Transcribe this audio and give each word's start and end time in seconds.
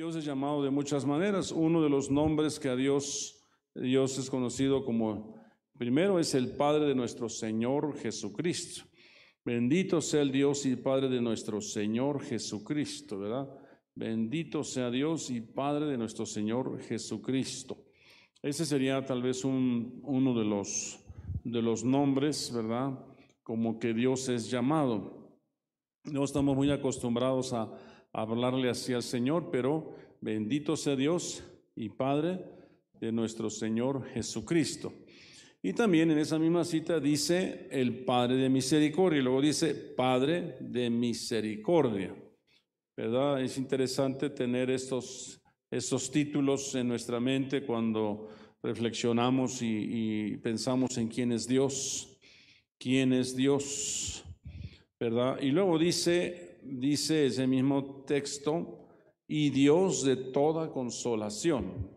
Dios 0.00 0.16
es 0.16 0.24
llamado 0.24 0.62
de 0.62 0.70
muchas 0.70 1.04
maneras. 1.04 1.52
Uno 1.52 1.82
de 1.82 1.90
los 1.90 2.10
nombres 2.10 2.58
que 2.58 2.70
a 2.70 2.74
Dios, 2.74 3.44
Dios 3.74 4.16
es 4.16 4.30
conocido 4.30 4.82
como, 4.82 5.34
primero 5.76 6.18
es 6.18 6.34
el 6.34 6.56
Padre 6.56 6.86
de 6.86 6.94
nuestro 6.94 7.28
Señor 7.28 7.94
Jesucristo. 7.98 8.84
Bendito 9.44 10.00
sea 10.00 10.22
el 10.22 10.32
Dios 10.32 10.64
y 10.64 10.76
Padre 10.76 11.10
de 11.10 11.20
nuestro 11.20 11.60
Señor 11.60 12.22
Jesucristo, 12.22 13.18
¿verdad? 13.18 13.50
Bendito 13.94 14.64
sea 14.64 14.90
Dios 14.90 15.28
y 15.28 15.42
Padre 15.42 15.84
de 15.84 15.98
nuestro 15.98 16.24
Señor 16.24 16.80
Jesucristo. 16.80 17.84
Ese 18.40 18.64
sería 18.64 19.04
tal 19.04 19.20
vez 19.20 19.44
un, 19.44 20.00
uno 20.02 20.32
de 20.32 20.46
los, 20.46 20.98
de 21.44 21.60
los 21.60 21.84
nombres, 21.84 22.50
¿verdad? 22.54 22.98
Como 23.42 23.78
que 23.78 23.92
Dios 23.92 24.30
es 24.30 24.50
llamado. 24.50 25.36
No 26.04 26.24
estamos 26.24 26.56
muy 26.56 26.70
acostumbrados 26.70 27.52
a 27.52 27.70
hablarle 28.12 28.68
así 28.68 28.92
al 28.92 29.02
Señor, 29.02 29.50
pero 29.50 29.94
bendito 30.20 30.76
sea 30.76 30.96
Dios 30.96 31.42
y 31.76 31.88
Padre 31.88 32.44
de 33.00 33.12
nuestro 33.12 33.50
Señor 33.50 34.06
Jesucristo. 34.08 34.92
Y 35.62 35.72
también 35.72 36.10
en 36.10 36.18
esa 36.18 36.38
misma 36.38 36.64
cita 36.64 37.00
dice 37.00 37.68
el 37.70 38.04
Padre 38.04 38.36
de 38.36 38.48
misericordia, 38.48 39.20
y 39.20 39.22
luego 39.22 39.42
dice 39.42 39.74
Padre 39.74 40.56
de 40.60 40.88
misericordia. 40.88 42.14
¿Verdad? 42.96 43.42
Es 43.42 43.56
interesante 43.56 44.30
tener 44.30 44.70
estos, 44.70 45.40
estos 45.70 46.10
títulos 46.10 46.74
en 46.74 46.88
nuestra 46.88 47.20
mente 47.20 47.62
cuando 47.62 48.28
reflexionamos 48.62 49.62
y 49.62 50.36
pensamos 50.42 50.98
en 50.98 51.08
quién 51.08 51.32
es 51.32 51.46
Dios, 51.46 52.18
quién 52.78 53.12
es 53.12 53.34
Dios, 53.36 54.24
¿verdad? 54.98 55.38
Y 55.40 55.50
luego 55.50 55.78
dice 55.78 56.49
dice 56.70 57.26
ese 57.26 57.46
mismo 57.46 58.04
texto, 58.06 58.80
y 59.26 59.50
Dios 59.50 60.02
de 60.02 60.16
toda 60.16 60.70
consolación. 60.70 61.88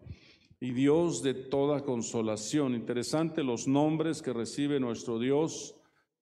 Y 0.60 0.72
Dios 0.72 1.24
de 1.24 1.34
toda 1.34 1.84
consolación. 1.84 2.76
Interesante 2.76 3.44
los 3.44 3.68
nombres 3.68 4.22
que 4.22 4.32
recibe 4.32 4.80
nuestro 4.80 5.20
Dios, 5.20 5.76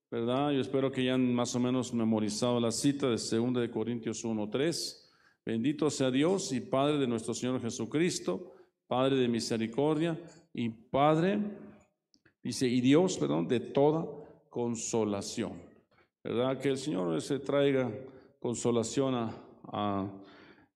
¿verdad? 0.09 0.51
Yo 0.51 0.61
espero 0.61 0.91
que 0.91 1.03
ya 1.03 1.13
han 1.13 1.33
más 1.33 1.53
o 1.53 1.59
menos 1.59 1.93
memorizado 1.93 2.59
la 2.59 2.71
cita 2.71 3.07
de 3.07 3.17
2 3.17 3.53
de 3.61 3.69
Corintios 3.69 4.23
1:3. 4.23 5.11
Bendito 5.45 5.89
sea 5.89 6.09
Dios 6.09 6.51
y 6.53 6.61
Padre 6.61 6.97
de 6.97 7.07
nuestro 7.07 7.33
Señor 7.33 7.61
Jesucristo, 7.61 8.53
Padre 8.87 9.17
de 9.17 9.27
misericordia 9.27 10.19
y 10.53 10.69
Padre, 10.69 11.39
dice, 12.41 12.67
y 12.67 12.81
Dios, 12.81 13.17
perdón, 13.17 13.47
de 13.47 13.59
toda 13.59 14.07
consolación. 14.49 15.53
¿Verdad? 16.23 16.59
Que 16.59 16.69
el 16.69 16.77
Señor 16.77 17.21
se 17.21 17.39
traiga 17.39 17.91
consolación 18.41 19.13
a, 19.15 20.11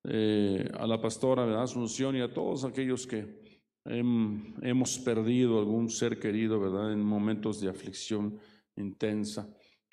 eh, 0.04 0.70
a, 0.78 0.86
la 0.86 1.02
pastora 1.02 1.48
de 1.48 1.56
Asunción 1.56 2.16
y 2.16 2.22
a 2.22 2.32
todos 2.32 2.64
aquellos 2.64 3.08
que 3.08 3.44
hemos 3.86 5.00
perdido 5.00 5.60
algún 5.60 5.90
ser 5.90 6.20
querido, 6.20 6.60
¿verdad? 6.60 6.94
En 6.94 7.02
momentos 7.02 7.60
de 7.60 7.70
aflicción 7.70 8.38
intensa. 8.76 9.50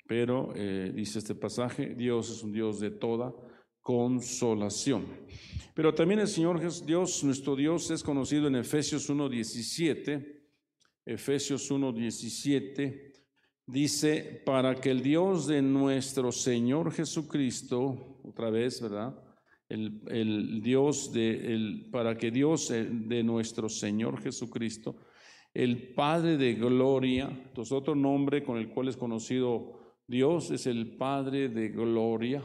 Pero, 0.07 0.53
eh, 0.55 0.91
dice 0.93 1.19
este 1.19 1.35
pasaje, 1.35 1.95
Dios 1.95 2.29
es 2.29 2.43
un 2.43 2.51
Dios 2.51 2.79
de 2.79 2.91
toda 2.91 3.33
consolación. 3.81 5.05
Pero 5.73 5.93
también 5.95 6.19
el 6.19 6.27
Señor 6.27 6.59
Dios, 6.85 7.23
nuestro 7.23 7.55
Dios, 7.55 7.89
es 7.89 8.03
conocido 8.03 8.47
en 8.47 8.55
Efesios 8.55 9.09
1.17. 9.09 10.41
Efesios 11.05 11.71
1.17 11.71 13.12
dice, 13.65 14.41
para 14.45 14.75
que 14.75 14.91
el 14.91 15.01
Dios 15.01 15.47
de 15.47 15.61
nuestro 15.61 16.31
Señor 16.31 16.91
Jesucristo, 16.91 18.19
otra 18.23 18.49
vez, 18.49 18.81
¿verdad? 18.81 19.19
El, 19.69 20.61
Dios 20.61 21.11
de, 21.11 21.53
el, 21.53 21.89
para 21.91 22.15
que 22.17 22.29
Dios 22.29 22.69
eh, 22.69 22.87
de 22.89 23.23
nuestro 23.23 23.69
Señor 23.69 24.21
Jesucristo, 24.21 24.97
el 25.53 25.93
Padre 25.93 26.37
de 26.37 26.53
gloria, 26.53 27.25
entonces 27.25 27.71
otro 27.71 27.95
nombre 27.95 28.43
con 28.43 28.57
el 28.57 28.69
cual 28.69 28.87
es 28.87 28.97
conocido 28.97 29.79
Dios 30.07 30.51
es 30.51 30.67
el 30.67 30.95
Padre 30.97 31.49
de 31.49 31.69
gloria, 31.69 32.43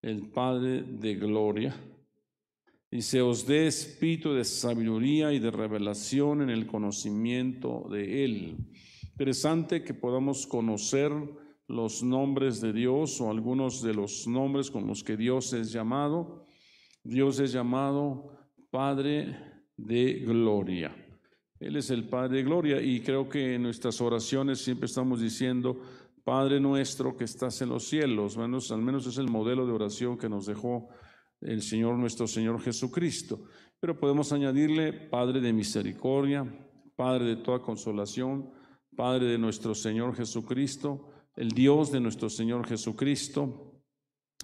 el 0.00 0.30
Padre 0.30 0.82
de 0.82 1.14
gloria. 1.16 1.74
Y 2.90 3.02
se 3.02 3.20
os 3.20 3.46
dé 3.46 3.66
espíritu 3.66 4.32
de 4.32 4.44
sabiduría 4.44 5.32
y 5.32 5.40
de 5.40 5.50
revelación 5.50 6.42
en 6.42 6.50
el 6.50 6.66
conocimiento 6.66 7.88
de 7.90 8.24
Él 8.24 8.56
Interesante 9.14 9.84
que 9.84 9.94
podamos 9.94 10.44
conocer 10.44 11.12
los 11.68 12.02
nombres 12.02 12.60
de 12.60 12.72
Dios 12.72 13.20
o 13.20 13.30
algunos 13.30 13.80
de 13.80 13.94
los 13.94 14.26
nombres 14.26 14.72
con 14.72 14.88
los 14.88 15.04
que 15.04 15.16
Dios 15.16 15.52
es 15.52 15.70
llamado. 15.70 16.48
Dios 17.04 17.38
es 17.38 17.52
llamado 17.52 18.36
Padre 18.72 19.38
de 19.76 20.14
Gloria. 20.14 20.96
Él 21.60 21.76
es 21.76 21.90
el 21.90 22.08
Padre 22.08 22.38
de 22.38 22.42
Gloria 22.42 22.82
y 22.82 23.02
creo 23.02 23.28
que 23.28 23.54
en 23.54 23.62
nuestras 23.62 24.00
oraciones 24.00 24.58
siempre 24.58 24.86
estamos 24.86 25.20
diciendo, 25.20 25.80
Padre 26.24 26.58
nuestro 26.58 27.16
que 27.16 27.22
estás 27.22 27.62
en 27.62 27.68
los 27.68 27.84
cielos, 27.84 28.36
al 28.36 28.82
menos 28.82 29.06
es 29.06 29.16
el 29.18 29.28
modelo 29.28 29.64
de 29.64 29.74
oración 29.74 30.18
que 30.18 30.28
nos 30.28 30.46
dejó 30.46 30.88
el 31.40 31.62
Señor 31.62 31.96
nuestro 31.98 32.26
Señor 32.26 32.60
Jesucristo. 32.60 33.44
Pero 33.78 33.96
podemos 33.96 34.32
añadirle 34.32 34.92
Padre 34.92 35.40
de 35.40 35.52
misericordia, 35.52 36.44
Padre 36.96 37.26
de 37.26 37.36
toda 37.36 37.62
consolación, 37.62 38.63
Padre 38.96 39.26
de 39.26 39.38
nuestro 39.38 39.74
Señor 39.74 40.14
Jesucristo, 40.14 41.10
el 41.36 41.50
Dios 41.50 41.90
de 41.90 42.00
nuestro 42.00 42.30
Señor 42.30 42.66
Jesucristo, 42.66 43.80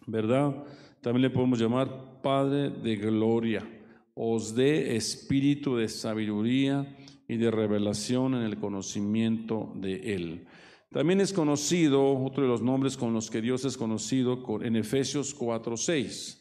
¿verdad? 0.07 0.65
También 1.01 1.23
le 1.23 1.31
podemos 1.31 1.59
llamar 1.59 2.21
Padre 2.23 2.71
de 2.71 2.97
gloria. 2.97 3.69
Os 4.15 4.55
dé 4.55 4.97
espíritu 4.97 5.77
de 5.77 5.89
sabiduría 5.89 6.97
y 7.29 7.37
de 7.37 7.51
revelación 7.51 8.35
en 8.35 8.43
el 8.43 8.59
conocimiento 8.59 9.73
de 9.77 10.15
Él. 10.15 10.47
También 10.91 11.21
es 11.21 11.33
conocido, 11.33 12.19
otro 12.19 12.43
de 12.43 12.49
los 12.49 12.63
nombres 12.63 12.97
con 12.97 13.15
los 13.15 13.31
que 13.31 13.41
Dios 13.41 13.65
es 13.65 13.77
conocido, 13.77 14.43
en 14.61 14.75
Efesios 14.75 15.39
4.6. 15.39 16.41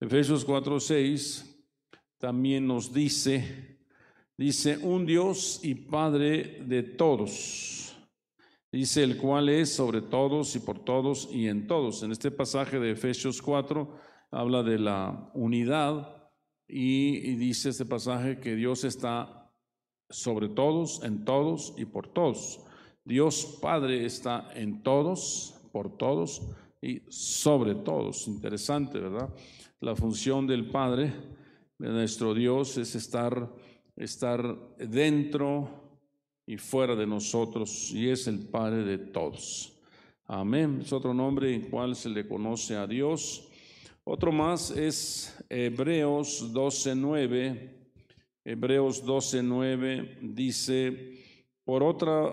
Efesios 0.00 0.46
4.6 0.46 1.54
también 2.18 2.66
nos 2.66 2.94
dice, 2.94 3.73
Dice, 4.36 4.78
un 4.78 5.06
Dios 5.06 5.60
y 5.62 5.76
Padre 5.76 6.62
de 6.66 6.82
todos. 6.82 7.94
Dice, 8.72 9.04
el 9.04 9.16
cual 9.16 9.48
es 9.48 9.72
sobre 9.72 10.00
todos 10.02 10.56
y 10.56 10.58
por 10.58 10.80
todos 10.80 11.28
y 11.30 11.46
en 11.46 11.68
todos. 11.68 12.02
En 12.02 12.10
este 12.10 12.32
pasaje 12.32 12.80
de 12.80 12.90
Efesios 12.90 13.40
4 13.40 13.88
habla 14.32 14.64
de 14.64 14.80
la 14.80 15.30
unidad 15.34 16.32
y, 16.66 17.36
dice 17.36 17.68
este 17.68 17.84
pasaje 17.84 18.40
que 18.40 18.56
Dios 18.56 18.82
está 18.82 19.52
sobre 20.10 20.48
todos, 20.48 21.04
en 21.04 21.24
todos 21.24 21.72
y 21.76 21.84
por 21.84 22.08
todos. 22.08 22.60
Dios 23.04 23.58
Padre 23.62 24.04
está 24.04 24.50
en 24.54 24.82
todos, 24.82 25.54
por 25.70 25.96
todos 25.96 26.42
y 26.82 27.02
sobre 27.08 27.76
todos. 27.76 28.26
Interesante, 28.26 28.98
¿verdad? 28.98 29.32
La 29.78 29.94
función 29.94 30.48
del 30.48 30.68
Padre, 30.70 31.12
de 31.78 31.88
nuestro 31.90 32.34
Dios, 32.34 32.76
es 32.78 32.96
estar 32.96 33.48
estar 33.96 34.76
dentro 34.78 35.68
y 36.46 36.56
fuera 36.56 36.94
de 36.94 37.06
nosotros 37.06 37.90
y 37.92 38.08
es 38.08 38.26
el 38.26 38.40
Padre 38.40 38.84
de 38.84 38.98
todos. 38.98 39.72
Amén. 40.26 40.80
Es 40.82 40.92
otro 40.92 41.12
nombre 41.14 41.54
en 41.54 41.62
cual 41.62 41.94
se 41.96 42.08
le 42.08 42.26
conoce 42.26 42.76
a 42.76 42.86
Dios. 42.86 43.48
Otro 44.04 44.32
más 44.32 44.70
es 44.70 45.36
Hebreos 45.48 46.52
12:9. 46.52 47.70
Hebreos 48.44 49.04
12:9 49.04 50.18
dice, 50.20 51.18
por 51.64 51.82
otra 51.82 52.32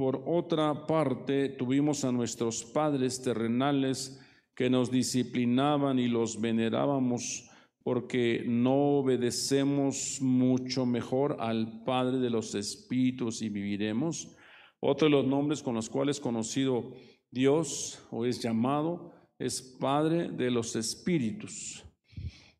por 0.00 0.22
otra 0.24 0.86
parte 0.86 1.50
tuvimos 1.50 2.04
a 2.04 2.12
nuestros 2.12 2.64
padres 2.64 3.20
terrenales 3.20 4.18
que 4.54 4.70
nos 4.70 4.90
disciplinaban 4.90 5.98
y 5.98 6.08
los 6.08 6.40
venerábamos 6.40 7.49
porque 7.82 8.44
no 8.46 8.98
obedecemos 8.98 10.18
mucho 10.20 10.84
mejor 10.84 11.36
al 11.40 11.82
Padre 11.84 12.18
de 12.18 12.30
los 12.30 12.54
Espíritus 12.54 13.42
y 13.42 13.48
viviremos. 13.48 14.36
Otro 14.80 15.06
de 15.06 15.12
los 15.12 15.26
nombres 15.26 15.62
con 15.62 15.74
los 15.74 15.88
cuales 15.88 16.16
es 16.16 16.22
conocido 16.22 16.92
Dios 17.30 18.06
o 18.10 18.24
es 18.24 18.40
llamado 18.40 19.12
es 19.38 19.62
Padre 19.62 20.30
de 20.30 20.50
los 20.50 20.76
Espíritus. 20.76 21.84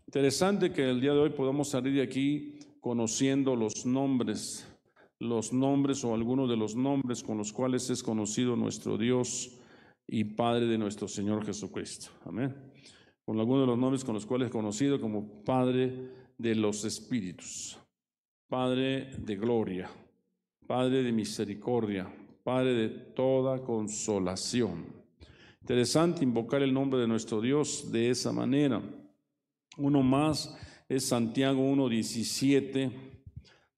Interesante 0.07 0.73
que 0.73 0.89
el 0.89 1.01
día 1.01 1.13
de 1.13 1.21
hoy 1.21 1.31
podamos 1.31 1.69
salir 1.69 1.95
de 1.95 2.03
aquí 2.03 2.59
conociendo 2.81 3.55
los 3.55 3.85
nombres, 3.85 4.67
los 5.19 5.53
nombres 5.53 6.03
o 6.03 6.15
algunos 6.15 6.49
de 6.49 6.57
los 6.57 6.75
nombres 6.75 7.23
con 7.23 7.37
los 7.37 7.53
cuales 7.53 7.91
es 7.91 8.03
conocido 8.03 8.57
nuestro 8.57 8.97
Dios 8.97 9.59
y 10.07 10.25
Padre 10.25 10.67
de 10.67 10.79
nuestro 10.79 11.07
Señor 11.07 11.45
Jesucristo. 11.45 12.11
Amén 12.25 12.70
con 13.31 13.39
algunos 13.39 13.63
de 13.63 13.67
los 13.69 13.79
nombres 13.79 14.03
con 14.03 14.17
los 14.17 14.27
cuales 14.27 14.47
es 14.47 14.53
conocido 14.53 15.01
como 15.01 15.45
Padre 15.45 16.11
de 16.37 16.53
los 16.57 16.85
Espíritus, 16.85 17.79
Padre 18.49 19.13
de 19.19 19.37
Gloria, 19.37 19.89
Padre 20.67 21.05
de 21.05 21.13
Misericordia, 21.13 22.13
Padre 22.43 22.75
de 22.75 22.89
toda 22.89 23.63
consolación. 23.63 24.85
Interesante 25.61 26.25
invocar 26.25 26.61
el 26.61 26.75
nombre 26.75 26.99
de 26.99 27.07
nuestro 27.07 27.41
Dios 27.41 27.93
de 27.93 28.11
esa 28.11 28.33
manera. 28.33 28.83
Uno 29.77 30.03
más 30.03 30.59
es 30.89 31.05
Santiago 31.05 31.63
1.17. 31.63 32.91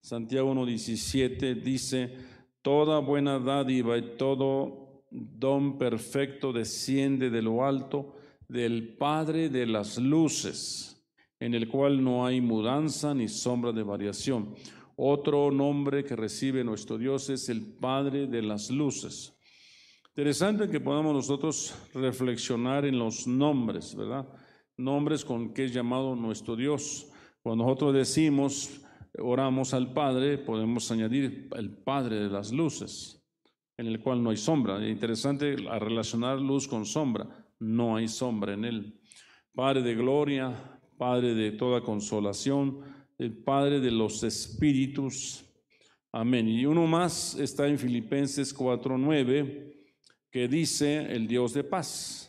Santiago 0.00 0.54
1.17 0.54 1.60
dice, 1.60 2.16
toda 2.62 3.00
buena 3.00 3.38
dádiva 3.38 3.98
y 3.98 4.16
todo 4.16 5.02
don 5.10 5.76
perfecto 5.76 6.54
desciende 6.54 7.28
de 7.28 7.42
lo 7.42 7.66
alto 7.66 8.14
del 8.52 8.96
Padre 8.98 9.48
de 9.48 9.66
las 9.66 9.96
luces, 9.96 11.02
en 11.40 11.54
el 11.54 11.68
cual 11.68 12.04
no 12.04 12.26
hay 12.26 12.40
mudanza 12.42 13.14
ni 13.14 13.26
sombra 13.26 13.72
de 13.72 13.82
variación. 13.82 14.54
Otro 14.94 15.50
nombre 15.50 16.04
que 16.04 16.14
recibe 16.14 16.62
nuestro 16.62 16.98
Dios 16.98 17.30
es 17.30 17.48
el 17.48 17.62
Padre 17.62 18.26
de 18.26 18.42
las 18.42 18.70
luces. 18.70 19.34
Interesante 20.10 20.68
que 20.68 20.80
podamos 20.80 21.14
nosotros 21.14 21.74
reflexionar 21.94 22.84
en 22.84 22.98
los 22.98 23.26
nombres, 23.26 23.94
¿verdad? 23.96 24.28
Nombres 24.76 25.24
con 25.24 25.54
que 25.54 25.64
es 25.64 25.72
llamado 25.72 26.14
nuestro 26.14 26.54
Dios. 26.54 27.10
Cuando 27.42 27.64
nosotros 27.64 27.94
decimos, 27.94 28.82
oramos 29.18 29.72
al 29.72 29.94
Padre, 29.94 30.36
podemos 30.36 30.90
añadir 30.90 31.48
el 31.56 31.70
Padre 31.70 32.16
de 32.16 32.28
las 32.28 32.52
luces, 32.52 33.24
en 33.78 33.86
el 33.86 34.00
cual 34.00 34.22
no 34.22 34.28
hay 34.28 34.36
sombra. 34.36 34.84
Es 34.84 34.92
interesante 34.92 35.56
relacionar 35.56 36.38
luz 36.38 36.68
con 36.68 36.84
sombra, 36.84 37.41
no 37.62 37.96
hay 37.96 38.08
sombra 38.08 38.54
en 38.54 38.64
él. 38.64 39.00
Padre 39.54 39.82
de 39.82 39.94
gloria, 39.94 40.80
Padre 40.98 41.34
de 41.34 41.52
toda 41.52 41.80
consolación, 41.80 42.80
el 43.18 43.32
Padre 43.32 43.80
de 43.80 43.90
los 43.90 44.22
espíritus. 44.24 45.44
Amén. 46.10 46.48
Y 46.48 46.66
uno 46.66 46.86
más 46.86 47.34
está 47.36 47.68
en 47.68 47.78
Filipenses 47.78 48.52
4:9 48.52 49.72
que 50.30 50.48
dice 50.48 51.12
el 51.12 51.28
Dios 51.28 51.52
de 51.54 51.64
paz. 51.64 52.28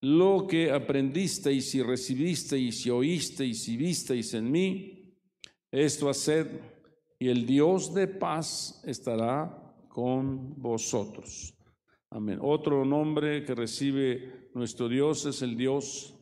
Lo 0.00 0.46
que 0.48 0.70
aprendisteis 0.70 1.74
y 1.74 1.82
recibisteis 1.82 2.86
y 2.86 2.90
oísteis 2.90 3.68
y 3.68 3.76
visteis 3.76 4.34
en 4.34 4.50
mí, 4.50 5.14
esto 5.70 6.08
haced, 6.08 6.46
y 7.18 7.28
el 7.28 7.46
Dios 7.46 7.94
de 7.94 8.08
paz 8.08 8.82
estará 8.84 9.74
con 9.88 10.60
vosotros. 10.60 11.54
Amén. 12.14 12.38
Otro 12.42 12.84
nombre 12.84 13.42
que 13.42 13.54
recibe 13.54 14.50
nuestro 14.52 14.86
Dios 14.86 15.24
es 15.24 15.40
el 15.40 15.56
Dios 15.56 16.14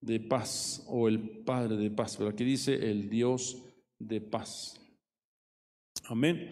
de 0.00 0.18
paz 0.18 0.84
o 0.88 1.06
el 1.06 1.20
Padre 1.44 1.76
de 1.76 1.92
paz, 1.92 2.16
pero 2.16 2.30
aquí 2.30 2.42
dice 2.42 2.74
el 2.74 3.08
Dios 3.08 3.62
de 4.00 4.20
paz. 4.20 4.80
Amén. 6.08 6.50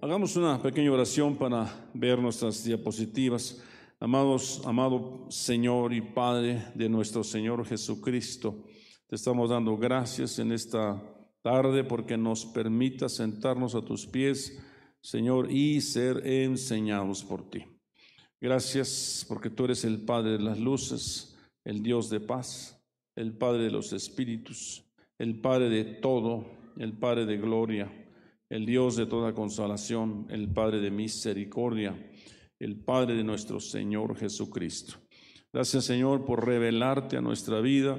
Hagamos 0.00 0.36
una 0.36 0.62
pequeña 0.62 0.92
oración 0.92 1.34
para 1.34 1.88
ver 1.94 2.20
nuestras 2.20 2.62
diapositivas. 2.62 3.60
Amados, 3.98 4.62
amado 4.64 5.26
Señor 5.28 5.92
y 5.92 6.00
Padre 6.00 6.62
de 6.76 6.88
nuestro 6.88 7.24
Señor 7.24 7.66
Jesucristo, 7.66 8.66
te 9.08 9.16
estamos 9.16 9.50
dando 9.50 9.76
gracias 9.76 10.38
en 10.38 10.52
esta 10.52 11.02
tarde 11.42 11.82
porque 11.82 12.16
nos 12.16 12.46
permita 12.46 13.08
sentarnos 13.08 13.74
a 13.74 13.82
tus 13.82 14.06
pies, 14.06 14.62
Señor, 15.00 15.50
y 15.50 15.80
ser 15.80 16.24
enseñados 16.24 17.24
por 17.24 17.50
ti. 17.50 17.75
Gracias 18.46 19.26
porque 19.28 19.50
tú 19.50 19.64
eres 19.64 19.84
el 19.84 20.00
Padre 20.00 20.32
de 20.32 20.38
las 20.38 20.58
luces, 20.58 21.36
el 21.64 21.82
Dios 21.82 22.08
de 22.10 22.20
paz, 22.20 22.80
el 23.16 23.32
Padre 23.32 23.64
de 23.64 23.70
los 23.72 23.92
espíritus, 23.92 24.84
el 25.18 25.40
Padre 25.40 25.68
de 25.68 25.84
todo, 25.84 26.46
el 26.78 26.92
Padre 26.92 27.26
de 27.26 27.38
gloria 27.38 27.90
el 28.48 28.64
Dios 28.64 28.96
de 28.96 29.06
toda 29.06 29.34
consolación, 29.34 30.26
el 30.30 30.48
Padre 30.48 30.80
de 30.80 30.90
misericordia, 30.90 31.96
el 32.60 32.76
Padre 32.76 33.16
de 33.16 33.24
nuestro 33.24 33.58
Señor 33.58 34.16
Jesucristo. 34.16 34.94
Gracias 35.52 35.84
Señor 35.84 36.24
por 36.24 36.46
revelarte 36.46 37.16
a 37.16 37.20
nuestra 37.20 37.60
vida 37.60 37.98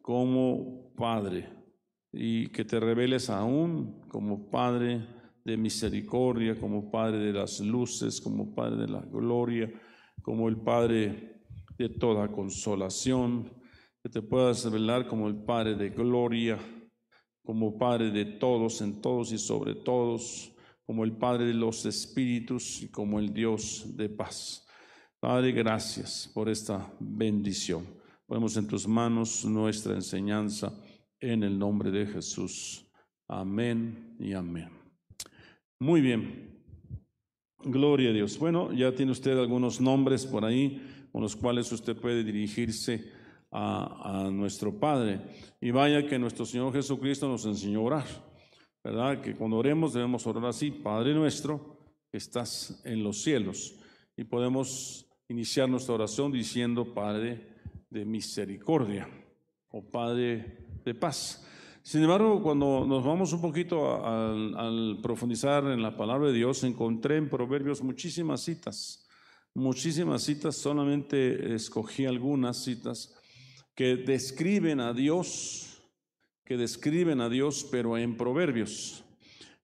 como 0.00 0.92
Padre 0.96 1.50
y 2.12 2.46
que 2.48 2.64
te 2.64 2.80
reveles 2.80 3.28
aún 3.28 4.00
como 4.08 4.50
Padre 4.50 5.06
de 5.44 5.56
misericordia, 5.56 6.58
como 6.58 6.90
Padre 6.90 7.18
de 7.18 7.32
las 7.32 7.60
luces, 7.60 8.20
como 8.20 8.54
Padre 8.54 8.76
de 8.76 8.88
la 8.88 9.00
gloria, 9.00 9.72
como 10.22 10.48
el 10.48 10.56
Padre 10.56 11.40
de 11.78 11.88
toda 11.88 12.30
consolación, 12.30 13.50
que 14.02 14.08
te 14.08 14.22
puedas 14.22 14.64
revelar 14.64 15.06
como 15.06 15.28
el 15.28 15.36
Padre 15.36 15.74
de 15.74 15.90
gloria 15.90 16.58
como 17.44 17.76
Padre 17.76 18.10
de 18.10 18.24
todos, 18.24 18.80
en 18.80 19.00
todos 19.00 19.32
y 19.32 19.38
sobre 19.38 19.74
todos, 19.74 20.52
como 20.86 21.04
el 21.04 21.12
Padre 21.12 21.46
de 21.46 21.54
los 21.54 21.84
Espíritus 21.86 22.82
y 22.82 22.88
como 22.88 23.18
el 23.18 23.32
Dios 23.32 23.96
de 23.96 24.08
paz. 24.08 24.66
Padre, 25.20 25.52
gracias 25.52 26.30
por 26.32 26.48
esta 26.48 26.92
bendición. 26.98 27.86
Ponemos 28.26 28.56
en 28.56 28.66
tus 28.66 28.86
manos 28.86 29.44
nuestra 29.44 29.94
enseñanza 29.94 30.72
en 31.20 31.42
el 31.42 31.58
nombre 31.58 31.90
de 31.90 32.06
Jesús. 32.06 32.86
Amén 33.28 34.16
y 34.18 34.32
amén. 34.32 34.81
Muy 35.82 36.00
bien. 36.00 36.62
Gloria 37.58 38.10
a 38.10 38.12
Dios. 38.12 38.38
Bueno, 38.38 38.72
ya 38.72 38.94
tiene 38.94 39.10
usted 39.10 39.36
algunos 39.36 39.80
nombres 39.80 40.24
por 40.24 40.44
ahí 40.44 41.08
con 41.10 41.22
los 41.22 41.34
cuales 41.34 41.72
usted 41.72 41.96
puede 41.96 42.22
dirigirse 42.22 43.10
a, 43.50 44.30
nuestro 44.32 44.78
Padre. 44.78 45.22
Y 45.60 45.72
vaya 45.72 46.06
que 46.06 46.20
nuestro 46.20 46.46
Señor 46.46 46.72
Jesucristo 46.72 47.26
nos 47.26 47.44
enseñó 47.46 47.80
a 47.80 47.82
orar, 47.82 48.04
¿verdad? 48.84 49.20
Que 49.20 49.34
cuando 49.34 49.56
oremos 49.56 49.92
debemos 49.92 50.24
orar 50.24 50.46
así, 50.46 50.70
Padre 50.70 51.14
nuestro, 51.14 51.76
que 52.12 52.18
estás 52.18 52.80
en 52.84 53.02
los 53.02 53.20
cielos. 53.20 53.74
Y 54.16 54.22
podemos 54.22 55.10
iniciar 55.26 55.68
nuestra 55.68 55.94
oración 55.96 56.30
diciendo, 56.30 56.94
Padre 56.94 57.56
de 57.90 58.04
misericordia 58.04 59.08
o 59.70 59.82
Padre 59.82 60.58
de 60.84 60.94
paz. 60.94 61.44
Sin 61.82 62.02
embargo, 62.02 62.40
cuando 62.40 62.86
nos 62.86 63.04
vamos 63.04 63.32
un 63.32 63.40
poquito 63.40 64.06
al 64.06 65.00
profundizar 65.02 65.64
en 65.64 65.82
la 65.82 65.96
palabra 65.96 66.28
de 66.28 66.34
Dios, 66.34 66.62
encontré 66.62 67.16
en 67.16 67.28
Proverbios 67.28 67.82
muchísimas 67.82 68.40
citas, 68.40 69.08
muchísimas 69.52 70.22
citas, 70.22 70.54
solamente 70.54 71.54
escogí 71.54 72.06
algunas 72.06 72.62
citas 72.62 73.14
que 73.74 73.96
describen 73.96 74.78
a 74.78 74.92
Dios, 74.92 75.82
que 76.44 76.56
describen 76.56 77.20
a 77.20 77.28
Dios, 77.28 77.66
pero 77.68 77.98
en 77.98 78.16
proverbios. 78.16 79.04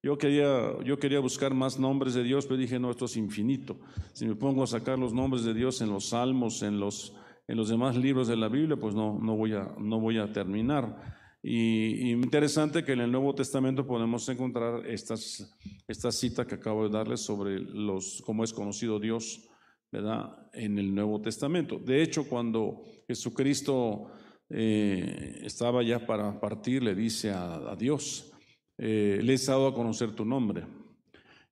Yo 0.03 0.19
quería, 0.19 0.73
yo 0.85 0.99
quería 0.99 1.21
buscar 1.21 1.55
más 1.55 1.79
nombres 1.79 2.15
de 2.15 2.25
Dios, 2.25 2.47
pero 2.47 2.57
dije, 2.57 2.81
no, 2.81 2.91
esto 2.91 3.05
es 3.05 3.17
infinito. 3.17 3.79
Si 4.13 4.27
me 4.27 4.35
pongo 4.35 4.65
a 4.65 4.67
sacar 4.67 4.99
los 4.99 5.13
nombres 5.13 5.45
de 5.45 5.55
Dios 5.55 5.81
en 5.83 5.91
los 5.91 6.09
salmos, 6.09 6.63
en 6.63 6.81
los, 6.81 7.15
en 7.47 7.57
los 7.57 7.69
demás 7.69 7.97
libros 7.97 8.27
de 8.27 8.37
la 8.37 8.49
Biblia, 8.49 8.77
pues 8.77 8.95
no, 8.95 9.19
no, 9.21 9.37
voy, 9.37 9.53
a, 9.53 9.73
no 9.79 10.01
voy 10.01 10.19
a 10.19 10.33
terminar. 10.33 11.19
Y, 11.51 12.11
interesante 12.11 12.85
que 12.85 12.93
en 12.93 13.01
el 13.01 13.11
Nuevo 13.11 13.35
Testamento 13.35 13.87
podemos 13.87 14.29
encontrar 14.29 14.87
estas, 14.87 15.51
esta 15.87 16.13
cita 16.13 16.47
que 16.47 16.57
acabo 16.57 16.85
de 16.85 16.91
darles 16.91 17.21
sobre 17.21 17.59
los, 17.59 18.23
cómo 18.27 18.45
es 18.45 18.53
conocido 18.53 19.01
Dios. 19.01 19.49
En 19.91 20.79
el 20.79 20.95
Nuevo 20.95 21.19
Testamento. 21.23 21.79
De 21.79 22.03
hecho, 22.03 22.29
cuando 22.29 22.83
Jesucristo 23.07 24.09
eh, 24.51 25.41
estaba 25.43 25.83
ya 25.83 26.07
para 26.07 26.39
partir, 26.39 26.83
le 26.83 26.95
dice 26.95 27.31
a, 27.31 27.75
Dios, 27.79 28.31
eh, 28.77 29.19
le 29.23 29.33
he 29.33 29.39
dado 29.39 29.69
a 29.69 29.75
conocer 29.75 30.13
tu 30.13 30.27
nombre. 30.27 30.67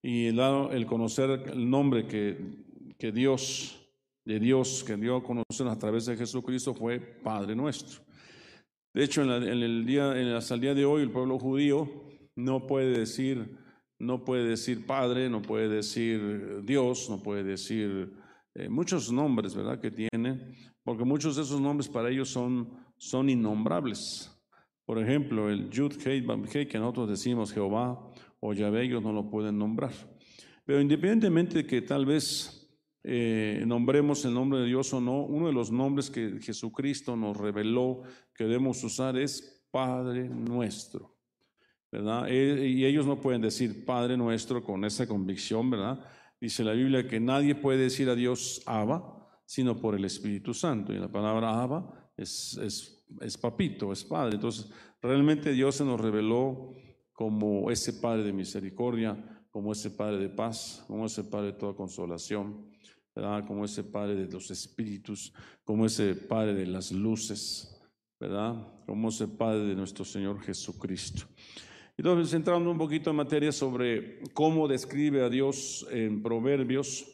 Y 0.03 0.27
el, 0.27 0.39
el 0.39 0.85
conocer 0.85 1.45
el 1.47 1.71
nombre 1.71 2.07
que, 2.07 2.37
que 2.99 3.11
Dios, 3.11 3.81
de 4.27 4.39
Dios, 4.39 4.85
que 4.85 4.99
dio 4.99 5.17
a 5.17 5.25
conocer 5.25 5.67
a 5.67 5.79
través 5.79 6.05
de 6.05 6.19
Jesucristo 6.19 6.75
fue 6.75 7.01
Padre 7.01 7.57
nuestro. 7.57 8.06
De 8.97 9.05
hecho, 9.05 9.23
en, 9.23 9.31
el 9.31 9.85
día, 9.85 10.19
en, 10.19 10.29
hasta 10.29 10.55
el 10.55 10.61
día 10.63 10.75
de 10.75 10.87
hoy, 10.87 11.03
el 11.03 11.11
pueblo 11.11 11.39
judío 11.39 11.87
no 12.35 12.67
puede 12.67 12.99
decir, 12.99 13.59
no 13.99 14.25
puede 14.25 14.49
decir 14.49 14.87
Padre, 14.87 15.29
no 15.29 15.43
puede 15.43 15.69
decir 15.69 16.63
Dios, 16.65 17.11
no 17.11 17.23
puede 17.23 17.45
decir 17.45 18.15
eh, 18.55 18.71
muchos 18.71 19.13
nombres, 19.13 19.55
¿verdad? 19.55 19.79
Que 19.83 19.91
tiene, 19.91 20.57
porque 20.83 21.05
muchos 21.05 21.37
de 21.37 21.43
esos 21.43 21.61
nombres 21.61 21.91
para 21.91 22.09
ellos 22.09 22.31
son, 22.31 22.71
son 22.97 23.29
innombrables. 23.29 24.35
Por 24.87 24.99
ejemplo, 24.99 25.51
el 25.51 25.69
Yud 25.69 25.93
Hei 26.03 26.27
Hei, 26.55 26.67
que 26.67 26.79
nosotros 26.79 27.11
decimos 27.11 27.53
Jehová 27.53 28.01
o 28.41 28.55
Yahvé, 28.55 28.85
ellos 28.85 29.03
no 29.03 29.13
lo 29.13 29.29
pueden 29.29 29.59
nombrar. 29.59 29.93
Pero 30.65 30.81
independientemente 30.81 31.57
de 31.57 31.67
que 31.67 31.83
tal 31.83 32.07
vez 32.07 32.66
eh, 33.09 33.63
nombremos 33.65 34.25
el 34.25 34.35
nombre 34.35 34.59
de 34.59 34.67
Dios 34.67 34.93
o 34.93 35.01
no, 35.01 35.23
uno 35.23 35.47
de 35.47 35.53
los 35.53 35.71
nombres 35.71 36.11
que 36.11 36.41
Jesucristo 36.41 37.15
nos 37.15 37.37
reveló 37.37 38.03
que 38.35 38.43
debemos 38.43 38.83
usar 38.83 39.17
es 39.17 39.65
Padre 39.71 40.29
nuestro. 40.29 41.15
¿verdad? 41.93 42.27
Eh, 42.29 42.67
y 42.67 42.85
ellos 42.85 43.07
no 43.07 43.21
pueden 43.21 43.43
decir 43.43 43.85
Padre 43.85 44.17
nuestro 44.17 44.65
con 44.65 44.85
esa 44.85 45.07
convicción, 45.07 45.71
¿verdad? 45.71 46.05
Dice 46.41 46.65
la 46.65 46.73
Biblia 46.73 47.07
que 47.07 47.21
nadie 47.21 47.55
puede 47.55 47.79
decir 47.79 48.11
a 48.11 48.17
Dios 48.17 48.61
Abba, 48.67 49.41
sino 49.45 49.81
por 49.81 49.95
el 49.95 50.05
Espíritu 50.05 50.53
Santo. 50.53 50.93
Y 50.93 50.99
la 50.99 51.07
palabra 51.07 51.63
Abba 51.63 52.11
es, 52.17 52.59
es, 53.21 53.39
papito, 53.39 53.93
es 53.93 54.03
padre. 54.03 54.35
Entonces, 54.35 54.69
realmente 55.01 55.53
Dios 55.53 55.77
se 55.77 55.85
nos 55.85 56.01
reveló 56.01 56.75
como 57.13 57.71
ese 57.71 57.93
Padre 57.95 58.25
de 58.25 58.33
misericordia, 58.33 59.47
como 59.51 59.73
ese 59.73 59.91
Padre 59.91 60.19
de 60.19 60.29
paz, 60.29 60.85
como 60.89 61.07
ese 61.07 61.23
Padre 61.23 61.53
de 61.53 61.59
toda 61.59 61.75
consolación, 61.75 62.67
como 63.47 63.65
ese 63.65 63.83
Padre 63.83 64.15
de 64.15 64.33
los 64.33 64.51
espíritus, 64.51 65.33
como 65.65 65.87
ese 65.87 66.15
Padre 66.15 66.55
de 66.55 66.67
las 66.67 66.93
luces. 66.93 67.77
¿verdad? 68.19 68.55
Como 68.87 69.09
es 69.09 69.21
el 69.21 69.31
Padre 69.31 69.67
de 69.67 69.75
nuestro 69.75 70.05
Señor 70.05 70.41
Jesucristo. 70.41 71.27
Entonces, 71.97 72.33
entrando 72.35 72.71
un 72.71 72.79
poquito 72.79 73.11
en 73.11 73.17
materia 73.17 73.53
sobre 73.53 74.21
cómo 74.35 74.69
describe 74.69 75.23
a 75.23 75.31
Dios 75.31 75.87
en 75.91 76.23
Proverbios, 76.23 77.07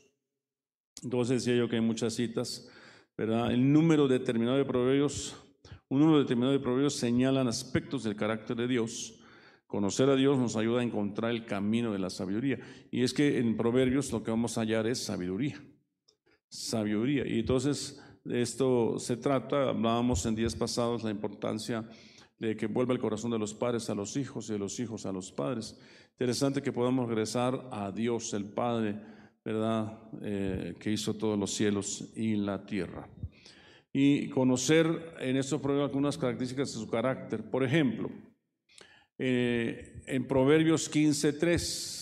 entonces 1.02 1.44
decía 1.44 1.58
yo 1.58 1.68
que 1.68 1.76
hay 1.76 1.82
muchas 1.82 2.14
citas, 2.14 2.68
¿verdad? 3.16 3.52
El 3.52 3.72
número 3.72 4.08
determinado 4.08 4.56
de 4.56 4.64
Proverbios, 4.64 5.36
un 5.88 6.00
número 6.00 6.20
determinado 6.20 6.52
de 6.52 6.60
Proverbios 6.60 6.94
señalan 6.94 7.48
aspectos 7.48 8.02
del 8.04 8.16
carácter 8.16 8.56
de 8.56 8.68
Dios. 8.68 9.18
Conocer 9.66 10.08
a 10.08 10.16
Dios 10.16 10.38
nos 10.38 10.56
ayuda 10.56 10.80
a 10.80 10.84
encontrar 10.84 11.30
el 11.30 11.46
camino 11.46 11.92
de 11.92 11.98
la 11.98 12.10
sabiduría. 12.10 12.58
Y 12.90 13.02
es 13.02 13.14
que 13.14 13.38
en 13.38 13.56
Proverbios 13.56 14.12
lo 14.12 14.22
que 14.22 14.30
vamos 14.30 14.58
a 14.58 14.62
hallar 14.62 14.86
es 14.86 15.02
sabiduría. 15.02 15.62
Sabiduría. 16.52 17.26
Y 17.26 17.38
entonces 17.40 17.98
de 18.24 18.42
esto 18.42 18.98
se 18.98 19.16
trata, 19.16 19.70
hablábamos 19.70 20.26
en 20.26 20.34
días 20.34 20.54
pasados 20.54 21.02
la 21.02 21.10
importancia 21.10 21.88
de 22.38 22.54
que 22.54 22.66
vuelva 22.66 22.92
el 22.92 23.00
corazón 23.00 23.30
de 23.30 23.38
los 23.38 23.54
padres 23.54 23.88
a 23.88 23.94
los 23.94 24.18
hijos 24.18 24.50
y 24.50 24.52
de 24.52 24.58
los 24.58 24.78
hijos 24.78 25.06
a 25.06 25.12
los 25.12 25.32
padres. 25.32 25.78
Interesante 26.10 26.60
que 26.60 26.70
podamos 26.70 27.08
regresar 27.08 27.70
a 27.72 27.90
Dios, 27.90 28.34
el 28.34 28.44
Padre, 28.44 29.00
¿verdad? 29.42 29.98
Eh, 30.20 30.74
que 30.78 30.92
hizo 30.92 31.14
todos 31.14 31.38
los 31.38 31.52
cielos 31.52 32.12
y 32.14 32.36
la 32.36 32.66
tierra. 32.66 33.08
Y 33.90 34.28
conocer 34.28 35.14
en 35.20 35.38
estos 35.38 35.58
problemas 35.58 35.88
algunas 35.88 36.18
características 36.18 36.74
de 36.74 36.80
su 36.80 36.88
carácter. 36.88 37.48
Por 37.48 37.64
ejemplo, 37.64 38.10
eh, 39.16 40.02
en 40.06 40.28
Proverbios 40.28 40.92
15.3 40.92 42.01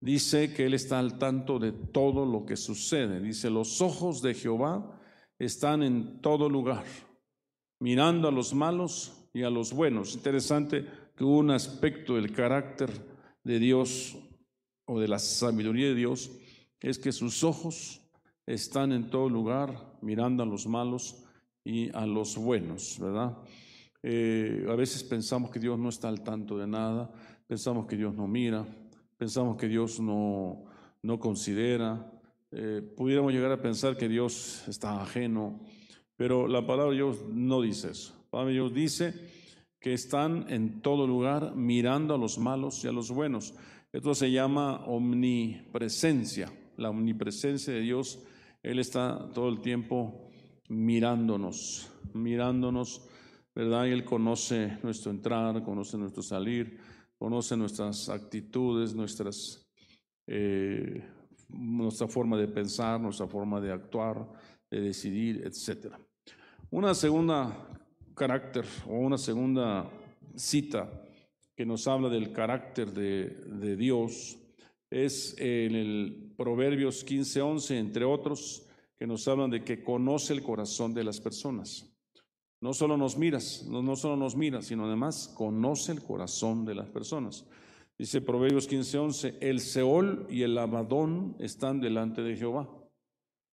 dice 0.00 0.52
que 0.52 0.66
Él 0.66 0.74
está 0.74 0.98
al 0.98 1.18
tanto 1.18 1.58
de 1.58 1.72
todo 1.72 2.24
lo 2.24 2.46
que 2.46 2.56
sucede. 2.56 3.20
Dice, 3.20 3.50
los 3.50 3.80
ojos 3.80 4.22
de 4.22 4.34
Jehová 4.34 4.98
están 5.38 5.82
en 5.82 6.20
todo 6.20 6.48
lugar, 6.48 6.84
mirando 7.78 8.28
a 8.28 8.32
los 8.32 8.54
malos 8.54 9.28
y 9.32 9.42
a 9.42 9.50
los 9.50 9.72
buenos. 9.72 10.14
Interesante 10.14 10.86
que 11.16 11.24
un 11.24 11.50
aspecto 11.50 12.16
del 12.16 12.32
carácter 12.32 12.90
de 13.44 13.58
Dios 13.58 14.16
o 14.86 14.98
de 14.98 15.08
la 15.08 15.18
sabiduría 15.18 15.88
de 15.88 15.94
Dios 15.94 16.30
es 16.80 16.98
que 16.98 17.12
sus 17.12 17.44
ojos 17.44 18.00
están 18.46 18.92
en 18.92 19.10
todo 19.10 19.28
lugar 19.28 19.98
mirando 20.02 20.42
a 20.42 20.46
los 20.46 20.66
malos 20.66 21.24
y 21.64 21.94
a 21.94 22.06
los 22.06 22.36
buenos, 22.36 22.98
¿verdad? 22.98 23.36
Eh, 24.02 24.66
a 24.68 24.74
veces 24.74 25.04
pensamos 25.04 25.50
que 25.50 25.60
Dios 25.60 25.78
no 25.78 25.90
está 25.90 26.08
al 26.08 26.22
tanto 26.22 26.56
de 26.56 26.66
nada, 26.66 27.12
pensamos 27.46 27.86
que 27.86 27.96
Dios 27.96 28.14
no 28.14 28.26
mira, 28.26 28.66
pensamos 29.20 29.58
que 29.58 29.68
Dios 29.68 30.00
no, 30.00 30.64
no 31.02 31.20
considera, 31.20 32.10
eh, 32.52 32.80
pudiéramos 32.96 33.34
llegar 33.34 33.52
a 33.52 33.60
pensar 33.60 33.98
que 33.98 34.08
Dios 34.08 34.64
está 34.66 35.02
ajeno, 35.02 35.60
pero 36.16 36.48
la 36.48 36.66
palabra 36.66 36.92
de 36.92 36.96
Dios 36.96 37.26
no 37.28 37.60
dice 37.60 37.90
eso. 37.90 38.14
Dios 38.48 38.72
dice 38.72 39.12
que 39.78 39.92
están 39.92 40.46
en 40.48 40.80
todo 40.80 41.06
lugar 41.06 41.54
mirando 41.54 42.14
a 42.14 42.18
los 42.18 42.38
malos 42.38 42.82
y 42.82 42.88
a 42.88 42.92
los 42.92 43.10
buenos. 43.10 43.52
Esto 43.92 44.14
se 44.14 44.30
llama 44.30 44.86
omnipresencia, 44.86 46.50
la 46.78 46.88
omnipresencia 46.88 47.74
de 47.74 47.80
Dios. 47.80 48.24
Él 48.62 48.78
está 48.78 49.28
todo 49.34 49.50
el 49.50 49.60
tiempo 49.60 50.30
mirándonos, 50.70 51.92
mirándonos, 52.14 53.06
¿verdad? 53.54 53.84
Y 53.84 53.90
Él 53.90 54.02
conoce 54.02 54.78
nuestro 54.82 55.10
entrar, 55.10 55.62
conoce 55.62 55.98
nuestro 55.98 56.22
salir, 56.22 56.78
conoce 57.20 57.54
nuestras 57.54 58.08
actitudes, 58.08 58.94
nuestras, 58.94 59.62
eh, 60.26 61.04
nuestra 61.48 62.08
forma 62.08 62.38
de 62.38 62.48
pensar, 62.48 62.98
nuestra 62.98 63.26
forma 63.26 63.60
de 63.60 63.70
actuar, 63.70 64.26
de 64.70 64.80
decidir, 64.80 65.42
etc. 65.44 65.92
Una 66.70 66.94
segunda 66.94 67.68
carácter 68.14 68.64
o 68.86 68.94
una 68.94 69.18
segunda 69.18 69.90
cita 70.34 70.90
que 71.54 71.66
nos 71.66 71.86
habla 71.86 72.08
del 72.08 72.32
carácter 72.32 72.90
de, 72.90 73.76
Dios 73.76 74.38
es 74.88 75.34
en 75.38 75.74
el 75.74 76.32
Proverbios 76.38 77.04
15:11, 77.04 77.76
entre 77.76 78.06
otros, 78.06 78.66
que 78.98 79.06
nos 79.06 79.28
hablan 79.28 79.50
de 79.50 79.62
que 79.62 79.84
conoce 79.84 80.32
el 80.32 80.42
corazón 80.42 80.94
de 80.94 81.04
las 81.04 81.20
personas. 81.20 81.89
No 82.60 82.74
solo 82.74 82.96
nos 82.96 83.16
miras, 83.16 83.64
no, 83.66 83.96
solo 83.96 84.16
nos 84.16 84.36
mira, 84.36 84.60
sino 84.62 84.86
además 84.86 85.32
conoce 85.34 85.92
el 85.92 86.02
corazón 86.02 86.64
de 86.64 86.74
las 86.74 86.88
personas. 86.90 87.46
Dice 87.98 88.20
Proverbios 88.20 88.68
15:11, 88.68 89.38
el 89.40 89.60
Seol 89.60 90.26
y 90.28 90.42
el 90.42 90.56
Abadón 90.58 91.36
están 91.38 91.80
delante 91.80 92.22
de 92.22 92.36
Jehová. 92.36 92.68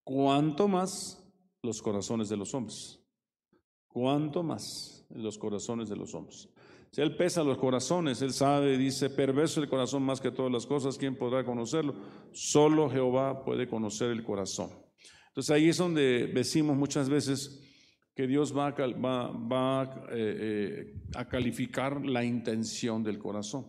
¿Cuánto 0.03 0.67
más 0.67 1.23
los 1.63 1.81
corazones 1.81 2.29
de 2.29 2.37
los 2.37 2.53
hombres? 2.53 3.01
cuánto 3.97 4.43
más 4.43 5.07
los 5.09 5.39
corazones 5.39 5.89
de 5.89 5.95
los 5.95 6.13
hombres. 6.13 6.47
Si 6.91 7.01
Él 7.01 7.15
pesa 7.15 7.43
los 7.43 7.57
corazones, 7.57 8.21
Él 8.21 8.31
sabe, 8.31 8.77
dice, 8.77 9.09
perverso 9.09 9.59
el 9.59 9.67
corazón 9.67 10.03
más 10.03 10.21
que 10.21 10.29
todas 10.29 10.51
las 10.51 10.67
cosas, 10.67 10.99
¿quién 10.99 11.15
podrá 11.15 11.43
conocerlo? 11.43 11.95
Solo 12.31 12.91
Jehová 12.91 13.43
puede 13.43 13.67
conocer 13.67 14.11
el 14.11 14.23
corazón. 14.23 14.69
Entonces 15.29 15.49
ahí 15.49 15.69
es 15.69 15.77
donde 15.77 16.27
decimos 16.27 16.77
muchas 16.77 17.09
veces 17.09 17.66
que 18.17 18.25
Dios 18.25 18.51
va 18.51 18.69
eh, 18.69 20.03
eh, 20.09 20.93
a 21.13 21.25
calificar 21.25 22.03
la 22.03 22.23
intención 22.23 23.03
del 23.03 23.19
corazón. 23.19 23.67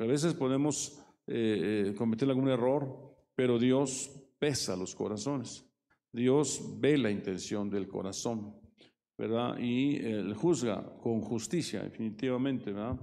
a 0.00 0.04
veces 0.04 0.34
podemos 0.34 0.98
eh, 1.28 1.94
cometer 1.96 2.28
algún 2.28 2.48
error, 2.48 3.14
pero 3.36 3.56
Dios 3.56 4.10
pesa 4.36 4.74
los 4.74 4.96
corazones. 4.96 5.64
Dios 6.10 6.60
ve 6.80 6.98
la 6.98 7.08
intención 7.08 7.70
del 7.70 7.86
corazón. 7.86 8.56
¿verdad? 9.16 9.58
Y 9.60 9.94
él 9.98 10.34
juzga 10.34 10.98
con 11.00 11.20
justicia, 11.20 11.84
definitivamente, 11.84 12.72
¿verdad? 12.72 12.98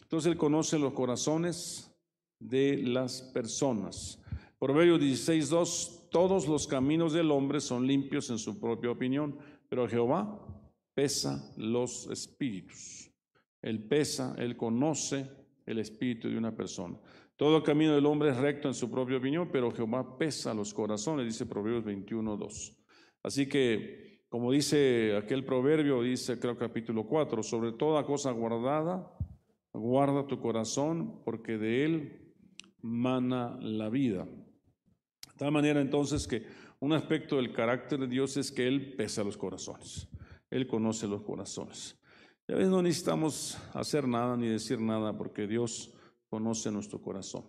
Entonces 0.00 0.32
él 0.32 0.38
conoce 0.38 0.78
los 0.78 0.94
corazones 0.94 1.94
de 2.38 2.78
las 2.78 3.20
personas. 3.20 4.18
Proverbios 4.58 5.02
16.2, 5.02 6.08
todos 6.10 6.48
los 6.48 6.66
caminos 6.66 7.12
del 7.12 7.30
hombre 7.30 7.60
son 7.60 7.86
limpios 7.86 8.30
en 8.30 8.38
su 8.38 8.58
propia 8.58 8.90
opinión, 8.90 9.38
pero 9.70 9.88
Jehová 9.88 10.38
pesa 10.92 11.54
los 11.56 12.10
espíritus. 12.10 13.10
Él 13.62 13.82
pesa, 13.84 14.34
él 14.36 14.56
conoce 14.56 15.30
el 15.64 15.78
espíritu 15.78 16.28
de 16.28 16.36
una 16.36 16.54
persona. 16.54 16.98
Todo 17.36 17.62
camino 17.62 17.94
del 17.94 18.04
hombre 18.04 18.30
es 18.30 18.36
recto 18.36 18.68
en 18.68 18.74
su 18.74 18.90
propia 18.90 19.16
opinión, 19.16 19.48
pero 19.50 19.70
Jehová 19.70 20.18
pesa 20.18 20.52
los 20.52 20.74
corazones, 20.74 21.24
dice 21.24 21.46
Proverbios 21.46 21.84
21.2. 21.86 22.76
Así 23.22 23.48
que 23.48 24.10
como 24.30 24.52
dice 24.52 25.16
aquel 25.16 25.44
proverbio, 25.44 26.02
dice 26.02 26.38
creo 26.38 26.56
capítulo 26.56 27.04
4, 27.04 27.42
sobre 27.42 27.72
toda 27.72 28.04
cosa 28.04 28.30
guardada, 28.30 29.12
guarda 29.72 30.26
tu 30.26 30.40
corazón, 30.40 31.22
porque 31.24 31.58
de 31.58 31.84
él 31.84 32.34
mana 32.80 33.58
la 33.60 33.88
vida. 33.88 34.24
De 34.24 35.36
tal 35.36 35.50
manera 35.50 35.80
entonces 35.80 36.28
que 36.28 36.44
un 36.80 36.92
aspecto 36.92 37.36
del 37.36 37.52
carácter 37.52 38.00
de 38.00 38.06
Dios 38.08 38.36
es 38.36 38.50
que 38.50 38.66
Él 38.66 38.94
pesa 38.94 39.22
los 39.22 39.36
corazones, 39.36 40.08
Él 40.50 40.66
conoce 40.66 41.06
los 41.06 41.22
corazones. 41.22 41.96
Y 42.48 42.52
a 42.52 42.56
veces 42.56 42.70
no 42.70 42.82
necesitamos 42.82 43.58
hacer 43.74 44.08
nada 44.08 44.36
ni 44.36 44.48
decir 44.48 44.80
nada 44.80 45.16
porque 45.16 45.46
Dios 45.46 45.94
conoce 46.28 46.70
nuestro 46.70 47.00
corazón. 47.00 47.44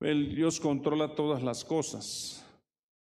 El 0.00 0.34
Dios 0.34 0.60
controla 0.60 1.14
todas 1.14 1.42
las 1.42 1.64
cosas. 1.64 2.44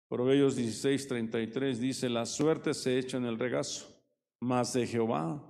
Proverbios 0.09 0.57
16, 0.57 1.09
33 1.09 1.81
dice, 1.81 2.09
la 2.09 2.27
suerte 2.27 2.75
se 2.75 2.99
echa 2.99 3.17
en 3.17 3.25
el 3.25 3.39
regazo, 3.39 4.03
mas 4.41 4.73
de 4.73 4.87
Jehová 4.87 5.43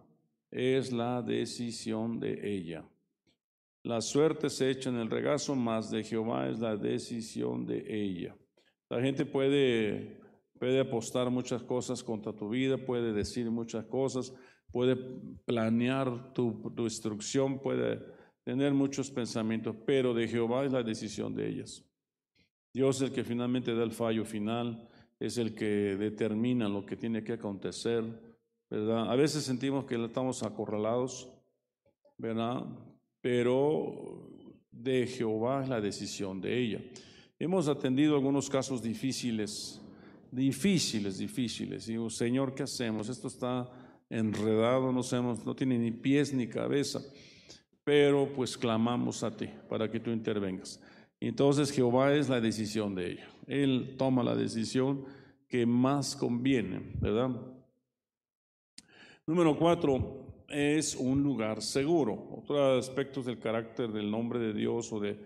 es 0.50 0.92
la 0.92 1.22
decisión 1.22 2.20
de 2.20 2.54
ella. 2.54 2.84
La 3.82 4.00
suerte 4.00 4.50
se 4.50 4.70
echa 4.70 4.90
en 4.90 4.96
el 4.96 5.10
regazo, 5.10 5.54
mas 5.54 5.90
de 5.90 6.02
Jehová 6.02 6.48
es 6.48 6.58
la 6.58 6.76
decisión 6.76 7.66
de 7.66 7.84
ella. 7.88 8.36
La 8.88 9.00
gente 9.00 9.26
puede, 9.26 10.20
puede 10.58 10.80
apostar 10.80 11.30
muchas 11.30 11.62
cosas 11.62 12.02
contra 12.02 12.32
tu 12.32 12.48
vida, 12.48 12.78
puede 12.78 13.12
decir 13.12 13.50
muchas 13.50 13.84
cosas, 13.86 14.32
puede 14.70 14.96
planear 15.44 16.32
tu, 16.32 16.72
tu 16.74 16.84
instrucción, 16.84 17.58
puede 17.58 18.00
tener 18.44 18.72
muchos 18.72 19.10
pensamientos, 19.10 19.74
pero 19.84 20.14
de 20.14 20.28
Jehová 20.28 20.64
es 20.64 20.72
la 20.72 20.82
decisión 20.82 21.34
de 21.34 21.48
ellas. 21.48 21.84
Dios 22.72 22.96
es 22.96 23.08
el 23.08 23.12
que 23.12 23.24
finalmente 23.24 23.74
da 23.74 23.82
el 23.82 23.92
fallo 23.92 24.24
final, 24.24 24.88
es 25.18 25.38
el 25.38 25.54
que 25.54 25.96
determina 25.96 26.68
lo 26.68 26.84
que 26.84 26.96
tiene 26.96 27.24
que 27.24 27.32
acontecer, 27.32 28.04
¿verdad? 28.70 29.10
A 29.10 29.16
veces 29.16 29.44
sentimos 29.44 29.84
que 29.86 30.02
estamos 30.04 30.42
acorralados, 30.42 31.32
¿verdad? 32.18 32.64
Pero 33.20 34.28
de 34.70 35.06
Jehová 35.06 35.62
es 35.62 35.68
la 35.68 35.80
decisión 35.80 36.40
de 36.40 36.58
ella. 36.58 36.80
Hemos 37.38 37.68
atendido 37.68 38.14
algunos 38.14 38.48
casos 38.48 38.82
difíciles, 38.82 39.80
difíciles, 40.30 41.18
difíciles. 41.18 41.86
Digo, 41.86 42.08
Señor, 42.08 42.54
¿qué 42.54 42.62
hacemos? 42.62 43.08
Esto 43.08 43.28
está 43.28 43.70
enredado, 44.08 44.90
no 44.92 45.02
sabemos, 45.02 45.44
no 45.44 45.54
tiene 45.54 45.78
ni 45.78 45.90
pies 45.90 46.32
ni 46.32 46.46
cabeza. 46.46 47.02
Pero 47.84 48.32
pues 48.34 48.56
clamamos 48.56 49.22
a 49.22 49.36
ti 49.36 49.48
para 49.68 49.90
que 49.90 50.00
tú 50.00 50.10
intervengas. 50.10 50.80
Entonces 51.20 51.70
Jehová 51.70 52.14
es 52.14 52.28
la 52.28 52.40
decisión 52.40 52.94
de 52.94 53.12
ella. 53.12 53.28
Él 53.46 53.94
toma 53.98 54.22
la 54.22 54.34
decisión 54.34 55.04
que 55.48 55.66
más 55.66 56.16
conviene, 56.16 56.80
¿verdad? 57.00 57.30
Número 59.26 59.58
cuatro, 59.58 60.44
es 60.48 60.94
un 60.96 61.22
lugar 61.22 61.62
seguro. 61.62 62.28
Otros 62.38 62.88
aspectos 62.88 63.26
del 63.26 63.38
carácter 63.38 63.92
del 63.92 64.10
nombre 64.10 64.38
de 64.38 64.52
Dios 64.52 64.92
o 64.92 65.00
de, 65.00 65.18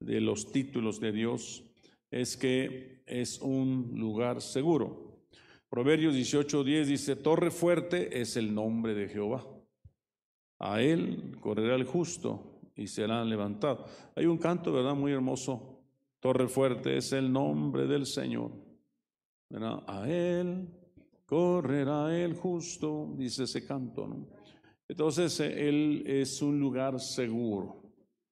de 0.00 0.20
los 0.20 0.52
títulos 0.52 1.00
de 1.00 1.12
Dios 1.12 1.64
es 2.10 2.36
que 2.36 3.02
es 3.06 3.40
un 3.40 3.92
lugar 3.94 4.40
seguro. 4.40 5.20
Proverbios 5.68 6.14
18:10 6.14 6.84
dice, 6.86 7.16
Torre 7.16 7.50
fuerte 7.50 8.20
es 8.20 8.36
el 8.36 8.54
nombre 8.54 8.94
de 8.94 9.08
Jehová. 9.08 9.44
A 10.58 10.80
él 10.80 11.36
correrá 11.40 11.74
el 11.74 11.84
justo 11.84 12.60
y 12.74 12.86
será 12.86 13.24
levantado. 13.24 13.86
Hay 14.14 14.26
un 14.26 14.38
canto, 14.38 14.72
¿verdad? 14.72 14.94
Muy 14.94 15.12
hermoso. 15.12 15.82
Torre 16.20 16.48
fuerte 16.48 16.96
es 16.96 17.12
el 17.12 17.32
nombre 17.32 17.86
del 17.86 18.06
Señor. 18.06 18.52
¿verdad? 19.48 19.82
A 19.86 20.08
él 20.08 20.68
correrá 21.26 22.16
el 22.16 22.34
justo, 22.34 23.12
dice 23.16 23.44
ese 23.44 23.66
canto. 23.66 24.06
¿no? 24.06 24.26
Entonces, 24.88 25.38
eh, 25.40 25.68
él 25.68 26.04
es 26.06 26.40
un 26.42 26.58
lugar 26.58 27.00
seguro. 27.00 27.85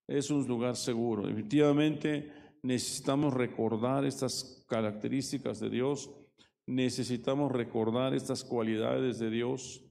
Es 0.06 0.30
un 0.30 0.46
lugar 0.46 0.76
seguro. 0.76 1.26
Definitivamente 1.26 2.30
necesitamos 2.62 3.32
recordar 3.32 4.04
estas 4.04 4.64
características 4.68 5.60
de 5.60 5.70
Dios. 5.70 6.10
Necesitamos 6.66 7.52
recordar 7.52 8.14
estas 8.14 8.44
cualidades 8.44 9.18
de 9.18 9.30
Dios, 9.30 9.82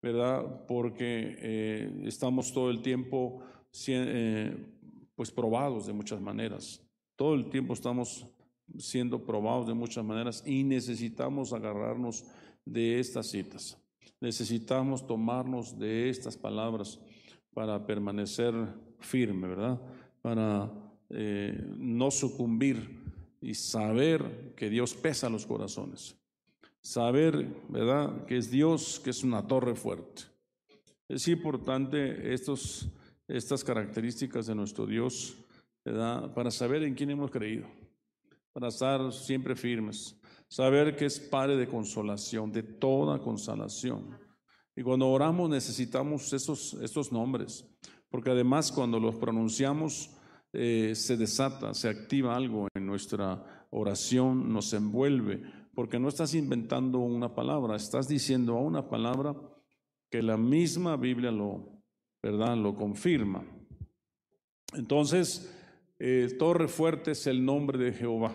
¿verdad? 0.00 0.66
Porque 0.66 1.36
eh, 1.38 2.02
estamos 2.04 2.52
todo 2.52 2.70
el 2.70 2.82
tiempo 2.82 3.42
eh, 3.86 4.56
pues 5.14 5.30
probados 5.30 5.86
de 5.86 5.92
muchas 5.92 6.20
maneras. 6.20 6.82
Todo 7.16 7.34
el 7.34 7.48
tiempo 7.48 7.74
estamos 7.74 8.26
siendo 8.78 9.24
probados 9.24 9.66
de 9.66 9.74
muchas 9.74 10.04
maneras 10.04 10.42
y 10.46 10.64
necesitamos 10.64 11.52
agarrarnos 11.52 12.24
de 12.64 12.98
estas 12.98 13.28
citas. 13.28 13.78
Necesitamos 14.20 15.06
tomarnos 15.06 15.78
de 15.78 16.08
estas 16.08 16.36
palabras 16.36 17.00
para 17.54 17.84
permanecer 17.86 18.54
firme, 19.00 19.48
¿verdad? 19.48 19.80
Para 20.20 20.70
eh, 21.10 21.64
no 21.76 22.10
sucumbir 22.10 23.00
y 23.40 23.54
saber 23.54 24.54
que 24.56 24.70
Dios 24.70 24.94
pesa 24.94 25.28
los 25.28 25.46
corazones. 25.46 26.16
Saber, 26.80 27.48
¿verdad? 27.68 28.24
Que 28.26 28.38
es 28.38 28.50
Dios, 28.50 29.00
que 29.02 29.10
es 29.10 29.22
una 29.22 29.46
torre 29.46 29.74
fuerte. 29.74 30.22
Es 31.08 31.28
importante 31.28 32.32
estos 32.32 32.90
estas 33.28 33.64
características 33.64 34.46
de 34.46 34.54
nuestro 34.54 34.86
Dios, 34.86 35.36
¿verdad? 35.84 36.32
para 36.34 36.50
saber 36.50 36.82
en 36.82 36.94
quién 36.94 37.10
hemos 37.10 37.30
creído, 37.30 37.66
para 38.52 38.68
estar 38.68 39.12
siempre 39.12 39.56
firmes, 39.56 40.16
saber 40.48 40.96
que 40.96 41.06
es 41.06 41.18
Padre 41.18 41.56
de 41.56 41.66
consolación, 41.66 42.52
de 42.52 42.62
toda 42.62 43.18
consolación. 43.18 44.18
Y 44.74 44.82
cuando 44.82 45.08
oramos 45.08 45.50
necesitamos 45.50 46.32
esos, 46.32 46.74
estos 46.74 47.12
nombres, 47.12 47.66
porque 48.08 48.30
además 48.30 48.72
cuando 48.72 48.98
los 48.98 49.16
pronunciamos 49.16 50.10
eh, 50.52 50.92
se 50.94 51.16
desata, 51.16 51.74
se 51.74 51.88
activa 51.88 52.36
algo 52.36 52.68
en 52.74 52.86
nuestra 52.86 53.66
oración, 53.70 54.52
nos 54.52 54.72
envuelve, 54.72 55.42
porque 55.74 55.98
no 55.98 56.08
estás 56.08 56.34
inventando 56.34 56.98
una 56.98 57.34
palabra, 57.34 57.76
estás 57.76 58.08
diciendo 58.08 58.56
una 58.56 58.88
palabra 58.88 59.34
que 60.10 60.22
la 60.22 60.36
misma 60.36 60.96
Biblia 60.96 61.30
lo, 61.30 61.82
¿verdad? 62.22 62.56
Lo 62.56 62.74
confirma. 62.74 63.44
Entonces, 64.74 65.54
eh, 65.98 66.34
Torre 66.38 66.68
Fuerte 66.68 67.12
es 67.12 67.26
el 67.26 67.44
nombre 67.44 67.78
de 67.78 67.92
Jehová. 67.92 68.34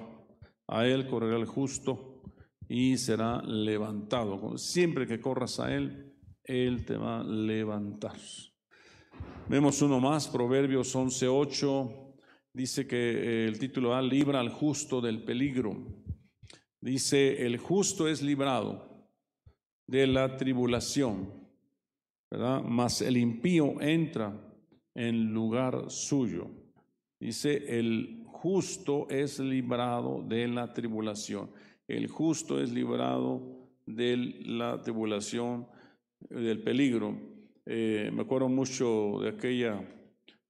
A 0.67 0.85
él 0.87 1.07
correrá 1.07 1.37
el 1.37 1.45
justo 1.45 2.23
y 2.67 2.97
será 2.97 3.41
levantado. 3.43 4.57
Siempre 4.57 5.05
que 5.05 5.19
corras 5.19 5.59
a 5.59 5.73
él, 5.73 6.13
él 6.47 6.85
te 6.85 6.97
va 6.97 7.19
a 7.19 7.23
levantar. 7.23 8.17
Vemos 9.47 9.81
uno 9.81 9.99
más, 9.99 10.27
Proverbios 10.27 10.95
11:8. 10.95 12.15
Dice 12.53 12.87
que 12.87 12.97
eh, 12.97 13.47
el 13.47 13.59
título 13.59 13.89
da 13.89 14.01
libra 14.01 14.39
al 14.39 14.49
justo 14.49 14.99
del 14.99 15.23
peligro. 15.23 15.77
Dice, 16.81 17.45
el 17.45 17.57
justo 17.57 18.07
es 18.07 18.21
librado 18.21 19.07
de 19.85 20.07
la 20.07 20.35
tribulación 20.37 21.47
¿verdad? 22.29 22.61
Mas 22.63 23.01
el 23.01 23.17
impío 23.17 23.79
entra 23.81 24.33
en 24.93 25.33
lugar 25.33 25.89
suyo. 25.89 26.49
Dice, 27.19 27.79
el 27.79 28.23
justo 28.25 29.07
es 29.09 29.39
librado 29.39 30.23
de 30.23 30.47
la 30.47 30.73
tribulación. 30.73 31.49
El 31.87 32.07
justo 32.07 32.61
es 32.61 32.71
librado 32.71 33.69
de 33.85 34.17
la 34.45 34.81
tribulación, 34.81 35.67
del 36.19 36.61
peligro. 36.63 37.17
Eh, 37.65 38.09
me 38.13 38.21
acuerdo 38.21 38.49
mucho 38.49 39.19
de 39.21 39.29
aquella 39.29 39.81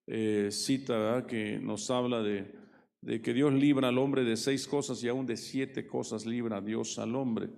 eh, 0.06 0.50
cita 0.52 1.26
que 1.28 1.60
nos 1.60 1.90
habla 1.90 2.22
de, 2.22 2.54
de 3.02 3.22
que 3.22 3.34
Dios 3.34 3.54
libra 3.54 3.90
al 3.90 3.98
hombre 3.98 4.24
de 4.24 4.38
seis 4.38 4.68
cosas 4.68 5.04
y 5.04 5.08
aún 5.08 5.26
de 5.26 5.38
siete 5.38 5.88
cosas 5.88 6.26
libra 6.26 6.62
Dios 6.62 7.00
al 7.00 7.16
hombre. 7.16 7.50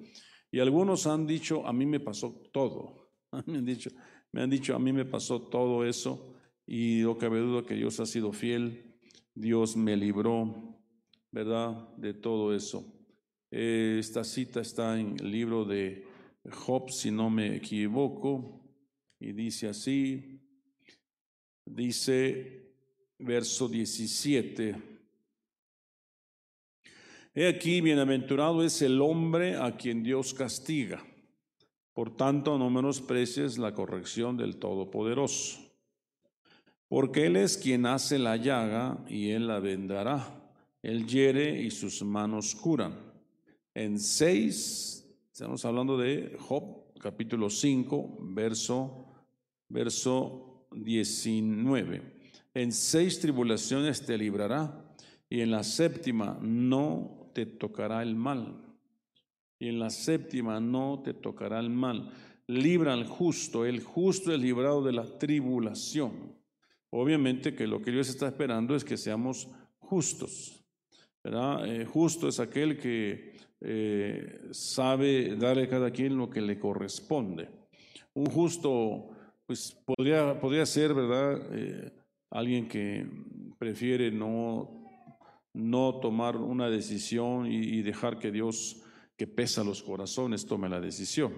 Y 0.52 0.60
algunos 0.60 1.06
han 1.08 1.28
dicho, 1.28 1.66
a 1.68 1.74
mí 1.74 1.86
me 1.86 2.00
pasó 2.00 2.42
todo. 2.52 3.12
Me 3.46 3.60
han 3.60 3.66
dicho, 3.66 3.92
me 4.32 4.42
han 4.42 4.50
dicho, 4.50 4.76
a 4.76 4.80
mí 4.80 4.92
me 4.92 5.06
pasó 5.06 5.42
todo 5.42 5.86
eso 5.86 6.36
y 6.66 7.02
no 7.02 7.18
cabe 7.18 7.40
duda 7.40 7.66
que 7.66 7.76
Dios 7.76 8.00
ha 8.00 8.06
sido 8.06 8.32
fiel, 8.32 8.96
Dios 9.34 9.76
me 9.76 9.96
libró, 9.98 10.80
¿verdad? 11.32 11.96
De 11.98 12.14
todo 12.14 12.54
eso. 12.54 12.86
esta 13.52 14.24
cita 14.24 14.62
está 14.62 15.00
en 15.00 15.16
el 15.20 15.32
libro 15.32 15.66
de 15.66 16.06
Job, 16.52 16.90
si 16.90 17.12
no 17.12 17.30
me 17.30 17.56
equivoco, 17.56 18.62
y 19.20 19.34
dice 19.34 19.68
así, 19.68 20.40
dice 21.66 22.74
verso 23.18 23.68
17. 23.68 24.76
He 27.36 27.48
aquí, 27.48 27.82
bienaventurado 27.82 28.64
es 28.64 28.82
el 28.82 29.02
hombre 29.02 29.56
a 29.56 29.76
quien 29.78 30.04
Dios 30.04 30.34
castiga 30.34 31.04
por 32.00 32.16
tanto, 32.16 32.58
no 32.58 32.70
menosprecies 32.70 33.58
la 33.58 33.74
corrección 33.74 34.38
del 34.38 34.56
Todopoderoso, 34.56 35.60
porque 36.88 37.26
Él 37.26 37.36
es 37.36 37.58
quien 37.58 37.86
hace 37.86 38.18
la 38.18 38.38
llaga 38.38 39.04
y 39.10 39.32
Él 39.32 39.48
la 39.48 39.60
vendará. 39.60 40.42
Él 40.82 41.06
hiere 41.06 41.62
y 41.62 41.72
sus 41.72 42.02
manos 42.02 42.56
curan. 42.56 42.98
En 43.74 44.00
6, 44.00 44.99
estamos 45.40 45.64
hablando 45.64 45.98
de 45.98 46.36
Job, 46.38 46.92
capítulo 47.00 47.50
5, 47.50 48.18
verso, 48.20 49.06
verso 49.70 50.68
19. 50.74 52.02
En 52.54 52.74
seis 52.74 53.22
tribulaciones 53.22 54.06
te 54.06 54.18
librará 54.18 54.94
y 55.30 55.40
en 55.40 55.52
la 55.52 55.64
séptima 55.64 56.38
no 56.42 57.32
te 57.34 57.46
tocará 57.46 58.04
el 58.04 58.18
mal 58.18 58.66
y 59.58 59.70
en 59.70 59.80
la 59.80 59.90
séptima 59.90 60.60
no 60.60 61.02
te 61.06 61.14
tocará 61.14 61.62
el 61.62 61.70
mal. 61.70 62.12
Libra 62.48 62.92
al 62.92 63.08
justo, 63.08 63.66
el 63.66 63.82
justo 63.82 64.34
es 64.34 64.42
librado 64.42 64.84
de 64.84 64.92
la 64.92 65.06
tribulación. 65.20 66.36
Obviamente 66.90 67.56
que 67.56 67.66
lo 67.66 67.82
que 67.82 67.92
Dios 67.92 68.10
está 68.10 68.28
esperando 68.28 68.76
es 68.76 68.84
que 68.84 68.98
seamos 68.98 69.48
justos. 69.78 70.66
Eh, 71.24 71.88
justo 71.90 72.28
es 72.28 72.42
aquel 72.42 72.78
que 72.78 73.40
eh, 73.62 74.50
sabe 74.52 75.36
darle 75.36 75.64
a 75.64 75.70
cada 75.70 75.92
quien 75.92 76.18
lo 76.18 76.30
que 76.30 76.42
le 76.42 76.60
corresponde. 76.60 77.50
Un 78.14 78.26
justo, 78.28 79.10
pues 79.46 79.78
podría, 79.86 80.40
podría 80.40 80.66
ser, 80.66 80.94
¿verdad? 80.94 81.42
Eh, 81.52 81.92
alguien 82.32 82.68
que 82.68 83.08
prefiere 83.58 84.12
no, 84.12 84.86
no 85.54 86.00
tomar 86.00 86.38
una 86.38 86.70
decisión 86.70 87.48
y 87.48 87.82
dejar 87.82 88.20
que 88.20 88.32
Dios 88.32 88.84
que 89.20 89.28
pesa 89.28 89.66
los 89.66 89.84
corazones 89.84 90.46
tome 90.46 90.70
la 90.70 90.80
decisión, 90.80 91.34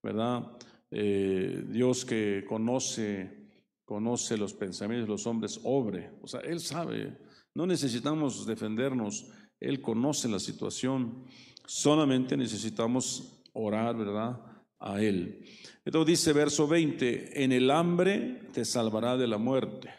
¿verdad? 0.00 0.56
Eh, 0.92 1.64
Dios 1.66 2.04
que 2.04 2.44
conoce, 2.48 3.50
conoce 3.84 4.36
los 4.36 4.54
pensamientos 4.54 5.08
de 5.08 5.12
los 5.14 5.26
hombres, 5.26 5.60
obre, 5.64 6.12
o 6.22 6.28
sea, 6.28 6.38
Él 6.38 6.60
sabe, 6.60 7.18
no 7.52 7.66
necesitamos 7.66 8.46
defendernos, 8.46 9.28
Él 9.60 9.80
conoce 9.80 10.28
la 10.28 10.38
situación, 10.38 11.24
solamente 11.66 12.36
necesitamos 12.36 13.44
orar, 13.52 13.96
¿verdad? 13.96 14.40
A 14.78 15.02
Él. 15.02 15.44
Entonces 15.84 16.18
dice 16.18 16.32
verso 16.32 16.66
20, 16.66 17.44
en 17.44 17.52
el 17.52 17.70
hambre 17.70 18.48
te 18.52 18.64
salvará 18.64 19.16
de 19.16 19.26
la 19.26 19.38
muerte, 19.38 19.90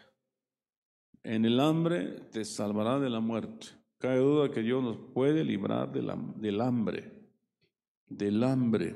en 1.24 1.46
el 1.46 1.60
hambre 1.60 2.20
te 2.32 2.44
salvará 2.44 3.00
de 3.00 3.10
la 3.10 3.20
muerte. 3.20 3.68
Cabe 4.00 4.18
duda 4.18 4.50
que 4.50 4.64
Dios 4.64 4.84
nos 4.84 4.98
puede 5.14 5.44
librar 5.44 5.92
del 5.92 6.10
hambre, 6.10 7.14
del 8.08 8.44
hambre 8.44 8.96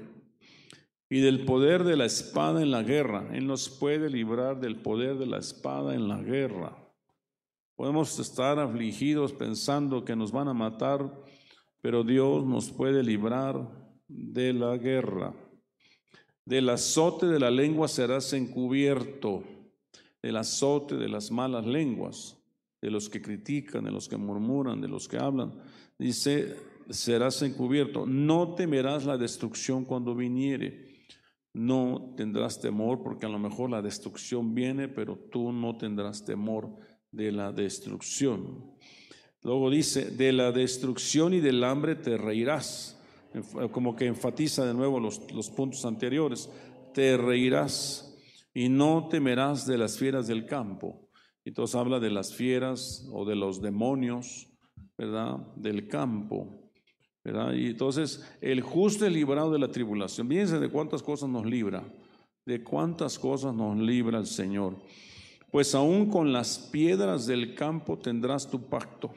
y 1.07 1.19
del 1.19 1.45
poder 1.45 1.83
de 1.83 1.95
la 1.95 2.05
espada 2.05 2.63
en 2.63 2.71
la 2.71 2.81
guerra. 2.81 3.29
Él 3.31 3.45
nos 3.45 3.69
puede 3.69 4.09
librar 4.09 4.59
del 4.59 4.77
poder 4.77 5.17
de 5.19 5.27
la 5.27 5.37
espada 5.37 5.93
en 5.93 6.07
la 6.07 6.17
guerra. 6.17 6.75
Podemos 7.75 8.17
estar 8.19 8.57
afligidos 8.57 9.33
pensando 9.33 10.05
que 10.05 10.15
nos 10.15 10.31
van 10.31 10.47
a 10.47 10.53
matar, 10.53 11.11
pero 11.81 12.05
Dios 12.05 12.45
nos 12.45 12.71
puede 12.71 13.03
librar 13.03 13.69
de 14.07 14.53
la 14.53 14.77
guerra. 14.77 15.33
Del 16.45 16.69
azote 16.69 17.25
de 17.25 17.39
la 17.39 17.51
lengua 17.51 17.89
serás 17.89 18.31
encubierto, 18.31 19.43
del 20.21 20.37
azote 20.37 20.95
de 20.95 21.09
las 21.09 21.31
malas 21.31 21.65
lenguas, 21.65 22.37
de 22.81 22.91
los 22.91 23.09
que 23.09 23.21
critican, 23.21 23.83
de 23.83 23.91
los 23.91 24.07
que 24.07 24.15
murmuran, 24.15 24.79
de 24.79 24.87
los 24.87 25.09
que 25.09 25.17
hablan. 25.17 25.53
Dice, 25.99 26.55
serás 26.89 27.41
encubierto. 27.41 28.05
No 28.05 28.55
temerás 28.55 29.05
la 29.05 29.17
destrucción 29.17 29.83
cuando 29.83 30.15
viniere. 30.15 30.95
No 31.51 32.13
tendrás 32.15 32.61
temor 32.61 33.01
porque 33.03 33.25
a 33.25 33.29
lo 33.29 33.39
mejor 33.39 33.69
la 33.69 33.81
destrucción 33.81 34.53
viene, 34.53 34.87
pero 34.87 35.17
tú 35.17 35.51
no 35.51 35.77
tendrás 35.77 36.23
temor 36.23 36.77
de 37.15 37.31
la 37.31 37.51
destrucción. 37.51 38.75
Luego 39.41 39.69
dice, 39.69 40.11
de 40.11 40.33
la 40.33 40.51
destrucción 40.51 41.33
y 41.33 41.39
del 41.39 41.63
hambre 41.63 41.95
te 41.95 42.17
reirás 42.17 42.95
como 43.71 43.95
que 43.95 44.05
enfatiza 44.05 44.65
de 44.65 44.73
nuevo 44.73 44.99
los, 44.99 45.31
los 45.33 45.49
puntos 45.49 45.85
anteriores, 45.85 46.49
te 46.93 47.17
reirás 47.17 48.17
y 48.53 48.69
no 48.69 49.07
temerás 49.09 49.67
de 49.67 49.77
las 49.77 49.97
fieras 49.97 50.27
del 50.27 50.45
campo. 50.45 51.09
Entonces 51.43 51.75
habla 51.75 51.99
de 51.99 52.09
las 52.09 52.33
fieras 52.33 53.07
o 53.11 53.25
de 53.25 53.35
los 53.35 53.61
demonios, 53.61 54.47
¿verdad? 54.97 55.37
Del 55.55 55.87
campo. 55.87 56.61
¿verdad? 57.23 57.53
Y 57.53 57.67
entonces 57.67 58.23
el 58.39 58.61
justo 58.61 59.05
es 59.05 59.11
librado 59.11 59.51
de 59.51 59.59
la 59.59 59.67
tribulación. 59.67 60.29
Fíjense 60.29 60.59
de 60.59 60.69
cuántas 60.69 61.03
cosas 61.03 61.27
nos 61.27 61.45
libra, 61.45 61.83
de 62.45 62.63
cuántas 62.63 63.19
cosas 63.19 63.53
nos 63.53 63.77
libra 63.77 64.19
el 64.19 64.27
Señor. 64.27 64.77
Pues 65.55 65.73
aún 65.73 66.09
con 66.09 66.33
las 66.33 66.59
piedras 66.59 67.27
del 67.27 67.55
campo 67.55 67.97
tendrás 67.97 68.51
tu 68.51 68.67
pacto 68.67 69.13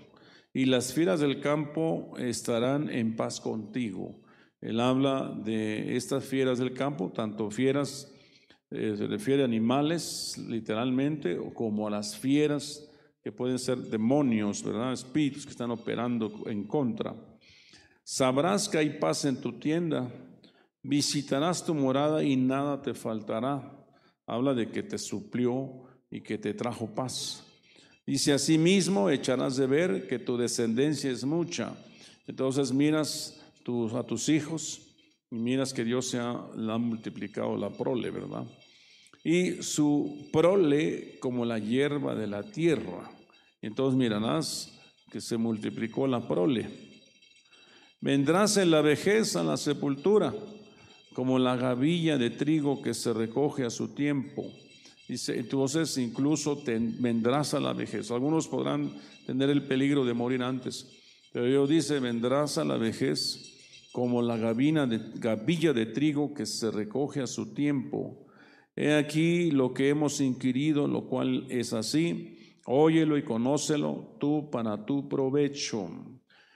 y 0.55 0.67
las 0.67 0.93
fieras 0.93 1.19
del 1.19 1.41
campo 1.41 2.15
estarán 2.17 2.89
en 2.91 3.17
paz 3.17 3.41
contigo. 3.41 4.21
Él 4.61 4.79
habla 4.79 5.37
de 5.45 5.97
estas 5.97 6.25
fieras 6.25 6.61
del 6.61 6.75
campo, 6.75 7.11
tanto 7.11 7.51
fieras, 7.51 8.15
eh, 8.71 8.95
se 8.97 9.09
refiere 9.09 9.43
a 9.43 9.47
animales 9.47 10.39
literalmente, 10.49 11.37
como 11.55 11.89
a 11.89 11.91
las 11.91 12.17
fieras 12.17 12.89
que 13.21 13.33
pueden 13.33 13.59
ser 13.59 13.79
demonios, 13.79 14.63
¿verdad? 14.63 14.93
Espíritus 14.93 15.45
que 15.45 15.51
están 15.51 15.73
operando 15.73 16.45
en 16.47 16.69
contra. 16.69 17.17
Sabrás 18.05 18.69
que 18.69 18.79
hay 18.79 18.91
paz 19.01 19.25
en 19.25 19.41
tu 19.41 19.59
tienda, 19.59 20.09
visitarás 20.85 21.67
tu 21.67 21.75
morada 21.75 22.23
y 22.23 22.37
nada 22.37 22.81
te 22.81 22.95
faltará. 22.95 23.75
Habla 24.25 24.55
de 24.55 24.71
que 24.71 24.85
te 24.85 24.99
suplió 24.99 25.88
y 26.11 26.21
que 26.21 26.39
te 26.39 26.55
trajo 26.55 26.95
paz. 26.95 27.45
Dice, 28.07 28.33
asimismo 28.33 29.11
echarás 29.11 29.57
de 29.57 29.67
ver 29.67 30.07
que 30.09 30.19
tu 30.19 30.37
descendencia 30.37 31.11
es 31.11 31.25
mucha. 31.25 31.77
Entonces 32.27 32.73
miras 32.73 33.39
a 33.95 34.03
tus 34.03 34.31
hijos 34.31 34.81
y 35.31 35.37
miras 35.37 35.75
que 35.75 35.85
Dios 35.85 36.09
se 36.09 36.19
ha, 36.19 36.31
ha 36.31 36.79
multiplicado 36.79 37.55
la 37.59 37.69
prole, 37.69 38.11
¿verdad? 38.11 38.47
Y 39.23 39.63
su 39.63 40.31
prole 40.33 41.19
como 41.21 41.45
la 41.45 41.59
hierba 41.59 42.15
de 42.15 42.27
la 42.27 42.43
tierra. 42.43 43.11
Entonces 43.61 43.99
mirarás 43.99 44.73
que 45.11 45.21
se 45.21 45.37
multiplicó 45.37 46.07
la 46.07 46.27
prole. 46.27 46.67
Vendrás 48.01 48.57
en 48.57 48.71
la 48.71 48.81
vejez 48.81 49.37
a 49.37 49.45
la 49.45 49.59
sepultura, 49.59 50.35
como 51.13 51.39
la 51.39 51.57
gavilla 51.57 52.17
de 52.17 52.31
trigo 52.31 52.81
que 52.81 52.95
se 52.95 53.13
recoge 53.13 53.65
a 53.65 53.71
su 53.71 53.89
tiempo 53.89 54.51
Dice, 55.09 55.39
entonces 55.39 55.97
incluso 55.97 56.63
vendrás 56.67 57.55
a 57.55 57.61
la 57.61 57.73
vejez. 57.73 58.11
Algunos 58.11 58.47
podrán 58.47 58.93
tener 59.27 59.49
el 59.49 59.67
peligro 59.67 60.05
de 60.05 60.13
morir 60.13 60.43
antes, 60.43 60.87
pero 61.33 61.47
Dios 61.47 61.69
dice, 61.69 61.99
vendrás 61.99 62.59
a 62.59 62.65
la 62.65 62.77
vejez 62.77 63.89
como 63.91 64.21
la 64.21 64.37
gavina 64.37 64.87
de, 64.87 65.01
gavilla 65.15 65.73
de 65.73 65.87
trigo 65.87 66.35
que 66.35 66.45
se 66.45 66.71
recoge 66.71 67.23
a 67.23 67.27
su 67.27 67.55
tiempo. 67.55 68.27
He 68.77 68.95
aquí 68.95 69.51
lo 69.51 69.73
que 69.73 69.89
hemos 69.89 70.21
inquirido, 70.21 70.87
lo 70.87 71.09
cual 71.09 71.47
es 71.49 71.73
así. 71.73 72.55
Óyelo 72.67 73.17
y 73.17 73.25
conócelo 73.25 74.15
tú 74.21 74.51
para 74.51 74.85
tu 74.85 75.09
provecho. 75.09 75.89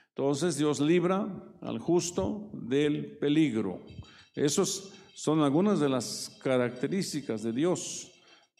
Entonces 0.09 0.57
Dios 0.57 0.79
libra 0.79 1.27
al 1.59 1.79
justo 1.79 2.51
del 2.53 3.17
peligro. 3.17 3.81
Esas 4.35 4.91
son 5.15 5.41
algunas 5.41 5.79
de 5.79 5.89
las 5.89 6.37
características 6.43 7.41
de 7.41 7.51
Dios 7.51 8.12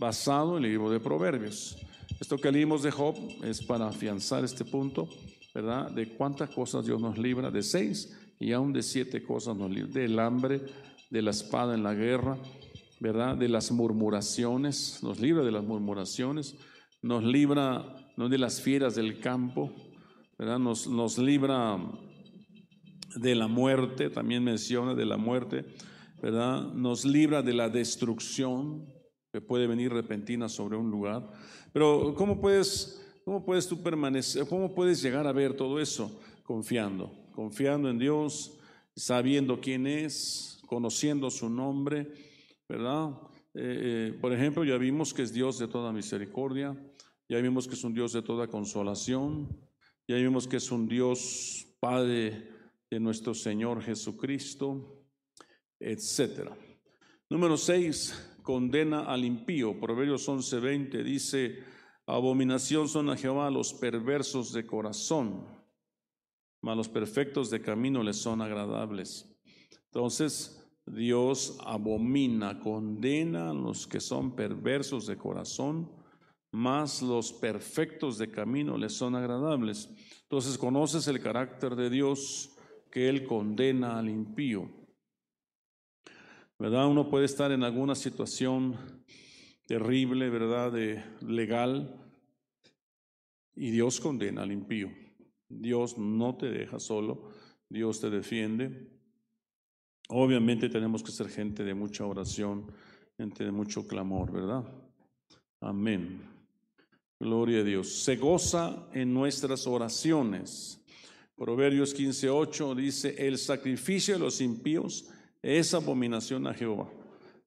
basado 0.04 0.58
en 0.58 0.66
el 0.66 0.72
libro 0.72 0.90
de 0.90 1.00
Proverbios. 1.00 1.78
Esto 2.20 2.36
que 2.36 2.52
leímos 2.52 2.84
de 2.84 2.92
Job 2.92 3.16
es 3.42 3.64
para 3.64 3.88
afianzar 3.88 4.44
este 4.44 4.66
punto, 4.66 5.08
¿verdad? 5.56 5.92
De 5.92 6.10
cuántas 6.10 6.50
cosas 6.50 6.86
Dios 6.86 7.00
nos 7.00 7.18
libra, 7.18 7.50
de 7.50 7.64
seis 7.64 8.14
y 8.38 8.52
aún 8.52 8.74
de 8.74 8.84
siete 8.84 9.24
cosas 9.24 9.56
nos 9.56 9.72
libra, 9.72 10.02
del 10.02 10.20
hambre, 10.20 10.62
de 11.10 11.22
la 11.22 11.32
espada 11.32 11.74
en 11.74 11.84
la 11.84 11.94
guerra, 11.94 12.38
¿verdad? 13.00 13.38
De 13.38 13.48
las 13.48 13.72
murmuraciones, 13.72 15.00
nos 15.04 15.22
libra 15.22 15.42
de 15.42 15.52
las 15.52 15.64
murmuraciones, 15.64 16.58
nos 17.02 17.24
libra 17.24 17.86
de 18.18 18.38
las 18.38 18.60
fieras 18.60 18.96
del 18.96 19.22
campo, 19.22 19.72
¿verdad? 20.38 20.60
Nos, 20.60 20.86
nos 20.86 21.18
libra 21.18 21.80
de 23.16 23.36
la 23.36 23.48
muerte, 23.48 24.10
también 24.10 24.44
menciona 24.44 24.96
de 24.96 25.06
la 25.06 25.16
muerte, 25.16 25.64
¿verdad? 26.22 26.74
Nos 26.74 27.06
libra 27.06 27.42
de 27.42 27.54
la 27.54 27.70
destrucción, 27.70 28.93
que 29.34 29.42
puede 29.42 29.66
venir 29.66 29.92
repentina 29.92 30.48
sobre 30.48 30.78
un 30.78 30.92
lugar. 30.92 31.28
Pero 31.74 32.14
¿cómo 32.16 32.40
puedes, 32.40 33.04
cómo 33.26 33.44
puedes 33.44 33.68
tú 33.68 33.82
permanecer, 33.82 34.48
cómo 34.48 34.76
puedes 34.76 35.02
llegar 35.02 35.26
a 35.26 35.32
ver 35.32 35.58
todo 35.58 35.80
eso? 35.80 36.22
Confiando, 36.44 37.12
confiando 37.32 37.90
en 37.90 37.98
Dios, 37.98 38.60
sabiendo 38.96 39.60
quién 39.60 39.88
es, 39.88 40.62
conociendo 40.68 41.32
su 41.32 41.50
nombre, 41.50 42.14
¿verdad? 42.70 43.10
Eh, 43.56 44.12
eh, 44.14 44.18
por 44.22 44.32
ejemplo, 44.34 44.64
ya 44.64 44.78
vimos 44.78 45.16
que 45.16 45.24
es 45.24 45.34
Dios 45.34 45.58
de 45.58 45.68
toda 45.68 45.92
misericordia, 45.92 46.78
ya 47.28 47.40
vimos 47.40 47.68
que 47.68 47.74
es 47.74 47.84
un 47.84 47.96
Dios 47.96 48.14
de 48.14 48.22
toda 48.22 48.48
consolación, 48.48 49.50
ya 50.08 50.16
vimos 50.18 50.48
que 50.48 50.58
es 50.58 50.72
un 50.72 50.88
Dios 50.88 51.66
Padre 51.80 52.50
de 52.88 53.00
nuestro 53.00 53.34
Señor 53.34 53.82
Jesucristo, 53.82 55.08
etcétera. 55.80 56.56
Número 57.30 57.58
seis, 57.58 58.14
condena 58.44 59.06
al 59.06 59.26
impío. 59.26 59.80
Proverbios 59.80 60.28
11:20 60.28 61.04
dice, 61.04 61.64
abominación 62.06 62.88
son 62.88 63.10
a 63.10 63.18
Jehová 63.18 63.50
los 63.50 63.74
perversos 63.74 64.54
de 64.54 64.66
corazón, 64.66 65.48
mas 66.62 66.78
los 66.78 66.90
perfectos 66.90 67.50
de 67.50 67.62
camino 67.62 68.04
les 68.04 68.18
son 68.18 68.42
agradables. 68.42 69.30
Entonces, 69.86 70.60
Dios 70.86 71.58
abomina, 71.66 72.60
condena 72.60 73.52
a 73.52 73.54
los 73.54 73.88
que 73.88 74.00
son 74.00 74.36
perversos 74.36 75.08
de 75.08 75.18
corazón, 75.18 75.92
mas 76.52 77.02
los 77.02 77.32
perfectos 77.32 78.18
de 78.18 78.30
camino 78.30 78.78
les 78.78 78.94
son 78.94 79.16
agradables. 79.16 79.90
Entonces, 80.24 80.58
conoces 80.58 81.08
el 81.08 81.20
carácter 81.20 81.76
de 81.76 81.90
Dios 81.90 82.56
que 82.92 83.08
Él 83.10 83.26
condena 83.26 83.98
al 83.98 84.10
impío. 84.10 84.83
¿Verdad? 86.60 86.88
Uno 86.88 87.10
puede 87.10 87.26
estar 87.26 87.52
en 87.52 87.64
alguna 87.64 87.96
situación 87.96 88.78
terrible, 89.68 90.30
¿verdad? 90.30 90.72
De 90.72 91.04
legal 91.22 92.00
y 93.56 93.72
Dios 93.72 94.00
condena 94.00 94.44
al 94.44 94.52
impío. 94.52 94.92
Dios 95.50 95.98
no 95.98 96.36
te 96.36 96.50
deja 96.50 96.80
solo, 96.80 97.30
Dios 97.70 98.00
te 98.00 98.10
defiende. 98.10 98.90
Obviamente 100.10 100.70
tenemos 100.70 101.04
que 101.04 101.12
ser 101.12 101.30
gente 101.30 101.64
de 101.64 101.74
mucha 101.74 102.06
oración, 102.06 102.72
gente 103.18 103.44
de 103.44 103.52
mucho 103.52 103.88
clamor, 103.88 104.32
¿verdad? 104.32 104.64
Amén. 105.62 106.22
Gloria 107.20 107.62
a 107.62 107.64
Dios. 107.64 107.90
Se 107.90 108.18
goza 108.18 108.90
en 108.92 109.14
nuestras 109.14 109.66
oraciones. 109.66 110.82
Proverbios 111.36 111.96
15:8 111.96 112.76
dice, 112.76 113.16
el 113.18 113.38
sacrificio 113.38 114.16
de 114.16 114.20
los 114.20 114.42
impíos 114.42 115.10
es 115.44 115.74
abominación 115.74 116.48
a 116.48 116.54
Jehová, 116.54 116.90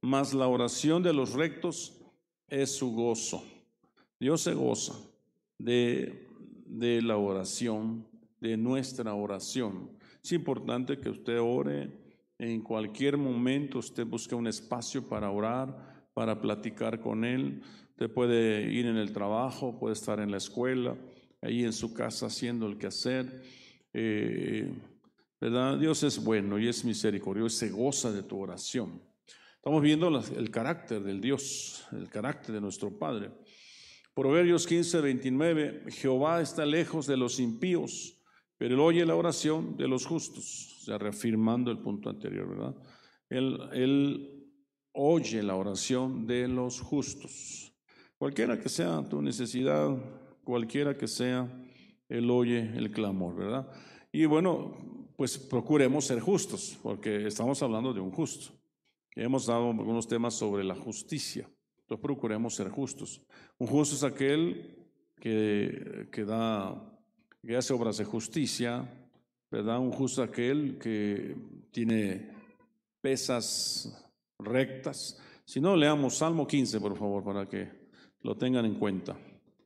mas 0.01 0.35
la 0.35 0.47
oración 0.47 1.03
de 1.03 1.15
los 1.15 1.33
rectos 1.33 1.95
es 2.49 2.77
su 2.77 2.93
gozo. 2.93 3.43
Dios 4.21 4.43
se 4.43 4.55
goza 4.55 4.95
de, 5.59 6.29
de 6.67 7.03
la 7.03 7.17
oración, 7.17 8.07
de 8.41 8.57
nuestra 8.57 9.15
oración. 9.15 9.91
Es 10.23 10.33
importante 10.33 10.99
que 10.99 11.09
usted 11.09 11.41
ore 11.41 11.91
en 12.39 12.61
cualquier 12.61 13.17
momento, 13.17 13.79
usted 13.79 14.07
busque 14.07 14.35
un 14.35 14.47
espacio 14.47 15.09
para 15.09 15.31
orar, 15.31 16.11
para 16.13 16.41
platicar 16.41 17.01
con 17.01 17.25
Él. 17.25 17.63
Usted 17.91 18.11
puede 18.11 18.71
ir 18.71 18.87
en 18.87 18.97
el 18.97 19.13
trabajo, 19.13 19.79
puede 19.79 19.95
estar 19.95 20.21
en 20.21 20.31
la 20.31 20.37
escuela, 20.37 20.97
ahí 21.41 21.65
en 21.65 21.73
su 21.73 21.95
casa 21.95 22.27
haciendo 22.27 22.67
el 22.67 22.77
quehacer. 22.77 23.43
Eh, 23.95 24.71
¿verdad? 25.41 25.79
Dios 25.79 26.03
es 26.03 26.23
bueno 26.23 26.59
y 26.59 26.69
es 26.69 26.85
misericordioso, 26.85 27.57
se 27.57 27.71
goza 27.71 28.13
de 28.13 28.23
tu 28.23 28.39
oración. 28.41 29.03
Estamos 29.57 29.83
viendo 29.83 30.09
el 30.09 30.51
carácter 30.51 31.03
del 31.03 31.21
Dios, 31.21 31.87
el 31.93 32.09
carácter 32.09 32.55
de 32.55 32.61
nuestro 32.61 32.97
Padre. 32.99 33.33
Proverbios 34.15 34.67
15, 34.67 35.01
29, 35.01 35.85
Jehová 35.89 36.41
está 36.41 36.65
lejos 36.65 37.07
de 37.07 37.17
los 37.17 37.39
impíos, 37.39 38.23
pero 38.57 38.75
él 38.75 38.81
oye 38.81 39.05
la 39.05 39.15
oración 39.15 39.77
de 39.77 39.89
los 39.89 40.07
justos, 40.07 40.79
o 40.81 40.85
sea, 40.85 40.99
reafirmando 40.99 41.71
el 41.71 41.79
punto 41.79 42.09
anterior, 42.09 42.49
¿verdad? 42.49 42.75
Él, 43.29 43.59
él 43.73 44.37
oye 44.93 45.43
la 45.43 45.57
oración 45.57 46.27
de 46.27 46.49
los 46.49 46.81
justos. 46.81 47.75
Cualquiera 48.17 48.59
que 48.59 48.71
sea 48.71 49.07
tu 49.07 49.21
necesidad, 49.21 49.95
cualquiera 50.43 50.97
que 50.97 51.07
sea, 51.07 51.53
Él 52.09 52.31
oye 52.31 52.73
el 52.77 52.91
clamor, 52.91 53.37
¿verdad? 53.37 53.71
Y 54.11 54.25
bueno, 54.25 54.96
pues 55.17 55.39
procuremos 55.39 56.05
ser 56.05 56.21
justos, 56.21 56.79
porque 56.83 57.27
estamos 57.27 57.63
hablando 57.63 57.93
de 57.93 58.01
un 58.01 58.11
justo. 58.11 58.53
Hemos 59.15 59.47
dado 59.47 59.71
algunos 59.71 60.07
temas 60.07 60.35
sobre 60.35 60.63
la 60.63 60.75
justicia, 60.75 61.49
entonces 61.81 62.03
procuremos 62.03 62.55
ser 62.55 62.69
justos. 62.69 63.23
Un 63.59 63.67
justo 63.67 63.97
es 63.97 64.05
aquel 64.05 64.77
que, 65.19 66.09
que 66.13 66.25
da, 66.25 67.01
que 67.43 67.57
hace 67.57 67.73
obras 67.73 67.97
de 67.97 68.05
justicia, 68.05 68.87
¿verdad? 69.51 69.79
Un 69.79 69.93
justo 69.93 70.23
es 70.23 70.29
aquel 70.29 70.79
que 70.79 71.35
tiene 71.71 72.31
pesas 73.01 74.07
rectas. 74.39 75.19
Si 75.47 75.61
no, 75.61 75.77
leamos 75.77 76.17
Salmo 76.17 76.47
15, 76.47 76.79
por 76.79 76.97
favor, 76.99 77.25
para 77.25 77.49
que 77.49 77.89
lo 78.21 78.37
tengan 78.37 78.67
en 78.67 78.75
cuenta. 78.75 79.17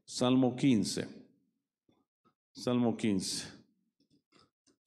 Salmo 0.05 0.55
15. 0.55 1.09
Salmo 2.53 2.97
15. 2.97 3.60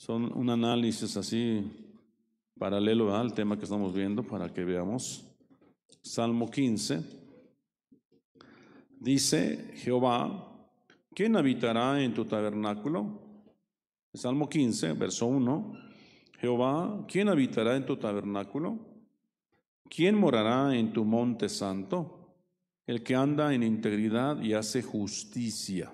Son 0.06 0.38
un 0.38 0.50
análisis 0.50 1.16
así 1.16 1.64
paralelo 2.60 3.16
al 3.16 3.34
tema 3.34 3.58
que 3.58 3.64
estamos 3.64 3.94
viendo 3.94 4.22
para 4.22 4.52
que 4.52 4.66
veamos. 4.66 5.24
Salmo 6.02 6.52
15. 6.52 7.00
Dice 9.00 9.72
Jehová, 9.76 10.68
¿quién 11.16 11.38
habitará 11.38 12.04
en 12.04 12.14
tu 12.14 12.26
tabernáculo? 12.26 13.22
Salmo 14.14 14.50
15, 14.50 14.92
verso 14.92 15.26
1. 15.26 15.74
Jehová, 16.38 17.06
¿quién 17.08 17.30
habitará 17.30 17.78
en 17.78 17.86
tu 17.86 17.96
tabernáculo? 17.96 18.78
¿Quién 19.88 20.20
morará 20.20 20.76
en 20.76 20.92
tu 20.92 21.06
monte 21.06 21.48
santo? 21.48 22.36
El 22.86 23.04
que 23.04 23.16
anda 23.16 23.54
en 23.54 23.64
integridad 23.64 24.42
y 24.42 24.52
hace 24.54 24.84
justicia. 24.84 25.94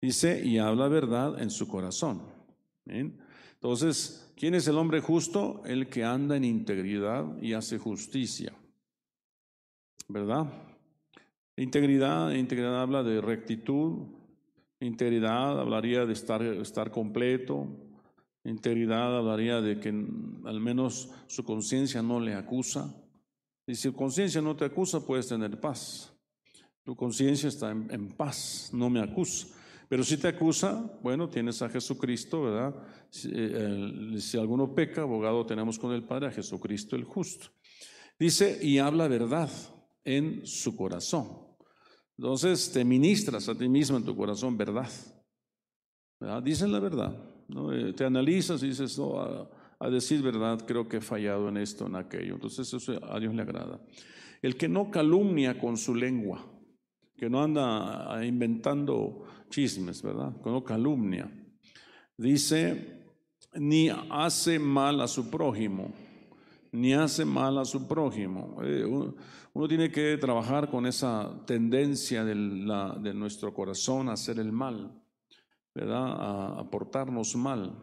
Dice, 0.00 0.44
y 0.44 0.58
habla 0.58 0.88
verdad 0.88 1.40
en 1.40 1.50
su 1.50 1.68
corazón. 1.68 2.34
Entonces, 2.86 4.32
¿quién 4.36 4.54
es 4.54 4.66
el 4.68 4.78
hombre 4.78 5.00
justo? 5.00 5.62
El 5.66 5.88
que 5.88 6.04
anda 6.04 6.36
en 6.36 6.44
integridad 6.44 7.24
y 7.40 7.52
hace 7.52 7.78
justicia. 7.78 8.52
¿Verdad? 10.08 10.46
Integridad, 11.56 12.32
integridad 12.32 12.80
habla 12.80 13.02
de 13.02 13.20
rectitud. 13.20 14.06
Integridad 14.80 15.58
hablaría 15.58 16.06
de 16.06 16.12
estar, 16.12 16.42
estar 16.42 16.90
completo, 16.90 17.66
Integridad 18.46 19.16
hablaría 19.16 19.60
de 19.60 19.80
que 19.80 19.88
al 19.88 20.60
menos 20.60 21.10
su 21.26 21.42
conciencia 21.42 22.00
no 22.00 22.20
le 22.20 22.34
acusa. 22.34 22.94
Y 23.66 23.74
si 23.74 23.88
su 23.88 23.94
conciencia 23.94 24.40
no 24.40 24.54
te 24.54 24.64
acusa, 24.64 25.04
puedes 25.04 25.26
tener 25.26 25.58
paz. 25.58 26.12
Tu 26.84 26.94
conciencia 26.94 27.48
está 27.48 27.72
en, 27.72 28.08
paz, 28.10 28.70
no 28.72 28.88
me 28.88 29.00
acusa. 29.00 29.48
Pero 29.88 30.02
si 30.02 30.16
te 30.16 30.28
acusa, 30.28 30.98
bueno, 31.02 31.28
tienes 31.28 31.62
a 31.62 31.68
Jesucristo, 31.68 32.42
¿verdad? 32.42 32.74
Si, 33.08 33.30
eh, 33.32 34.16
si, 34.18 34.36
alguno 34.36 34.74
peca, 34.74 35.02
abogado 35.02 35.46
tenemos 35.46 35.78
con 35.78 35.92
el 35.92 36.02
Padre, 36.02 36.28
a 36.28 36.32
Jesucristo 36.32 36.96
el 36.96 37.04
justo. 37.04 37.48
Dice, 38.18 38.58
y 38.62 38.78
habla 38.78 39.08
verdad 39.08 39.50
en 40.04 40.46
su 40.46 40.74
corazón. 40.76 41.46
Entonces 42.18 42.72
te 42.72 42.84
ministras 42.84 43.48
a 43.48 43.54
ti 43.54 43.68
mismo 43.68 43.96
en 43.96 44.04
tu 44.04 44.16
corazón 44.16 44.56
verdad. 44.56 44.90
¿verdad? 46.18 46.42
Dicen 46.42 46.72
la 46.72 46.80
verdad. 46.80 47.16
¿no? 47.48 47.72
Eh, 47.72 47.92
te 47.92 48.04
analizas 48.04 48.62
y 48.62 48.68
dices, 48.68 48.98
no, 48.98 49.20
a, 49.78 49.90
decir 49.90 50.22
verdad, 50.22 50.64
creo 50.66 50.88
que 50.88 50.96
he 50.96 51.00
fallado 51.00 51.48
en 51.48 51.58
esto, 51.58 51.86
en 51.86 51.96
aquello. 51.96 52.34
Entonces 52.34 52.72
eso 52.72 52.98
a 53.04 53.20
Dios 53.20 53.34
le 53.34 53.42
agrada. 53.42 53.80
El 54.40 54.56
que 54.56 54.68
no 54.68 54.90
calumnia 54.90 55.58
con 55.58 55.76
su 55.76 55.94
lengua, 55.94 56.46
que 57.16 57.30
no 57.30 57.42
anda 57.42 58.24
inventando 58.24 59.24
chismes, 59.48 60.02
¿verdad? 60.02 60.34
Que 60.42 60.50
no 60.50 60.62
calumnia. 60.62 61.30
Dice, 62.16 63.04
ni 63.54 63.88
hace 63.88 64.58
mal 64.58 65.00
a 65.00 65.08
su 65.08 65.30
prójimo, 65.30 65.92
ni 66.72 66.94
hace 66.94 67.24
mal 67.24 67.58
a 67.58 67.64
su 67.64 67.86
prójimo. 67.88 68.58
Eh, 68.62 68.84
uno, 68.84 69.68
tiene 69.68 69.90
que 69.90 70.18
trabajar 70.18 70.70
con 70.70 70.86
esa 70.86 71.44
tendencia 71.46 72.24
de, 72.24 72.34
de 72.34 73.14
nuestro 73.14 73.54
corazón 73.54 74.08
a 74.08 74.12
hacer 74.12 74.38
el 74.38 74.52
mal. 74.52 75.02
¿verdad? 75.76 76.58
a, 76.58 76.70
portarnos 76.70 77.36
mal. 77.36 77.76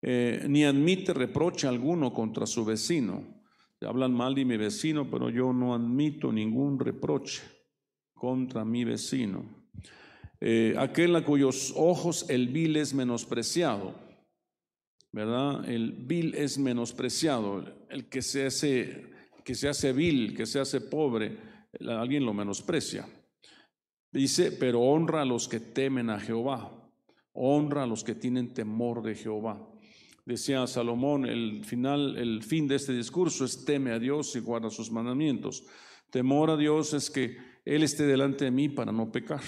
Eh, 0.00 0.46
ni 0.48 0.64
admite 0.64 1.12
reproche 1.12 1.68
alguno 1.68 2.14
contra 2.14 2.46
su 2.46 2.64
vecino. 2.64 3.22
Hablan 3.82 4.14
mal 4.14 4.34
de 4.34 4.44
mi 4.44 4.56
vecino, 4.56 5.08
pero 5.10 5.28
yo 5.28 5.52
no 5.52 5.74
admito 5.74 6.32
ningún 6.32 6.80
reproche 6.80 7.42
contra 8.18 8.64
mi 8.64 8.84
vecino. 8.84 9.44
Eh, 10.40 10.74
aquel 10.78 11.16
a 11.16 11.24
cuyos 11.24 11.72
ojos 11.76 12.28
el 12.28 12.48
vil 12.48 12.76
es 12.76 12.94
menospreciado, 12.94 13.94
¿verdad? 15.12 15.68
El 15.68 15.92
vil 15.92 16.34
es 16.34 16.58
menospreciado, 16.58 17.64
el 17.88 18.08
que 18.08 18.22
se 18.22 18.46
hace, 18.46 19.06
que 19.44 19.54
se 19.54 19.68
hace 19.68 19.92
vil, 19.92 20.36
que 20.36 20.46
se 20.46 20.60
hace 20.60 20.80
pobre, 20.80 21.38
alguien 21.80 22.24
lo 22.24 22.34
menosprecia. 22.34 23.08
Dice, 24.12 24.52
pero 24.52 24.80
honra 24.80 25.22
a 25.22 25.24
los 25.24 25.48
que 25.48 25.60
temen 25.60 26.10
a 26.10 26.20
Jehová 26.20 26.78
honra 27.40 27.84
a 27.84 27.86
los 27.86 28.02
que 28.02 28.16
tienen 28.16 28.52
temor 28.52 29.02
de 29.02 29.14
Jehová. 29.14 29.64
Decía 30.24 30.66
Salomón, 30.66 31.24
el 31.24 31.64
final, 31.64 32.18
el 32.18 32.42
fin 32.42 32.66
de 32.66 32.74
este 32.74 32.92
discurso 32.92 33.44
es 33.44 33.64
teme 33.64 33.92
a 33.92 33.98
Dios 33.98 34.34
y 34.36 34.40
guarda 34.40 34.70
sus 34.70 34.90
mandamientos. 34.90 35.64
Temor 36.10 36.50
a 36.50 36.56
Dios 36.56 36.92
es 36.94 37.10
que 37.10 37.38
Él 37.68 37.82
esté 37.82 38.06
delante 38.06 38.46
de 38.46 38.50
mí 38.50 38.70
para 38.70 38.90
no 38.90 39.12
pecar. 39.12 39.42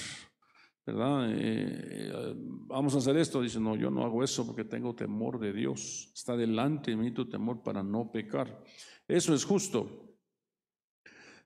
¿Verdad? 0.84 1.32
Eh, 1.32 1.38
eh, 1.40 2.34
vamos 2.36 2.94
a 2.94 2.98
hacer 2.98 3.16
esto. 3.16 3.40
Dice, 3.40 3.58
no, 3.58 3.76
yo 3.76 3.90
no 3.90 4.04
hago 4.04 4.22
eso 4.22 4.46
porque 4.46 4.64
tengo 4.64 4.94
temor 4.94 5.40
de 5.40 5.54
Dios. 5.54 6.12
Está 6.14 6.36
delante 6.36 6.90
de 6.90 6.98
mí 6.98 7.12
tu 7.12 7.26
temor 7.30 7.62
para 7.62 7.82
no 7.82 8.12
pecar. 8.12 8.62
Eso 9.08 9.32
es 9.32 9.42
justo. 9.42 10.18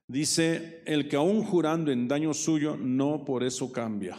Dice, 0.05 0.83
el 0.85 1.07
que 1.07 1.15
aún 1.15 1.43
jurando 1.43 1.93
en 1.93 2.09
daño 2.09 2.33
suyo, 2.33 2.75
no 2.75 3.23
por 3.23 3.45
eso 3.45 3.71
cambia. 3.71 4.17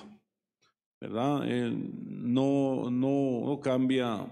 ¿verdad? 0.98 1.44
no, 1.44 2.90
no, 2.90 3.60
cambia 3.62 4.26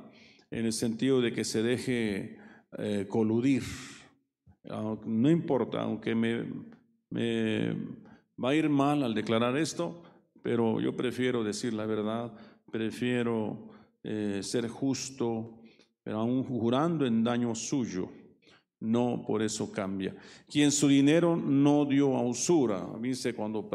en 0.51 0.65
el 0.65 0.73
sentido 0.73 1.21
de 1.21 1.31
que 1.35 1.45
se 1.45 1.63
deje 1.63 2.39
eh, 2.79 3.07
coludir. 3.07 3.63
No 4.65 5.31
importa, 5.31 5.83
aunque 5.83 6.15
me, 6.15 6.43
me 7.11 7.77
va 8.43 8.51
a 8.51 8.55
ir 8.55 8.69
mal 8.69 9.03
al 9.03 9.15
declarar 9.15 9.57
esto, 9.57 10.03
pero 10.43 10.81
yo 10.81 10.97
prefiero 10.97 11.43
decir 11.45 11.73
la 11.75 11.87
verdad, 11.87 12.33
prefiero 12.71 13.69
eh, 14.03 14.41
ser 14.43 14.69
justo, 14.69 15.61
pero 16.03 16.19
aún 16.19 16.45
jurando 16.45 17.07
en 17.07 17.25
daño 17.25 17.55
suyo, 17.55 18.11
no 18.81 19.25
por 19.27 19.43
eso 19.43 19.73
cambia. 19.73 20.15
Quien 20.49 20.71
su 20.71 20.89
dinero 20.89 21.37
no 21.37 21.87
dio 21.87 22.17
a 22.17 22.23
usura, 22.23 22.87
dice 23.01 23.35
cuando, 23.35 23.69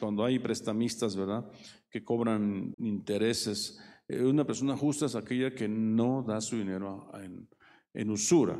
cuando 0.00 0.24
hay 0.24 0.38
prestamistas, 0.38 1.14
¿verdad? 1.14 1.44
que 1.96 2.04
cobran 2.04 2.74
intereses. 2.78 3.78
Eh, 4.08 4.22
una 4.22 4.44
persona 4.44 4.76
justa 4.76 5.06
es 5.06 5.14
aquella 5.14 5.54
que 5.54 5.68
no 5.68 6.22
da 6.26 6.40
su 6.40 6.58
dinero 6.58 7.10
en, 7.94 8.10
usura, 8.10 8.58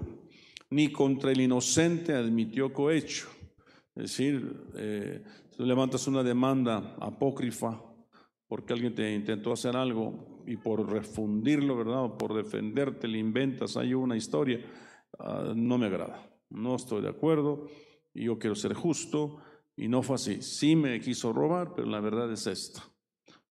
ni 0.70 0.90
contra 0.90 1.32
el 1.32 1.40
inocente 1.42 2.14
admitió 2.14 2.72
cohecho. 2.72 3.28
Es 3.94 4.02
decir, 4.04 4.56
eh, 4.76 5.22
tú 5.56 5.64
levantas 5.64 6.06
una 6.06 6.22
demanda 6.22 6.96
apócrifa 7.00 7.82
porque 8.46 8.72
alguien 8.72 8.94
te 8.94 9.12
intentó 9.12 9.52
hacer 9.52 9.76
algo 9.76 10.42
y 10.46 10.56
por 10.56 10.88
refundirlo, 10.88 11.76
¿verdad? 11.76 12.04
O 12.04 12.18
por 12.18 12.34
defenderte 12.34 13.08
le 13.08 13.18
inventas, 13.18 13.76
hay 13.76 13.94
una 13.94 14.16
historia, 14.16 14.64
ah, 15.18 15.52
no 15.54 15.78
me 15.78 15.86
agrada, 15.86 16.30
no 16.50 16.76
estoy 16.76 17.02
de 17.02 17.08
acuerdo, 17.08 17.66
y 18.14 18.24
yo 18.24 18.38
quiero 18.38 18.54
ser 18.54 18.74
justo, 18.74 19.38
y 19.76 19.88
no 19.88 20.02
fue 20.02 20.14
así. 20.14 20.40
Sí 20.42 20.76
me 20.76 21.00
quiso 21.00 21.32
robar, 21.32 21.74
pero 21.74 21.88
la 21.88 22.00
verdad 22.00 22.32
es 22.32 22.46
esta. 22.46 22.84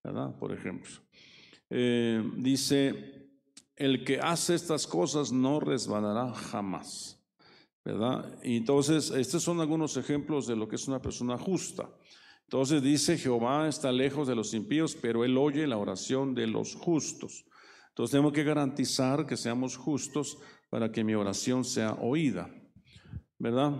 ¿verdad? 0.05 0.37
Por 0.37 0.53
ejemplo. 0.53 0.91
Eh, 1.69 2.23
dice, 2.37 3.29
el 3.75 4.03
que 4.05 4.19
hace 4.19 4.53
estas 4.53 4.85
cosas 4.85 5.31
no 5.31 5.59
resbalará 5.59 6.31
jamás, 6.33 7.24
¿verdad? 7.85 8.39
Y 8.43 8.57
entonces, 8.57 9.11
estos 9.11 9.43
son 9.43 9.61
algunos 9.61 9.95
ejemplos 9.95 10.47
de 10.47 10.55
lo 10.55 10.67
que 10.67 10.75
es 10.75 10.87
una 10.87 11.01
persona 11.01 11.37
justa. 11.37 11.87
Entonces 12.45 12.81
dice, 12.81 13.17
Jehová 13.17 13.67
está 13.67 13.91
lejos 13.91 14.27
de 14.27 14.35
los 14.35 14.53
impíos, 14.53 14.97
pero 14.99 15.23
él 15.23 15.37
oye 15.37 15.67
la 15.67 15.77
oración 15.77 16.33
de 16.33 16.47
los 16.47 16.75
justos. 16.75 17.45
Entonces 17.89 18.11
tenemos 18.11 18.33
que 18.33 18.43
garantizar 18.43 19.25
que 19.25 19.37
seamos 19.37 19.77
justos 19.77 20.37
para 20.69 20.91
que 20.91 21.03
mi 21.03 21.13
oración 21.13 21.63
sea 21.63 21.93
oída, 21.93 22.49
¿verdad? 23.39 23.71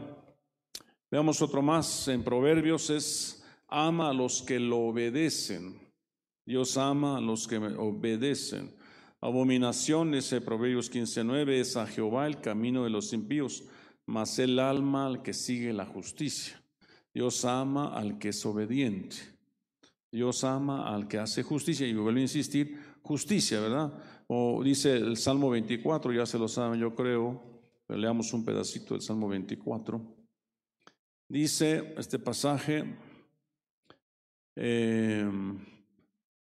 Veamos 1.11 1.41
otro 1.41 1.61
más 1.61 2.07
en 2.07 2.23
Proverbios, 2.23 2.89
es 2.89 3.43
ama 3.67 4.09
a 4.09 4.13
los 4.13 4.41
que 4.41 4.59
lo 4.59 4.77
obedecen. 4.77 5.79
Dios 6.45 6.77
ama 6.77 7.17
a 7.17 7.21
los 7.21 7.47
que 7.47 7.57
obedecen. 7.57 8.75
Abominación, 9.19 10.11
dice 10.11 10.41
Proverbios 10.41 10.91
15:9, 10.91 11.59
es 11.59 11.75
a 11.75 11.87
Jehová 11.87 12.27
el 12.27 12.39
camino 12.39 12.83
de 12.83 12.91
los 12.91 13.11
impíos, 13.13 13.63
mas 14.05 14.39
el 14.39 14.59
alma 14.59 15.07
al 15.07 15.21
que 15.21 15.33
sigue 15.33 15.73
la 15.73 15.85
justicia. 15.85 16.61
Dios 17.13 17.45
ama 17.45 17.95
al 17.95 18.19
que 18.19 18.29
es 18.29 18.45
obediente. 18.45 19.15
Dios 20.11 20.43
ama 20.43 20.93
al 20.93 21.07
que 21.07 21.17
hace 21.17 21.43
justicia. 21.43 21.87
Y 21.87 21.93
vuelvo 21.93 22.19
a 22.19 22.21
insistir, 22.21 22.79
justicia, 23.01 23.59
¿verdad? 23.59 23.93
O 24.27 24.63
dice 24.63 24.95
el 24.95 25.17
Salmo 25.17 25.49
24, 25.49 26.13
ya 26.13 26.25
se 26.25 26.37
lo 26.37 26.47
saben, 26.47 26.79
yo 26.79 26.93
creo. 26.93 27.41
Pero 27.87 27.99
leamos 27.99 28.33
un 28.33 28.43
pedacito 28.43 28.93
del 28.93 29.01
Salmo 29.01 29.27
24. 29.27 30.01
Dice 31.27 31.93
este 31.97 32.19
pasaje, 32.19 32.95
eh, 34.55 35.29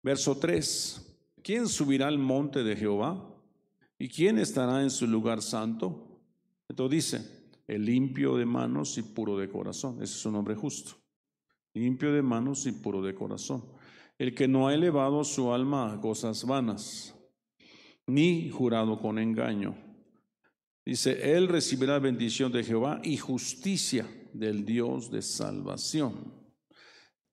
verso 0.02 0.36
3, 0.36 1.18
¿quién 1.42 1.68
subirá 1.68 2.08
al 2.08 2.18
monte 2.18 2.62
de 2.62 2.76
Jehová? 2.76 3.28
¿Y 3.98 4.08
quién 4.08 4.38
estará 4.38 4.82
en 4.82 4.90
su 4.90 5.06
lugar 5.06 5.42
santo? 5.42 6.20
Entonces 6.68 6.90
dice, 6.90 7.37
el 7.68 7.84
limpio 7.84 8.36
de 8.36 8.46
manos 8.46 8.96
y 8.96 9.02
puro 9.02 9.36
de 9.36 9.48
corazón. 9.48 10.02
Ese 10.02 10.14
es 10.14 10.26
un 10.26 10.36
hombre 10.36 10.56
justo. 10.56 10.96
Limpio 11.74 12.12
de 12.12 12.22
manos 12.22 12.66
y 12.66 12.72
puro 12.72 13.02
de 13.02 13.14
corazón. 13.14 13.62
El 14.18 14.34
que 14.34 14.48
no 14.48 14.66
ha 14.66 14.74
elevado 14.74 15.22
su 15.22 15.52
alma 15.52 15.92
a 15.92 16.00
cosas 16.00 16.44
vanas, 16.44 17.14
ni 18.06 18.48
jurado 18.48 18.98
con 18.98 19.18
engaño. 19.18 19.76
Dice, 20.84 21.36
él 21.36 21.46
recibirá 21.46 21.98
bendición 21.98 22.50
de 22.50 22.64
Jehová 22.64 23.00
y 23.04 23.18
justicia 23.18 24.08
del 24.32 24.64
Dios 24.64 25.10
de 25.10 25.20
salvación. 25.20 26.32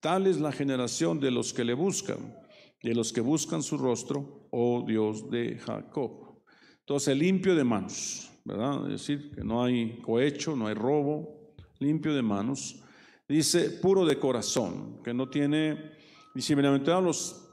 Tal 0.01 0.27
es 0.27 0.39
la 0.39 0.51
generación 0.51 1.21
de 1.21 1.31
los 1.31 1.53
que 1.53 1.63
le 1.63 1.73
buscan, 1.73 2.37
de 2.83 2.93
los 2.93 3.13
que 3.13 3.21
buscan 3.21 3.63
su 3.63 3.77
rostro, 3.77 4.49
oh 4.51 4.83
Dios 4.85 5.31
de 5.31 5.57
Jacob. 5.57 6.43
Entonces, 6.81 7.17
limpio 7.17 7.55
de 7.55 7.63
manos, 7.63 8.29
¿verdad? 8.45 8.83
Es 8.85 9.01
decir, 9.01 9.31
que 9.31 9.43
no 9.43 9.63
hay 9.63 9.99
cohecho, 10.01 10.55
no 10.55 10.67
hay 10.67 10.75
robo, 10.75 11.55
limpio 11.79 12.13
de 12.13 12.21
manos. 12.21 12.81
Dice 13.27 13.71
puro 13.81 14.05
de 14.05 14.19
corazón, 14.19 15.01
que 15.03 15.13
no 15.13 15.27
tiene, 15.27 15.91
dice, 16.33 16.53
a 16.53 17.01
los 17.01 17.49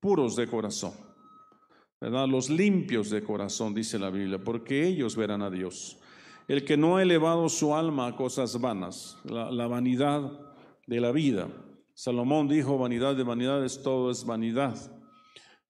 puros 0.00 0.34
de 0.36 0.46
corazón, 0.46 0.92
¿verdad? 2.00 2.26
Los 2.26 2.48
limpios 2.48 3.10
de 3.10 3.22
corazón, 3.22 3.74
dice 3.74 3.98
la 3.98 4.08
Biblia, 4.08 4.42
porque 4.42 4.86
ellos 4.86 5.14
verán 5.16 5.42
a 5.42 5.50
Dios. 5.50 5.98
El 6.48 6.64
que 6.64 6.78
no 6.78 6.96
ha 6.96 7.02
elevado 7.02 7.48
su 7.50 7.74
alma 7.74 8.06
a 8.06 8.16
cosas 8.16 8.58
vanas, 8.58 9.18
la, 9.24 9.66
vanidad 9.66 10.32
de 10.86 11.00
la 11.00 11.12
vida. 11.12 11.48
Salomón 11.94 12.48
dijo, 12.48 12.78
vanidad 12.78 13.14
de 13.14 13.22
vanidades, 13.22 13.82
todo 13.82 14.10
es 14.10 14.24
vanidad. 14.24 14.76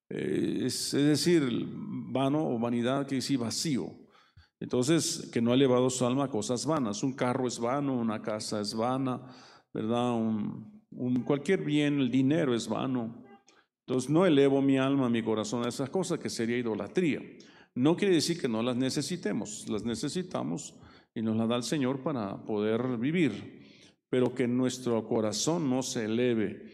Eh, 0.08 0.62
es, 0.66 0.94
es, 0.94 1.04
decir, 1.04 1.66
vano 1.66 2.48
o 2.48 2.58
vanidad 2.60 3.06
que 3.06 3.16
decir 3.16 3.38
vacío. 3.38 4.01
Entonces, 4.62 5.28
que 5.32 5.42
no 5.42 5.50
ha 5.50 5.54
elevado 5.54 5.90
su 5.90 6.06
alma 6.06 6.26
a 6.26 6.28
cosas 6.28 6.66
vanas. 6.66 7.02
Un 7.02 7.14
carro 7.14 7.48
es 7.48 7.58
vano, 7.58 7.98
una 7.98 8.22
casa 8.22 8.60
es 8.60 8.74
vana, 8.74 9.20
¿verdad? 9.74 10.12
Un, 10.12 11.24
cualquier 11.24 11.64
bien, 11.64 11.98
el 11.98 12.12
dinero 12.12 12.54
es 12.54 12.68
vano. 12.68 13.24
Entonces, 13.80 14.08
no 14.08 14.24
elevo 14.24 14.62
mi 14.62 14.78
alma, 14.78 15.08
mi 15.08 15.20
corazón 15.20 15.66
a 15.66 15.68
esas 15.68 15.90
cosas, 15.90 16.20
que 16.20 16.30
sería 16.30 16.56
idolatría. 16.56 17.20
No 17.74 17.96
quiere 17.96 18.14
decir 18.14 18.40
que 18.40 18.46
no 18.46 18.62
las 18.62 18.76
necesitemos, 18.76 19.68
las 19.68 19.84
necesitamos 19.84 20.76
y 21.12 21.22
nos 21.22 21.36
las 21.36 21.48
da 21.48 21.56
el 21.56 21.64
Señor 21.64 22.04
para 22.04 22.44
poder 22.44 22.98
vivir, 22.98 23.64
pero 24.08 24.32
que 24.32 24.46
nuestro 24.46 25.04
corazón 25.08 25.68
no 25.68 25.82
se 25.82 26.04
eleve, 26.04 26.66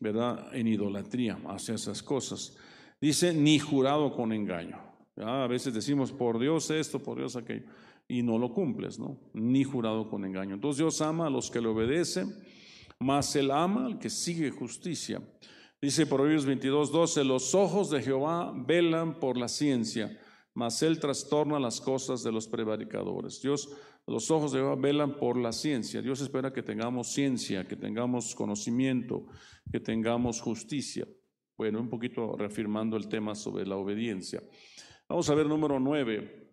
¿verdad?, 0.00 0.48
en 0.54 0.66
idolatría 0.66 1.38
hacia 1.48 1.74
esas 1.74 2.02
cosas. 2.02 2.56
Dice, 2.98 3.34
ni 3.34 3.58
jurado 3.58 4.14
con 4.14 4.32
engaño. 4.32 4.93
A 5.16 5.46
veces 5.46 5.72
decimos, 5.72 6.12
por 6.12 6.38
Dios 6.38 6.70
esto, 6.70 7.00
por 7.00 7.18
Dios 7.18 7.36
aquello, 7.36 7.66
y 8.08 8.22
no 8.22 8.38
lo 8.38 8.52
cumples, 8.52 8.98
¿no? 8.98 9.18
Ni 9.32 9.62
jurado 9.64 10.08
con 10.08 10.24
engaño. 10.24 10.54
Entonces 10.54 10.78
Dios 10.78 11.00
ama 11.00 11.28
a 11.28 11.30
los 11.30 11.50
que 11.50 11.60
le 11.60 11.68
obedecen, 11.68 12.34
más 12.98 13.34
Él 13.36 13.50
ama 13.50 13.86
al 13.86 13.98
que 13.98 14.10
sigue 14.10 14.50
justicia. 14.50 15.22
Dice 15.80 16.06
Proverbios 16.06 16.46
22, 16.46 16.90
12, 16.90 17.24
los 17.24 17.54
ojos 17.54 17.90
de 17.90 18.02
Jehová 18.02 18.52
velan 18.56 19.20
por 19.20 19.36
la 19.36 19.48
ciencia, 19.48 20.18
mas 20.54 20.82
Él 20.82 20.98
trastorna 20.98 21.60
las 21.60 21.80
cosas 21.80 22.22
de 22.22 22.32
los 22.32 22.48
prevaricadores. 22.48 23.40
Dios, 23.42 23.68
los 24.06 24.30
ojos 24.30 24.52
de 24.52 24.58
Jehová 24.58 24.76
velan 24.76 25.16
por 25.16 25.36
la 25.36 25.52
ciencia. 25.52 26.02
Dios 26.02 26.20
espera 26.20 26.52
que 26.52 26.62
tengamos 26.62 27.12
ciencia, 27.12 27.66
que 27.68 27.76
tengamos 27.76 28.34
conocimiento, 28.34 29.26
que 29.70 29.80
tengamos 29.80 30.40
justicia. 30.40 31.06
Bueno, 31.56 31.80
un 31.80 31.88
poquito 31.88 32.36
reafirmando 32.36 32.96
el 32.96 33.08
tema 33.08 33.34
sobre 33.34 33.66
la 33.66 33.76
obediencia. 33.76 34.42
Vamos 35.08 35.28
a 35.28 35.34
ver 35.34 35.46
número 35.46 35.78
nueve. 35.78 36.44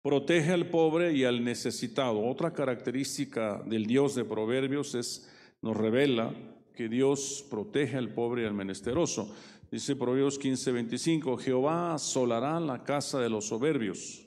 Protege 0.00 0.52
al 0.52 0.66
pobre 0.66 1.12
y 1.12 1.24
al 1.24 1.42
necesitado. 1.42 2.24
Otra 2.24 2.52
característica 2.52 3.60
del 3.66 3.86
Dios 3.86 4.14
de 4.14 4.24
Proverbios 4.24 4.94
es, 4.94 5.28
nos 5.60 5.76
revela 5.76 6.32
que 6.72 6.88
Dios 6.88 7.44
protege 7.50 7.96
al 7.96 8.14
pobre 8.14 8.42
y 8.42 8.46
al 8.46 8.54
menesteroso. 8.54 9.34
Dice 9.72 9.96
Proverbios 9.96 10.38
15, 10.38 10.70
25, 10.70 11.36
Jehová 11.36 11.94
asolará 11.94 12.60
la 12.60 12.84
casa 12.84 13.18
de 13.18 13.28
los 13.28 13.46
soberbios, 13.46 14.24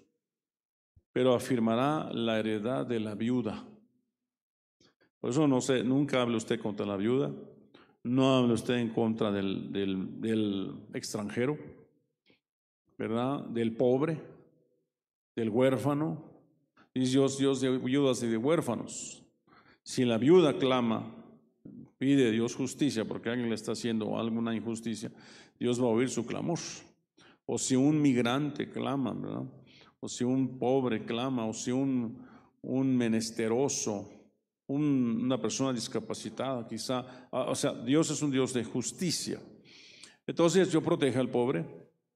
pero 1.13 1.33
afirmará 1.33 2.11
la 2.11 2.37
heredad 2.37 2.85
de 2.85 2.99
la 2.99 3.15
viuda. 3.15 3.65
Por 5.21 5.29
eso 5.29 5.47
no 5.47 5.61
sé, 5.61 5.83
nunca 5.85 6.21
hable 6.21 6.35
usted 6.35 6.59
contra 6.59 6.85
la 6.85 6.97
viuda, 6.97 7.31
no 8.03 8.35
hable 8.35 8.53
usted 8.53 8.75
en 8.75 8.89
contra 8.89 9.31
del, 9.31 9.71
del 9.71 10.75
extranjero 10.93 11.70
¿verdad? 13.01 13.39
Del 13.45 13.75
pobre, 13.75 14.21
del 15.35 15.49
huérfano. 15.49 16.23
Dice 16.93 17.13
Dios, 17.13 17.39
Dios 17.39 17.59
de 17.59 17.79
viudas 17.79 18.21
y 18.21 18.27
de 18.27 18.37
huérfanos. 18.37 19.23
Si 19.81 20.05
la 20.05 20.19
viuda 20.19 20.59
clama, 20.59 21.11
pide 21.97 22.27
a 22.27 22.31
Dios 22.31 22.53
justicia 22.53 23.03
porque 23.03 23.29
alguien 23.29 23.49
le 23.49 23.55
está 23.55 23.71
haciendo 23.71 24.19
alguna 24.19 24.55
injusticia, 24.55 25.11
Dios 25.59 25.81
va 25.81 25.85
a 25.85 25.89
oír 25.89 26.11
su 26.11 26.27
clamor. 26.27 26.59
O 27.47 27.57
si 27.57 27.75
un 27.75 27.99
migrante 27.99 28.69
clama, 28.69 29.13
¿verdad? 29.13 29.45
O 29.99 30.07
si 30.07 30.23
un 30.23 30.59
pobre 30.59 31.03
clama, 31.03 31.47
o 31.47 31.53
si 31.53 31.71
un, 31.71 32.23
menesteroso, 32.63 34.11
una 34.67 35.41
persona 35.41 35.73
discapacitada, 35.73 36.67
quizá. 36.67 37.27
Ah, 37.31 37.47
o 37.49 37.55
sea, 37.55 37.73
Dios 37.73 38.11
es 38.11 38.21
un 38.21 38.29
Dios 38.29 38.53
de 38.53 38.63
justicia. 38.63 39.41
Entonces 40.27 40.71
yo 40.71 40.83
protege 40.83 41.17
al 41.17 41.29
pobre, 41.29 41.65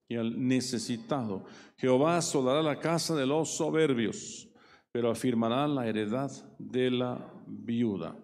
y 0.08 0.16
al 0.16 0.46
necesitado. 0.46 1.44
Jehová 1.76 2.18
asolará 2.18 2.62
la 2.62 2.78
casa 2.78 3.14
de 3.14 3.26
los 3.26 3.56
soberbios, 3.56 4.48
pero 4.92 5.10
afirmará 5.10 5.66
la 5.68 5.86
heredad 5.86 6.30
de 6.58 6.90
la 6.90 7.32
viuda. 7.46 8.16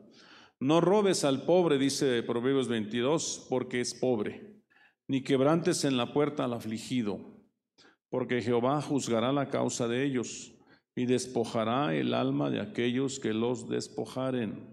No 0.61 0.81
robes 0.81 1.25
al 1.25 1.43
pobre, 1.45 1.77
dice 1.77 2.23
Proverbios 2.23 2.69
22, 2.69 3.47
porque 3.51 3.81
es 3.81 3.95
pobre, 3.95 4.63
ni 5.09 5.23
quebrantes 5.23 5.85
en 5.85 5.97
la 5.97 6.13
puerta 6.13 6.45
al 6.45 6.53
afligido, 6.53 7.19
porque 8.09 8.43
Jehová 8.43 8.81
juzgará 8.81 9.33
la 9.33 9.49
causa 9.49 9.89
de 9.89 10.05
ellos 10.05 10.55
y 10.95 11.07
despojará 11.07 11.95
el 11.95 12.15
alma 12.15 12.51
de 12.51 12.61
aquellos 12.61 13.19
que 13.19 13.35
los 13.35 13.69
despojaren, 13.69 14.73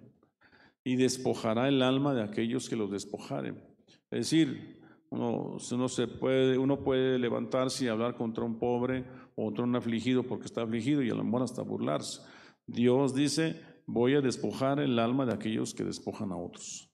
y 0.84 0.96
despojará 0.96 1.68
el 1.68 1.82
alma 1.82 2.14
de 2.14 2.24
aquellos 2.24 2.70
que 2.70 2.76
los 2.76 2.92
despojaren. 2.92 3.64
Es 4.12 4.30
decir, 4.30 4.79
uno, 5.12 5.58
se 5.60 6.08
puede, 6.08 6.58
uno 6.58 6.84
puede 6.84 7.18
levantarse 7.18 7.86
y 7.86 7.88
hablar 7.88 8.16
contra 8.16 8.44
un 8.44 8.60
pobre 8.60 9.06
o 9.36 9.46
contra 9.46 9.64
un 9.64 9.76
afligido 9.76 10.24
porque 10.24 10.46
está 10.46 10.62
afligido 10.62 11.02
y 11.02 11.10
a 11.10 11.16
lo 11.16 11.24
mejor 11.24 11.44
hasta 11.44 11.62
burlarse. 11.62 12.22
Dios 12.68 13.16
dice, 13.16 13.60
voy 13.86 14.16
a 14.16 14.22
despojar 14.22 14.80
el 14.80 15.00
alma 15.00 15.26
de 15.26 15.34
aquellos 15.34 15.74
que 15.74 15.84
despojan 15.84 16.32
a 16.32 16.38
otros, 16.38 16.92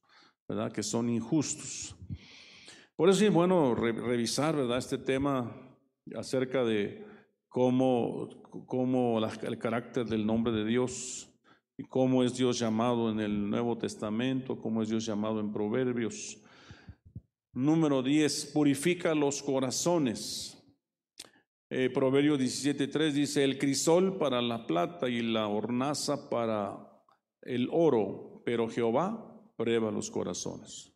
¿verdad? 0.47 0.71
Que 0.71 0.83
son 0.83 1.09
injustos. 1.09 1.95
Por 2.95 3.09
eso 3.09 3.25
es 3.25 3.33
bueno 3.33 3.75
revisar, 3.75 4.55
¿verdad? 4.55 4.77
Este 4.77 4.97
tema 4.97 5.51
acerca 6.15 6.63
de 6.63 7.05
cómo, 7.49 8.29
cómo 8.65 9.19
el 9.19 9.57
carácter 9.57 10.05
del 10.05 10.25
nombre 10.25 10.53
de 10.53 10.63
Dios 10.63 11.29
y 11.77 11.83
cómo 11.83 12.23
es 12.23 12.37
Dios 12.37 12.57
llamado 12.59 13.11
en 13.11 13.19
el 13.19 13.49
Nuevo 13.49 13.77
Testamento, 13.77 14.57
cómo 14.61 14.81
es 14.81 14.87
Dios 14.87 15.05
llamado 15.05 15.41
en 15.41 15.51
Proverbios. 15.51 16.41
Número 17.55 18.03
10, 18.03 18.47
purifica 18.47 19.15
los 19.15 19.41
corazones. 19.41 20.61
Eh, 21.69 21.89
Proverbio 21.89 22.37
17.3 22.37 23.11
dice, 23.13 23.45
el 23.45 23.57
crisol 23.57 24.17
para 24.17 24.41
la 24.41 24.67
plata 24.67 25.07
y 25.07 25.21
la 25.21 25.47
hornaza 25.47 26.29
para 26.29 27.01
el 27.41 27.69
oro, 27.71 28.41
pero 28.43 28.67
Jehová 28.67 29.41
prueba 29.55 29.89
los 29.89 30.11
corazones. 30.11 30.91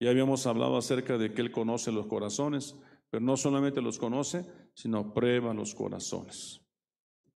Ya 0.00 0.10
habíamos 0.10 0.44
hablado 0.48 0.76
acerca 0.76 1.18
de 1.18 1.32
que 1.32 1.40
Él 1.40 1.52
conoce 1.52 1.92
los 1.92 2.08
corazones, 2.08 2.74
pero 3.08 3.24
no 3.24 3.36
solamente 3.36 3.80
los 3.80 3.98
conoce, 3.98 4.44
sino 4.74 5.14
prueba 5.14 5.54
los 5.54 5.72
corazones. 5.72 6.62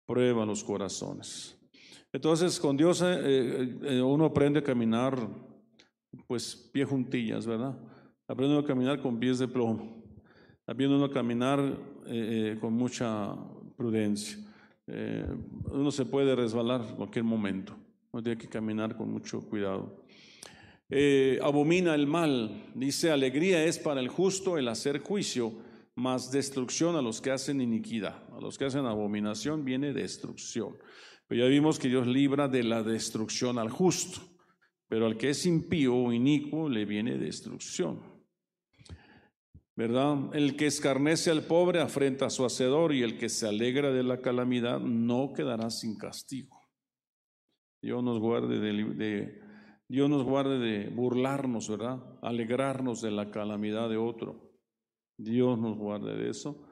Prueba 0.07 0.45
los 0.45 0.65
corazones. 0.65 1.57
Entonces, 2.13 2.59
con 2.59 2.77
Dios 2.77 3.01
eh, 3.01 3.79
eh, 3.83 4.03
uno 4.03 4.25
aprende 4.25 4.59
a 4.59 4.65
caminar, 4.65 5.17
pues, 6.27 6.69
pie 6.73 6.85
juntillas, 6.85 7.47
¿verdad? 7.47 7.79
Aprendiendo 8.29 8.65
a 8.65 8.67
caminar 8.67 9.01
con 9.01 9.19
pies 9.19 9.39
de 9.39 9.49
plomo, 9.49 10.03
aprendiendo 10.67 11.05
a 11.05 11.13
caminar 11.13 11.61
eh, 12.07 12.55
eh, 12.55 12.59
con 12.61 12.73
mucha 12.73 13.35
prudencia. 13.77 14.39
eh, 14.89 15.27
uno 15.71 15.91
se 15.91 16.05
puede 16.05 16.35
resbalar 16.35 16.83
en 16.89 16.97
cualquier 16.97 17.25
momento. 17.25 17.77
Uno 18.13 18.23
tiene 18.23 18.39
que 18.39 18.49
caminar 18.49 18.97
con 18.97 19.11
mucho 19.11 19.41
cuidado. 19.43 20.05
Abomina 21.43 21.95
el 21.95 22.07
mal. 22.07 22.71
Dice, 22.75 23.11
alegría 23.11 23.65
es 23.65 23.79
para 23.79 24.01
el 24.01 24.09
justo 24.09 24.57
el 24.57 24.69
hacer 24.69 25.01
juicio, 25.01 25.53
más 25.97 26.31
destrucción 26.31 26.95
a 26.97 27.03
los 27.03 27.21
que 27.21 27.33
hacen 27.33 27.61
iniquidad. 27.61 28.23
A 28.33 28.41
los 28.41 28.57
que 28.57 28.67
hacen 28.67 28.87
abominación 28.87 29.65
viene 29.65 29.93
destrucción. 29.93 30.77
Pero 31.27 31.45
ya 31.45 31.49
vimos 31.49 31.79
que 31.79 31.89
Dios 31.89 32.07
libra 32.07 32.49
de 32.49 32.63
la 32.63 32.83
destrucción 32.83 33.59
al 33.59 33.71
justo, 33.71 34.21
pero 34.89 35.07
al 35.07 35.17
que 35.17 35.31
es 35.31 35.45
impío 35.45 35.95
o 35.95 36.13
inicuo 36.13 36.69
le 36.69 36.85
viene 36.85 37.19
destrucción. 37.19 38.16
¿Verdad? 39.77 40.35
El 40.35 40.57
que 40.57 40.67
escarnece 40.67 41.31
al 41.31 41.43
pobre 41.43 41.81
afrenta 41.81 42.27
a 42.27 42.31
su 42.31 42.47
hacedor 42.47 42.95
y 42.95 43.03
el 43.03 43.19
que 43.19 43.29
se 43.29 43.47
alegra 43.47 43.93
de 43.93 44.03
la 44.03 44.23
calamidad 44.23 44.81
no 44.81 45.35
quedará 45.35 45.71
sin 45.71 45.99
castigo. 45.99 46.59
Dios 47.83 48.03
nos 48.03 48.19
guarde 48.19 48.59
de, 48.59 49.43
Dios 49.87 50.09
nos 50.09 50.25
guarde 50.25 50.59
de 50.59 50.89
burlarnos, 50.89 51.69
¿verdad? 51.69 52.03
Alegrarnos 52.23 53.03
de 53.03 53.11
la 53.11 53.31
calamidad 53.31 53.91
de 53.91 53.99
otro. 53.99 54.51
Dios 55.19 55.59
nos 55.59 55.77
guarde 55.77 56.17
de 56.17 56.31
eso. 56.31 56.67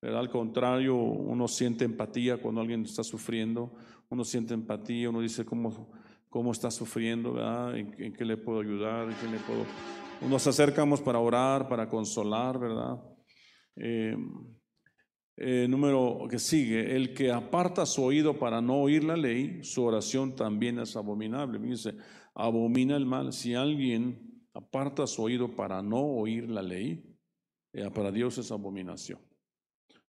Pero 0.00 0.18
al 0.18 0.30
contrario, 0.30 0.94
uno 0.96 1.48
siente 1.48 1.84
empatía 1.84 2.36
cuando 2.36 2.60
alguien 2.60 2.84
está 2.84 3.02
sufriendo, 3.02 3.74
uno 4.10 4.22
siente 4.22 4.54
empatía, 4.54 5.10
uno 5.10 5.20
dice 5.20 5.44
cómo, 5.44 5.90
cómo 6.28 6.52
está 6.52 6.70
sufriendo, 6.70 7.32
¿verdad? 7.32 7.76
¿En, 7.76 8.12
qué 8.12 8.24
le 8.24 8.36
puedo 8.36 8.60
ayudar? 8.60 9.08
¿En 9.08 9.16
qué 9.16 9.26
le 9.26 9.38
puedo 9.38 9.64
nos 10.28 10.46
acercamos 10.46 11.00
para 11.00 11.18
orar, 11.18 11.68
para 11.68 11.88
consolar, 11.88 12.58
¿verdad? 12.58 13.02
Eh, 13.76 14.16
eh, 15.36 15.66
número 15.68 16.26
que 16.30 16.38
sigue, 16.38 16.94
el 16.94 17.12
que 17.12 17.32
aparta 17.32 17.84
su 17.86 18.04
oído 18.04 18.38
para 18.38 18.60
no 18.60 18.82
oír 18.82 19.02
la 19.02 19.16
ley, 19.16 19.64
su 19.64 19.82
oración 19.82 20.36
también 20.36 20.78
es 20.78 20.96
abominable. 20.96 21.58
Dice, 21.58 21.96
abomina 22.34 22.96
el 22.96 23.06
mal. 23.06 23.32
Si 23.32 23.54
alguien 23.54 24.46
aparta 24.54 25.06
su 25.06 25.22
oído 25.22 25.54
para 25.54 25.82
no 25.82 26.00
oír 26.00 26.48
la 26.48 26.62
ley, 26.62 27.04
eh, 27.72 27.90
para 27.90 28.12
Dios 28.12 28.38
es 28.38 28.52
abominación. 28.52 29.20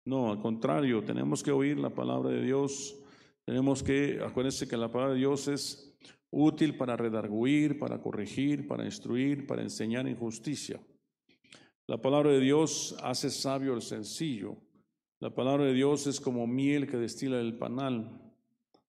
No, 0.06 0.32
al 0.32 0.42
contrario, 0.42 1.04
tenemos 1.04 1.42
que 1.42 1.52
oír 1.52 1.80
la 1.80 1.90
palabra 1.90 2.30
de 2.30 2.42
Dios. 2.42 3.00
Tenemos 3.46 3.82
que, 3.82 4.20
acuérdense 4.22 4.68
que 4.68 4.76
la 4.76 4.92
palabra 4.92 5.14
de 5.14 5.20
Dios 5.20 5.48
es 5.48 5.93
útil 6.34 6.76
para 6.76 6.98
redarguir, 6.98 7.78
para 7.80 8.02
corregir, 8.02 8.68
para 8.68 8.84
instruir, 8.84 9.46
para 9.46 9.62
enseñar 9.62 10.08
en 10.08 10.18
justicia. 10.18 10.82
La 11.88 12.02
palabra 12.02 12.32
de 12.32 12.40
Dios 12.40 12.96
hace 13.04 13.30
sabio 13.30 13.74
el 13.74 13.82
sencillo. 13.82 14.58
La 15.20 15.34
palabra 15.34 15.66
de 15.66 15.74
Dios 15.74 16.08
es 16.08 16.20
como 16.20 16.48
miel 16.48 16.88
que 16.88 16.98
destila 16.98 17.40
el 17.40 17.58
panal. 17.58 18.22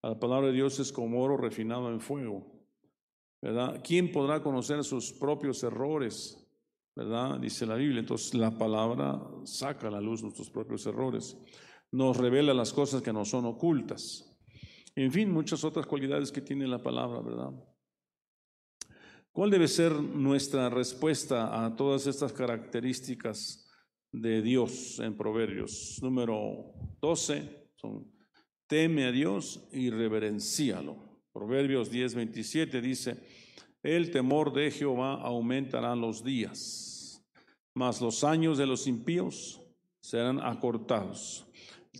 La 0.01 0.19
palabra 0.19 0.47
de 0.47 0.53
Dios 0.53 0.79
es 0.79 0.91
como 0.91 1.21
oro 1.21 1.37
refinado 1.37 1.89
en 1.91 2.01
fuego. 2.01 2.55
¿Quién 3.83 4.11
podrá 4.11 4.41
conocer 4.41 4.83
sus 4.83 5.13
propios 5.13 5.63
errores? 5.63 6.41
¿Verdad? 6.95 7.39
Dice 7.39 7.65
la 7.65 7.75
Biblia. 7.75 7.99
Entonces 7.99 8.33
la 8.33 8.57
palabra 8.57 9.21
saca 9.43 9.87
a 9.87 9.91
la 9.91 10.01
luz 10.01 10.23
nuestros 10.23 10.49
propios 10.49 10.85
errores. 10.85 11.37
Nos 11.91 12.17
revela 12.17 12.53
las 12.53 12.73
cosas 12.73 13.01
que 13.01 13.13
nos 13.13 13.29
son 13.29 13.45
ocultas. 13.45 14.34
En 14.95 15.11
fin, 15.11 15.29
muchas 15.29 15.63
otras 15.63 15.85
cualidades 15.85 16.31
que 16.31 16.41
tiene 16.41 16.65
la 16.67 16.81
palabra, 16.81 17.19
¿verdad? 17.19 17.51
¿Cuál 19.31 19.49
debe 19.49 19.67
ser 19.67 19.91
nuestra 19.91 20.69
respuesta 20.69 21.65
a 21.65 21.75
todas 21.75 22.07
estas 22.07 22.31
características 22.31 23.69
de 24.09 24.41
Dios 24.41 24.99
en 24.99 25.17
Proverbios? 25.17 25.99
Número 26.01 26.73
12 27.01 27.71
son, 27.75 28.09
teme 28.67 29.03
a 29.03 29.11
Dios 29.11 29.67
y 29.73 29.89
reverencíalo. 29.89 30.95
Proverbios 31.33 31.91
10, 31.91 32.15
27 32.15 32.79
dice, 32.79 33.17
el 33.83 34.09
temor 34.09 34.53
de 34.53 34.71
Jehová 34.71 35.15
aumentará 35.15 35.93
los 35.97 36.23
días, 36.23 37.21
mas 37.73 37.99
los 37.99 38.23
años 38.23 38.57
de 38.57 38.65
los 38.65 38.87
impíos 38.87 39.61
serán 39.99 40.39
acortados. 40.39 41.44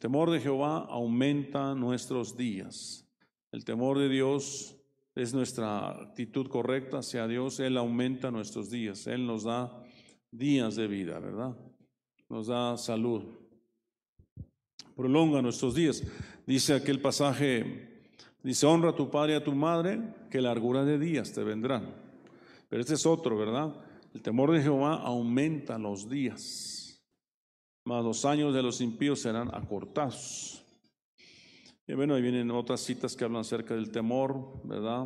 Temor 0.06 0.30
de 0.30 0.40
Jehová 0.40 0.86
aumenta 0.88 1.74
nuestros 1.74 2.38
días. 2.38 3.08
El 3.52 3.66
temor 3.66 3.98
de 3.98 4.08
Dios 4.08 4.78
es 5.16 5.34
nuestra 5.34 5.90
actitud 5.90 6.48
correcta 6.48 7.00
hacia 7.00 7.28
Dios. 7.28 7.60
Él 7.60 7.76
aumenta 7.76 8.30
nuestros 8.30 8.70
días. 8.70 9.08
Él 9.08 9.26
nos 9.26 9.46
da 9.46 9.84
días 10.30 10.76
de 10.76 10.86
vida, 10.86 11.18
¿verdad? 11.18 11.58
Nos 12.30 12.46
da 12.46 12.78
salud. 12.78 13.24
Prolonga 14.96 15.42
nuestros 15.42 15.74
días. 15.74 16.04
Dice 16.46 16.76
aquel 16.76 17.02
pasaje, 17.02 18.06
dice, 18.44 18.68
honra 18.68 18.92
a 18.92 18.96
tu 18.96 19.10
padre 19.10 19.34
y 19.34 19.38
a 19.38 19.44
tu 19.44 19.56
madre, 19.56 20.00
que 20.30 20.40
largura 20.40 20.86
de 20.86 21.00
días 21.00 21.34
te 21.34 21.44
vendrán. 21.44 21.96
Pero 22.70 22.80
este 22.80 22.94
es 22.94 23.08
otro, 23.08 23.40
¿verdad? 23.40 23.74
El 24.14 24.22
temor 24.22 24.52
de 24.52 24.62
Jehová 24.62 24.98
aumenta 24.98 25.80
los 25.80 26.08
días 26.08 26.85
mas 27.86 28.04
los 28.04 28.26
años 28.26 28.54
de 28.54 28.64
los 28.64 28.82
impíos 28.82 29.22
serán 29.22 29.54
acortados. 29.54 30.64
Y 31.88 31.94
bueno, 31.94 32.16
ahí 32.16 32.22
vienen 32.22 32.50
otras 32.50 32.82
citas 32.82 33.16
que 33.16 33.24
hablan 33.24 33.42
acerca 33.42 33.76
del 33.76 33.92
temor, 33.92 34.60
¿verdad? 34.64 35.06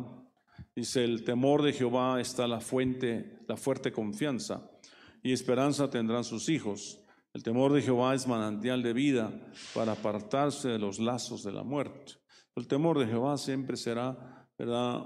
Dice, 0.74 1.04
el 1.04 1.22
temor 1.24 1.62
de 1.62 1.74
Jehová 1.74 2.20
está 2.20 2.48
la 2.48 2.60
fuente, 2.60 3.40
la 3.46 3.58
fuerte 3.58 3.92
confianza, 3.92 4.70
y 5.22 5.32
esperanza 5.32 5.90
tendrán 5.90 6.24
sus 6.24 6.48
hijos. 6.48 7.04
El 7.34 7.42
temor 7.42 7.72
de 7.74 7.82
Jehová 7.82 8.14
es 8.14 8.26
manantial 8.26 8.82
de 8.82 8.94
vida 8.94 9.30
para 9.74 9.92
apartarse 9.92 10.68
de 10.68 10.78
los 10.78 10.98
lazos 10.98 11.44
de 11.44 11.52
la 11.52 11.62
muerte. 11.62 12.14
El 12.56 12.66
temor 12.66 12.98
de 12.98 13.06
Jehová 13.06 13.36
siempre 13.36 13.76
será, 13.76 14.48
¿verdad? 14.58 15.04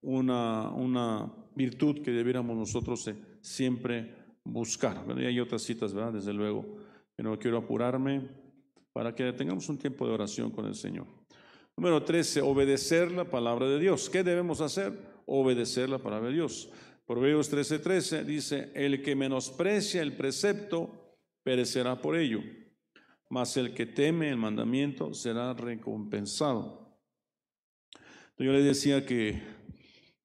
Una, 0.00 0.70
una 0.70 1.30
virtud 1.54 2.02
que 2.02 2.10
debiéramos 2.12 2.56
nosotros 2.56 3.06
eh, 3.08 3.16
siempre 3.42 4.14
buscar. 4.42 5.04
Y 5.18 5.26
hay 5.26 5.38
otras 5.38 5.62
citas, 5.62 5.92
¿verdad? 5.92 6.14
Desde 6.14 6.32
luego 6.32 6.79
no 7.22 7.38
quiero 7.38 7.58
apurarme 7.58 8.28
para 8.92 9.14
que 9.14 9.32
tengamos 9.32 9.68
un 9.68 9.78
tiempo 9.78 10.06
de 10.06 10.14
oración 10.14 10.50
con 10.50 10.66
el 10.66 10.74
Señor. 10.74 11.06
Número 11.76 12.02
13, 12.02 12.42
obedecer 12.42 13.10
la 13.12 13.24
palabra 13.24 13.66
de 13.66 13.78
Dios. 13.78 14.10
¿Qué 14.10 14.22
debemos 14.22 14.60
hacer? 14.60 14.92
Obedecer 15.26 15.88
la 15.88 15.98
palabra 15.98 16.28
de 16.28 16.34
Dios. 16.34 16.70
Proverbios 17.06 17.48
13, 17.48 17.78
13 17.78 18.24
dice, 18.24 18.70
el 18.74 19.02
que 19.02 19.16
menosprecia 19.16 20.02
el 20.02 20.12
precepto 20.12 21.16
perecerá 21.42 22.00
por 22.00 22.16
ello, 22.16 22.40
mas 23.28 23.56
el 23.56 23.74
que 23.74 23.86
teme 23.86 24.28
el 24.28 24.36
mandamiento 24.36 25.14
será 25.14 25.54
recompensado. 25.54 26.96
Yo 28.38 28.52
les 28.52 28.64
decía 28.64 29.04
que 29.04 29.42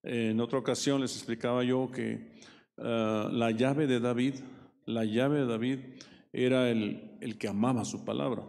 eh, 0.04 0.30
en 0.32 0.40
otra 0.40 0.60
ocasión 0.60 1.02
les 1.02 1.16
explicaba 1.16 1.64
yo 1.64 1.90
que 1.92 2.40
ah, 2.78 3.30
la 3.32 3.52
llave 3.52 3.88
de 3.88 4.00
David, 4.00 4.36
la 4.86 5.06
llave 5.06 5.40
de 5.40 5.46
David 5.48 5.80
era 6.44 6.70
el, 6.70 7.18
el 7.22 7.38
que 7.38 7.48
amaba 7.48 7.86
su 7.86 8.04
palabra. 8.04 8.44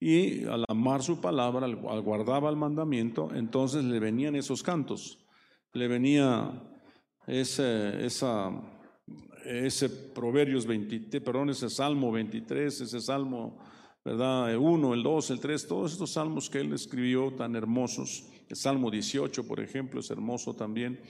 Y 0.00 0.44
al 0.44 0.64
amar 0.68 1.02
su 1.02 1.20
palabra, 1.20 1.64
al, 1.64 1.76
guardaba 2.02 2.50
el 2.50 2.56
mandamiento, 2.56 3.30
entonces 3.34 3.84
le 3.84 3.98
venían 4.00 4.36
esos 4.36 4.62
cantos, 4.62 5.18
le 5.72 5.88
venía 5.88 6.62
ese, 7.26 8.04
esa, 8.04 8.50
ese 9.46 9.88
Proverbios 9.88 10.66
23, 10.66 11.22
perdón, 11.22 11.50
ese 11.50 11.70
Salmo 11.70 12.12
23, 12.12 12.82
ese 12.82 13.00
Salmo, 13.00 13.58
¿verdad? 14.04 14.52
El 14.52 14.58
1, 14.58 14.94
el 14.94 15.02
2, 15.02 15.30
el 15.30 15.40
3, 15.40 15.66
todos 15.66 15.92
estos 15.92 16.10
salmos 16.10 16.50
que 16.50 16.60
él 16.60 16.72
escribió 16.72 17.32
tan 17.32 17.56
hermosos. 17.56 18.28
El 18.48 18.56
Salmo 18.56 18.90
18, 18.90 19.48
por 19.48 19.60
ejemplo, 19.60 20.00
es 20.00 20.10
hermoso 20.10 20.54
también, 20.54 21.00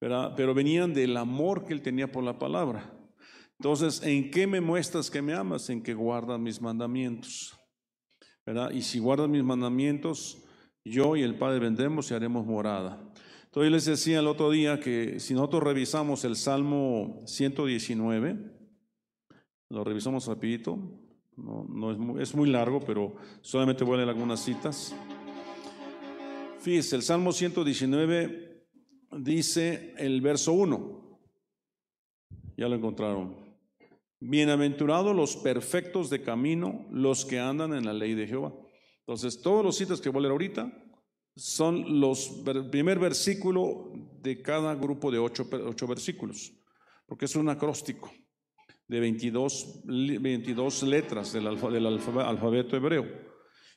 pero 0.00 0.52
venían 0.52 0.92
del 0.92 1.16
amor 1.16 1.64
que 1.64 1.74
él 1.74 1.82
tenía 1.82 2.10
por 2.10 2.24
la 2.24 2.38
palabra. 2.38 2.92
Entonces, 3.58 4.02
¿en 4.02 4.30
qué 4.30 4.46
me 4.46 4.60
muestras 4.60 5.10
que 5.10 5.22
me 5.22 5.34
amas? 5.34 5.70
En 5.70 5.82
que 5.82 5.94
guardas 5.94 6.38
mis 6.38 6.60
mandamientos. 6.60 7.58
¿Verdad? 8.44 8.70
Y 8.70 8.82
si 8.82 8.98
guardas 8.98 9.28
mis 9.28 9.42
mandamientos, 9.42 10.38
yo 10.84 11.16
y 11.16 11.22
el 11.22 11.36
Padre 11.36 11.58
vendremos 11.58 12.10
y 12.10 12.14
haremos 12.14 12.46
morada. 12.46 13.12
Entonces 13.46 13.72
les 13.72 13.84
decía 13.86 14.20
el 14.20 14.26
otro 14.26 14.50
día 14.50 14.78
que 14.78 15.18
si 15.18 15.34
nosotros 15.34 15.62
revisamos 15.62 16.24
el 16.24 16.36
Salmo 16.36 17.22
119, 17.26 18.36
lo 19.70 19.82
revisamos 19.82 20.26
rapidito, 20.26 20.78
no, 21.36 21.90
es, 21.90 21.98
muy, 21.98 22.22
es, 22.22 22.34
muy, 22.34 22.48
largo, 22.48 22.80
pero 22.80 23.16
solamente 23.40 23.82
voy 23.82 23.94
a 23.94 23.96
leer 23.98 24.10
algunas 24.10 24.40
citas. 24.40 24.94
Fíjese, 26.60 26.96
el 26.96 27.02
Salmo 27.02 27.32
119 27.32 28.66
dice 29.18 29.94
el 29.98 30.20
verso 30.20 30.52
1, 30.52 31.18
ya 32.56 32.68
lo 32.68 32.76
encontraron. 32.76 33.45
Bienaventurados 34.28 35.14
los 35.14 35.36
perfectos 35.36 36.10
de 36.10 36.20
camino, 36.20 36.84
los 36.90 37.24
que 37.24 37.38
andan 37.38 37.72
en 37.74 37.84
la 37.84 37.92
ley 37.92 38.14
de 38.14 38.26
Jehová. 38.26 38.52
Entonces, 38.98 39.40
todos 39.40 39.64
los 39.64 39.76
citas 39.76 40.00
que 40.00 40.08
voy 40.08 40.18
a 40.18 40.22
leer 40.22 40.32
ahorita 40.32 40.72
son 41.36 42.00
los 42.00 42.42
primer 42.72 42.98
versículo 42.98 43.92
de 44.20 44.42
cada 44.42 44.74
grupo 44.74 45.12
de 45.12 45.20
ocho, 45.20 45.46
versículos, 45.86 46.52
porque 47.06 47.26
es 47.26 47.36
un 47.36 47.48
acróstico 47.48 48.10
de 48.88 48.98
22, 48.98 49.82
22 49.84 50.82
letras 50.82 51.32
del, 51.32 51.46
alfabeto 51.46 52.76
hebreo. 52.76 53.06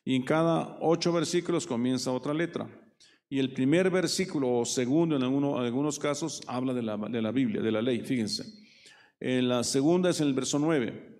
Y 0.03 0.15
en 0.15 0.23
cada 0.23 0.79
ocho 0.81 1.13
versículos 1.13 1.67
comienza 1.67 2.11
otra 2.11 2.33
letra. 2.33 2.67
Y 3.29 3.37
el 3.37 3.53
primer 3.53 3.91
versículo 3.91 4.51
o 4.51 4.65
segundo 4.65 5.15
en 5.15 5.21
algunos 5.21 5.99
casos 5.99 6.41
habla 6.47 6.73
de 6.73 6.81
la, 6.81 6.97
de 6.97 7.21
la 7.21 7.31
Biblia, 7.31 7.61
de 7.61 7.71
la 7.71 7.83
ley, 7.83 7.99
fíjense. 7.99 8.67
En 9.19 9.49
la 9.49 9.63
segunda 9.63 10.09
es 10.09 10.21
en 10.21 10.27
el 10.27 10.33
verso 10.33 10.59
9. 10.59 11.19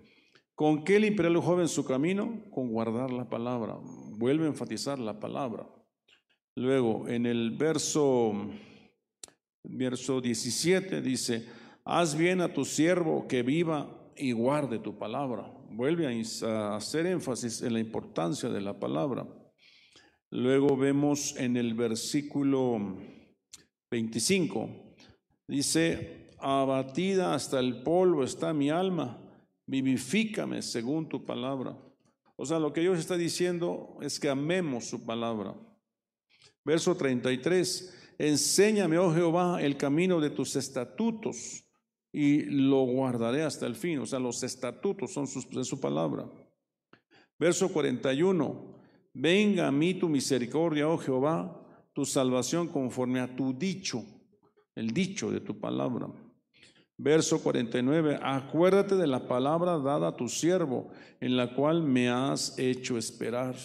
¿Con 0.56 0.84
qué 0.84 1.00
limpiará 1.00 1.30
el 1.30 1.38
joven 1.38 1.68
su 1.68 1.86
camino? 1.86 2.44
Con 2.52 2.70
guardar 2.70 3.12
la 3.12 3.30
palabra. 3.30 3.78
Vuelve 4.18 4.46
a 4.46 4.50
enfatizar 4.50 5.00
la 5.00 5.20
palabra. 5.20 5.68
Luego, 6.56 7.08
en 7.08 7.26
el 7.26 7.52
verso, 7.52 8.34
verso 9.64 10.20
17 10.20 11.02
dice, 11.02 11.48
haz 11.86 12.16
bien 12.18 12.42
a 12.42 12.54
tu 12.54 12.66
siervo 12.66 13.28
que 13.28 13.44
viva 13.44 14.12
y 14.18 14.34
guarde 14.34 14.80
tu 14.80 14.98
palabra. 14.98 15.50
Vuelve 15.72 16.08
a 16.44 16.76
hacer 16.76 17.06
énfasis 17.06 17.62
en 17.62 17.74
la 17.74 17.80
importancia 17.80 18.50
de 18.50 18.62
la 18.62 18.78
palabra. 18.78 19.28
Luego 20.32 20.76
vemos 20.76 21.36
en 21.38 21.58
el 21.58 21.74
versículo 21.74 22.98
25, 23.90 24.70
dice, 25.48 26.19
abatida 26.42 27.34
hasta 27.34 27.60
el 27.60 27.84
polvo 27.84 28.24
está 28.24 28.54
mi 28.54 28.70
alma, 28.70 29.22
vivifícame 29.66 30.62
según 30.62 31.08
tu 31.08 31.26
palabra. 31.26 31.78
O 32.36 32.46
sea, 32.46 32.60
lo 32.60 32.72
que 32.72 32.82
Dios 32.82 32.98
está 32.98 33.18
diciendo 33.18 33.98
es 34.02 34.20
que 34.20 34.30
amemos 34.30 34.86
su 34.86 35.06
palabra. 35.06 35.56
Verso 36.64 36.96
33, 36.96 38.14
enséñame, 38.18 38.98
oh 38.98 39.14
Jehová, 39.14 39.62
el 39.62 39.76
camino 39.76 40.22
de 40.22 40.30
tus 40.30 40.56
estatutos 40.56 41.66
y 42.12 42.44
lo 42.44 42.84
guardaré 42.84 43.44
hasta 43.44 43.66
el 43.66 43.76
fin. 43.76 44.00
O 44.00 44.06
sea, 44.06 44.20
los 44.20 44.44
estatutos 44.44 45.12
son 45.12 45.26
de 45.52 45.64
su 45.64 45.80
palabra. 45.80 46.30
Verso 47.38 47.70
41, 47.70 48.80
venga 49.14 49.68
a 49.68 49.72
mí 49.72 49.94
tu 49.94 50.10
misericordia, 50.10 50.88
oh 50.88 50.98
Jehová, 50.98 51.90
tu 51.94 52.06
salvación 52.06 52.68
conforme 52.68 53.20
a 53.20 53.36
tu 53.36 53.54
dicho, 53.54 54.04
el 54.76 54.92
dicho 54.92 55.32
de 55.32 55.40
tu 55.40 55.60
palabra. 55.60 56.08
Verso 57.02 57.42
49, 57.42 58.20
acuérdate 58.22 58.96
de 58.96 59.08
la 59.08 59.26
palabra 59.26 59.80
dada 59.80 60.10
a 60.10 60.16
tu 60.18 60.28
siervo, 60.28 60.90
en 61.22 61.38
la 61.38 61.56
cual 61.56 61.82
me 61.82 62.10
has 62.10 62.60
hecho 62.60 62.98
esperar. 62.98 63.56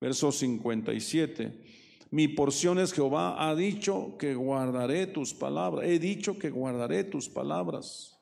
Verso 0.00 0.32
57, 0.32 1.64
mi 2.10 2.26
porción 2.26 2.80
es 2.80 2.92
Jehová, 2.92 3.36
ha 3.38 3.54
dicho 3.54 4.16
que 4.18 4.34
guardaré 4.34 5.06
tus 5.06 5.32
palabras. 5.32 5.86
He 5.86 6.00
dicho 6.00 6.36
que 6.40 6.50
guardaré 6.50 7.04
tus 7.04 7.28
palabras. 7.28 8.20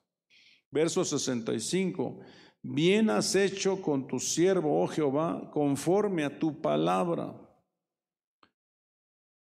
Verso 0.71 1.03
65. 1.03 2.21
Bien 2.63 3.09
has 3.09 3.35
hecho 3.35 3.81
con 3.81 4.07
tu 4.07 4.21
siervo, 4.21 4.83
oh 4.83 4.89
Jehová, 4.89 5.51
conforme 5.51 6.25
a 6.25 6.39
tu 6.39 6.61
palabra. 6.61 7.35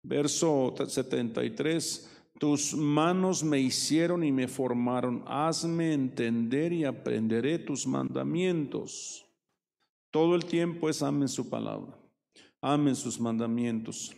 Verso 0.03 0.75
73. 0.77 2.20
Tus 2.41 2.73
manos 2.73 3.45
me 3.45 3.61
hicieron 3.61 4.25
y 4.25 4.33
me 4.33 4.49
formaron. 4.49 5.23
Hazme 5.27 5.93
entender 5.93 6.73
y 6.73 6.87
aprenderé 6.87 7.59
tus 7.59 7.87
mandamientos. 7.87 9.27
Todo 10.11 10.35
el 10.35 10.47
tiempo 10.47 10.89
es 10.89 11.03
amen 11.03 11.29
su 11.29 11.51
palabra. 11.51 11.95
Amen 12.63 12.97
sus 12.97 13.21
mandamientos. 13.21 14.17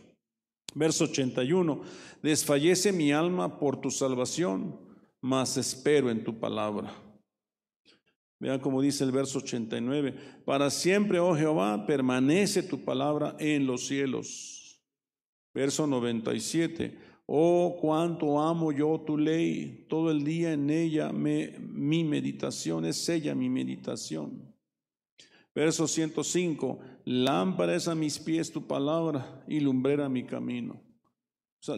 Verso 0.73 1.03
81, 1.03 1.83
desfallece 2.23 2.93
mi 2.93 3.11
alma 3.11 3.59
por 3.59 3.81
tu 3.81 3.91
salvación, 3.91 4.79
mas 5.21 5.57
espero 5.57 6.09
en 6.09 6.23
tu 6.23 6.39
palabra. 6.39 6.95
Vean 8.39 8.61
como 8.61 8.81
dice 8.81 9.03
el 9.03 9.11
verso 9.11 9.41
89, 9.41 10.15
para 10.45 10.71
siempre, 10.71 11.19
oh 11.19 11.35
Jehová, 11.35 11.87
permanece 11.87 12.63
tu 12.63 12.85
palabra 12.85 13.35
en 13.41 13.67
los 13.67 13.89
cielos. 13.89 14.81
Verso 15.53 15.89
97, 15.89 17.12
oh 17.27 17.77
cuánto 17.81 18.41
amo 18.41 18.73
yo 18.73 19.01
tu 19.07 19.17
ley, 19.17 19.87
todo 19.89 20.11
el 20.11 20.25
día 20.25 20.53
en 20.53 20.71
ella 20.71 21.13
me, 21.13 21.57
mi 21.59 22.05
meditación 22.05 22.85
es 22.85 23.09
ella 23.09 23.35
mi 23.35 23.49
meditación. 23.49 24.53
Verso 25.55 25.87
105, 25.87 26.79
lámpara 27.05 27.75
es 27.75 27.87
a 27.87 27.95
mis 27.95 28.19
pies 28.19 28.51
tu 28.51 28.67
palabra 28.67 29.45
y 29.47 29.61
lumbrera 29.61 30.09
mi 30.09 30.25
camino. 30.25 30.81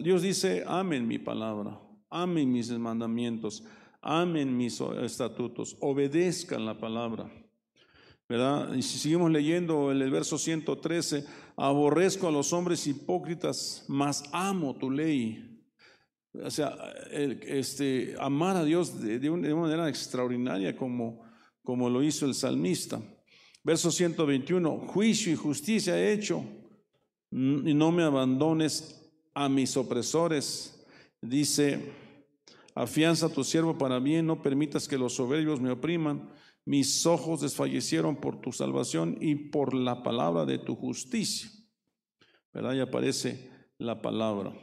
Dios 0.01 0.21
dice, 0.21 0.63
amen 0.65 1.07
mi 1.07 1.19
palabra, 1.19 1.79
amen 2.09 2.51
mis 2.51 2.71
mandamientos, 2.71 3.63
amen 4.01 4.57
mis 4.57 4.81
estatutos, 4.81 5.77
obedezcan 5.79 6.65
la 6.65 6.79
palabra. 6.79 7.44
Y 8.27 8.81
si 8.81 8.97
seguimos 8.97 9.29
leyendo 9.29 9.91
en 9.91 10.01
el 10.01 10.09
verso 10.09 10.39
113, 10.39 11.25
aborrezco 11.57 12.27
a 12.27 12.31
los 12.31 12.53
hombres 12.53 12.87
hipócritas, 12.87 13.85
mas 13.87 14.23
amo 14.31 14.75
tu 14.75 14.89
ley. 14.89 15.61
O 16.43 16.49
sea, 16.49 16.75
este, 17.11 18.15
amar 18.19 18.57
a 18.57 18.63
Dios 18.63 18.99
de, 18.99 19.29
una 19.29 19.53
manera 19.55 19.87
extraordinaria 19.87 20.75
como, 20.75 21.23
como 21.63 21.87
lo 21.87 22.01
hizo 22.01 22.25
el 22.25 22.33
salmista. 22.33 22.99
Verso 23.63 23.91
121, 23.91 24.87
juicio 24.87 25.31
y 25.31 25.35
justicia 25.35 25.97
he 25.97 26.11
hecho, 26.11 26.43
y 27.31 27.73
no 27.73 27.91
me 27.91 28.03
abandones 28.03 29.11
a 29.35 29.49
mis 29.49 29.77
opresores. 29.77 30.83
Dice, 31.21 31.93
afianza 32.73 33.27
a 33.27 33.33
tu 33.33 33.43
siervo 33.43 33.77
para 33.77 33.99
bien, 33.99 34.25
no 34.25 34.41
permitas 34.41 34.87
que 34.87 34.97
los 34.97 35.13
soberbios 35.13 35.61
me 35.61 35.71
opriman. 35.71 36.29
Mis 36.65 37.05
ojos 37.05 37.41
desfallecieron 37.41 38.15
por 38.15 38.41
tu 38.41 38.51
salvación 38.51 39.17
y 39.21 39.35
por 39.35 39.75
la 39.75 40.01
palabra 40.01 40.45
de 40.45 40.57
tu 40.57 40.75
justicia. 40.75 41.49
¿Verdad? 42.51 42.73
Y 42.73 42.79
aparece 42.79 43.51
la 43.77 44.01
palabra. 44.01 44.53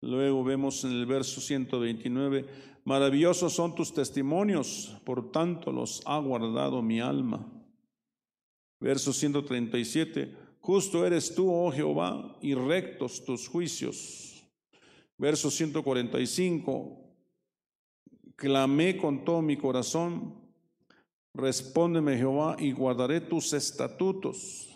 Luego 0.00 0.44
vemos 0.44 0.84
en 0.84 0.92
el 0.92 1.06
verso 1.06 1.40
129, 1.40 2.46
maravillosos 2.84 3.52
son 3.52 3.74
tus 3.74 3.92
testimonios, 3.92 4.96
por 5.04 5.32
tanto 5.32 5.72
los 5.72 6.02
ha 6.06 6.18
guardado 6.18 6.82
mi 6.82 7.00
alma. 7.00 7.50
Verso 8.78 9.12
137, 9.12 10.36
justo 10.60 11.04
eres 11.04 11.34
tú, 11.34 11.52
oh 11.52 11.72
Jehová, 11.72 12.38
y 12.40 12.54
rectos 12.54 13.24
tus 13.24 13.48
juicios. 13.48 14.44
Verso 15.16 15.50
145, 15.50 16.96
clamé 18.36 18.96
con 18.96 19.24
todo 19.24 19.42
mi 19.42 19.56
corazón, 19.56 20.47
respóndeme 21.38 22.18
Jehová 22.18 22.56
y 22.58 22.72
guardaré 22.72 23.20
tus 23.20 23.52
estatutos. 23.52 24.68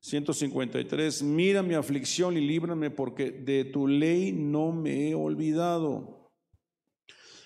153, 0.00 1.22
mira 1.22 1.62
mi 1.62 1.74
aflicción 1.74 2.36
y 2.36 2.40
líbrame 2.40 2.90
porque 2.90 3.30
de 3.30 3.64
tu 3.66 3.86
ley 3.86 4.32
no 4.32 4.72
me 4.72 5.10
he 5.10 5.14
olvidado. 5.14 6.32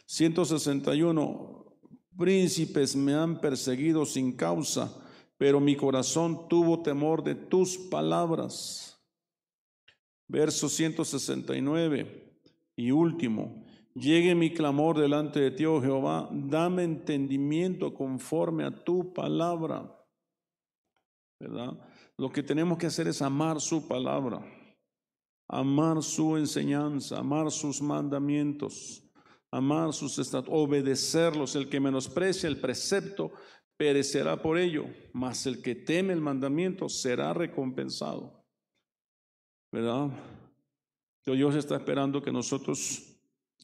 161, 0.07 1.77
príncipes 2.17 2.95
me 2.95 3.15
han 3.15 3.41
perseguido 3.41 4.07
sin 4.07 4.37
causa 4.37 5.01
pero 5.37 5.61
mi 5.61 5.77
corazón 5.77 6.49
tuvo 6.49 6.83
temor 6.83 7.23
de 7.23 7.35
tus 7.35 7.77
palabras. 7.77 8.99
Verso 10.27 10.69
169 10.69 12.41
y 12.77 12.91
último, 12.91 13.64
llegue 13.95 14.35
mi 14.35 14.53
clamor 14.53 14.99
delante 14.99 15.41
de 15.41 15.51
ti, 15.51 15.65
oh 15.65 15.81
Jehová, 15.81 16.29
dame 16.33 16.83
entendimiento 16.83 17.95
conforme 17.95 18.65
a 18.65 18.71
tu 18.71 19.13
palabra. 19.13 19.91
¿Verdad? 21.41 21.79
Lo 22.17 22.31
que 22.31 22.43
tenemos 22.43 22.79
que 22.79 22.87
hacer 22.87 23.09
es 23.09 23.23
amar 23.23 23.61
su 23.61 23.87
palabra, 23.87 24.41
amar 25.49 26.03
su 26.03 26.37
enseñanza, 26.37 27.19
amar 27.19 27.51
sus 27.51 27.83
mandamientos, 27.83 29.03
amar 29.51 29.93
sus 29.93 30.19
estados, 30.19 30.49
obedecerlos. 30.51 31.57
El 31.57 31.69
que 31.69 31.81
menosprecia 31.81 32.49
el 32.49 32.61
precepto 32.61 33.33
perecerá 33.77 34.41
por 34.41 34.59
ello, 34.59 34.87
mas 35.13 35.47
el 35.47 35.61
que 35.61 35.75
teme 35.75 36.13
el 36.13 36.21
mandamiento 36.21 36.89
será 36.89 37.35
recompensado. 37.35 38.45
¿Verdad? 39.73 40.11
Dios 41.27 41.57
está 41.57 41.77
esperando 41.77 42.23
que 42.23 42.31
nosotros 42.31 43.14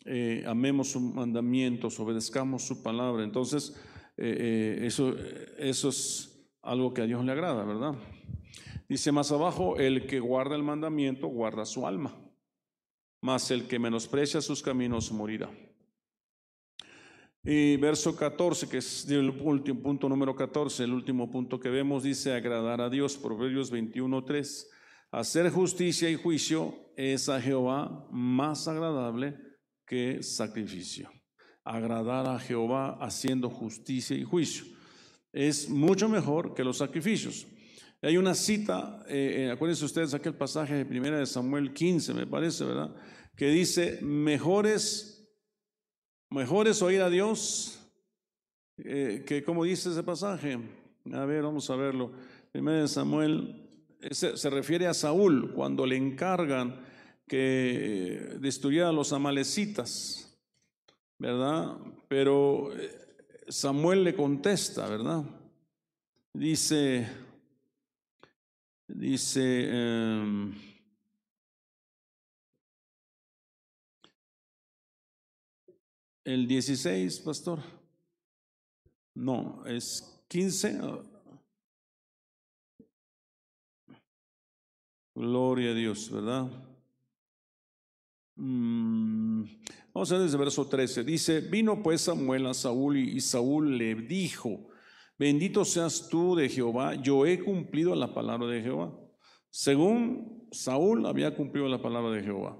eh, 0.04 0.44
amemos 0.46 0.92
sus 0.92 1.02
mandamientos, 1.02 2.00
obedezcamos 2.00 2.62
su 2.62 2.82
palabra. 2.82 3.22
Entonces, 3.22 3.76
eh, 4.16 4.78
eh, 4.80 4.86
eso, 4.86 5.14
eso 5.58 5.88
es 5.88 6.48
algo 6.62 6.94
que 6.94 7.02
a 7.02 7.06
Dios 7.06 7.24
le 7.24 7.32
agrada, 7.32 7.64
¿verdad? 7.64 7.94
Dice 8.88 9.12
más 9.12 9.30
abajo, 9.30 9.76
el 9.76 10.06
que 10.06 10.20
guarda 10.20 10.56
el 10.56 10.62
mandamiento 10.62 11.28
guarda 11.28 11.64
su 11.64 11.86
alma, 11.86 12.16
mas 13.20 13.50
el 13.50 13.68
que 13.68 13.78
menosprecia 13.78 14.40
sus 14.40 14.62
caminos 14.62 15.12
morirá. 15.12 15.50
Y 17.42 17.76
verso 17.76 18.16
14, 18.16 18.68
que 18.68 18.78
es 18.78 19.08
el 19.08 19.30
último 19.30 19.80
punto 19.80 20.08
número 20.08 20.34
14, 20.34 20.84
el 20.84 20.92
último 20.92 21.30
punto 21.30 21.58
que 21.58 21.70
vemos, 21.70 22.02
dice 22.02 22.34
agradar 22.34 22.80
a 22.80 22.90
Dios, 22.90 23.16
Proverbios 23.16 23.70
21, 23.70 24.24
3. 24.24 24.70
Hacer 25.12 25.50
justicia 25.50 26.10
y 26.10 26.16
juicio 26.16 26.74
es 26.96 27.28
a 27.28 27.40
Jehová 27.40 28.06
más 28.10 28.68
agradable 28.68 29.49
que 29.90 30.22
sacrificio. 30.22 31.10
Agradar 31.64 32.28
a 32.28 32.38
Jehová 32.38 32.96
haciendo 33.00 33.50
justicia 33.50 34.16
y 34.16 34.22
juicio. 34.22 34.64
es 35.32 35.68
mucho 35.68 36.08
mejor 36.08 36.54
que 36.54 36.62
los 36.62 36.78
sacrificios. 36.78 37.44
Hay 38.00 38.16
una 38.16 38.34
cita, 38.34 39.04
eh, 39.08 39.46
eh, 39.46 39.50
acuérdense 39.50 39.84
ustedes 39.84 40.14
aquel 40.14 40.34
pasaje 40.34 40.84
de 40.84 40.98
1 40.98 41.18
de 41.18 41.26
Samuel 41.26 41.72
15, 41.72 42.14
me 42.14 42.24
parece, 42.24 42.64
¿verdad? 42.64 42.94
Que 43.36 43.48
dice, 43.48 43.98
mejores, 44.00 45.28
mejores 46.30 46.82
oír 46.82 47.02
a 47.02 47.10
Dios, 47.10 47.80
eh, 48.78 49.24
que 49.26 49.42
como 49.42 49.64
dice 49.64 49.90
ese 49.90 50.04
pasaje, 50.04 50.56
a 51.12 51.24
ver, 51.24 51.42
vamos 51.42 51.68
a 51.68 51.74
verlo. 51.74 52.12
1 52.54 52.72
de 52.82 52.86
Samuel 52.86 53.88
se 54.12 54.50
refiere 54.50 54.86
a 54.86 54.94
Saúl 54.94 55.52
cuando 55.52 55.84
le 55.84 55.96
encargan 55.96 56.89
que 57.30 58.38
destruyera 58.40 58.88
a 58.88 58.92
los 58.92 59.12
amalecitas, 59.12 60.36
¿verdad? 61.16 61.76
Pero 62.08 62.72
Samuel 63.46 64.02
le 64.02 64.16
contesta, 64.16 64.88
¿verdad? 64.88 65.22
Dice, 66.34 67.08
dice, 68.88 69.68
em, 69.70 70.52
el 76.24 76.48
16, 76.48 77.20
pastor. 77.20 77.60
No, 79.14 79.64
es 79.66 80.20
15. 80.26 80.80
Gloria 85.14 85.70
a 85.70 85.74
Dios, 85.74 86.10
¿verdad? 86.10 86.69
Mm, 88.42 89.44
vamos 89.92 90.10
a 90.10 90.14
ver 90.14 90.24
desde 90.24 90.38
verso 90.38 90.66
13. 90.66 91.04
Dice, 91.04 91.40
vino 91.40 91.82
pues 91.82 92.00
Samuel 92.00 92.46
a 92.46 92.54
Saúl 92.54 92.96
y 92.96 93.20
Saúl 93.20 93.76
le 93.76 93.94
dijo, 93.94 94.70
bendito 95.18 95.62
seas 95.66 96.08
tú 96.08 96.34
de 96.34 96.48
Jehová, 96.48 96.94
yo 96.94 97.26
he 97.26 97.38
cumplido 97.38 97.94
la 97.94 98.14
palabra 98.14 98.48
de 98.48 98.62
Jehová. 98.62 98.98
Según 99.50 100.48
Saúl 100.52 101.04
había 101.04 101.36
cumplido 101.36 101.68
la 101.68 101.82
palabra 101.82 102.12
de 102.12 102.22
Jehová. 102.22 102.58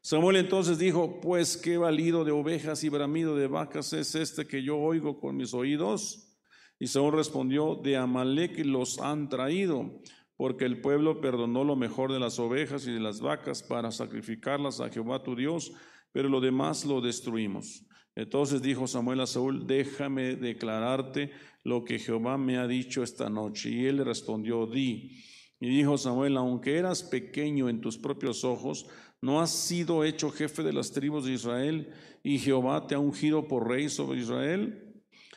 Samuel 0.00 0.36
entonces 0.36 0.78
dijo, 0.78 1.20
pues 1.20 1.56
qué 1.56 1.76
valido 1.76 2.24
de 2.24 2.30
ovejas 2.30 2.84
y 2.84 2.88
bramido 2.88 3.34
de 3.34 3.48
vacas 3.48 3.92
es 3.94 4.14
este 4.14 4.46
que 4.46 4.62
yo 4.62 4.78
oigo 4.78 5.18
con 5.18 5.36
mis 5.36 5.54
oídos. 5.54 6.36
Y 6.78 6.86
Saúl 6.86 7.14
respondió, 7.14 7.74
de 7.82 7.96
Amalek 7.96 8.64
los 8.64 9.00
han 9.00 9.28
traído, 9.28 9.98
porque 10.36 10.64
el 10.64 10.80
pueblo 10.80 11.20
perdonó 11.20 11.64
lo 11.64 11.76
mejor 11.76 12.12
de 12.12 12.20
las 12.20 12.38
ovejas 12.38 12.86
y 12.86 12.92
de 12.92 13.00
las 13.00 13.20
vacas 13.20 13.62
para 13.62 13.90
sacrificarlas 13.90 14.80
a 14.80 14.90
Jehová 14.90 15.22
tu 15.22 15.34
Dios, 15.34 15.72
pero 16.12 16.28
lo 16.28 16.40
demás 16.40 16.84
lo 16.84 17.00
destruimos. 17.00 17.84
Entonces 18.14 18.62
dijo 18.62 18.86
Samuel 18.86 19.20
a 19.20 19.26
Saúl, 19.26 19.66
déjame 19.66 20.36
declararte 20.36 21.30
lo 21.64 21.84
que 21.84 21.98
Jehová 21.98 22.38
me 22.38 22.56
ha 22.56 22.66
dicho 22.66 23.02
esta 23.02 23.28
noche. 23.28 23.70
Y 23.70 23.86
él 23.86 23.96
le 23.96 24.04
respondió, 24.04 24.66
di. 24.66 25.22
Y 25.60 25.68
dijo 25.68 25.98
Samuel, 25.98 26.36
aunque 26.36 26.76
eras 26.76 27.02
pequeño 27.02 27.68
en 27.68 27.80
tus 27.80 27.98
propios 27.98 28.44
ojos, 28.44 28.86
no 29.20 29.40
has 29.40 29.50
sido 29.50 30.04
hecho 30.04 30.30
jefe 30.30 30.62
de 30.62 30.72
las 30.72 30.92
tribus 30.92 31.24
de 31.24 31.32
Israel, 31.32 31.92
y 32.22 32.38
Jehová 32.38 32.86
te 32.86 32.94
ha 32.94 32.98
ungido 32.98 33.48
por 33.48 33.68
rey 33.68 33.88
sobre 33.88 34.20
Israel. 34.20 34.85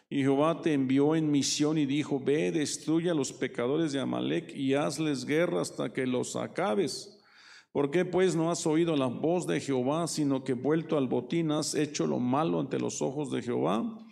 Y 0.09 0.21
Jehová 0.21 0.61
te 0.61 0.73
envió 0.73 1.15
en 1.15 1.29
misión 1.29 1.77
y 1.77 1.85
dijo, 1.85 2.19
ve, 2.19 2.51
destruye 2.51 3.11
a 3.11 3.13
los 3.13 3.31
pecadores 3.31 3.91
de 3.91 3.99
Amalek 3.99 4.55
y 4.55 4.73
hazles 4.73 5.23
guerra 5.25 5.61
hasta 5.61 5.93
que 5.93 6.07
los 6.07 6.35
acabes. 6.35 7.15
¿Por 7.71 7.91
qué 7.91 8.05
pues 8.05 8.35
no 8.35 8.49
has 8.49 8.65
oído 8.65 8.95
la 8.95 9.05
voz 9.05 9.45
de 9.45 9.59
Jehová, 9.59 10.07
sino 10.07 10.43
que 10.43 10.53
vuelto 10.53 10.97
al 10.97 11.07
botín 11.07 11.51
has 11.51 11.75
hecho 11.75 12.07
lo 12.07 12.17
malo 12.17 12.59
ante 12.59 12.79
los 12.79 13.03
ojos 13.03 13.29
de 13.29 13.43
Jehová? 13.43 14.07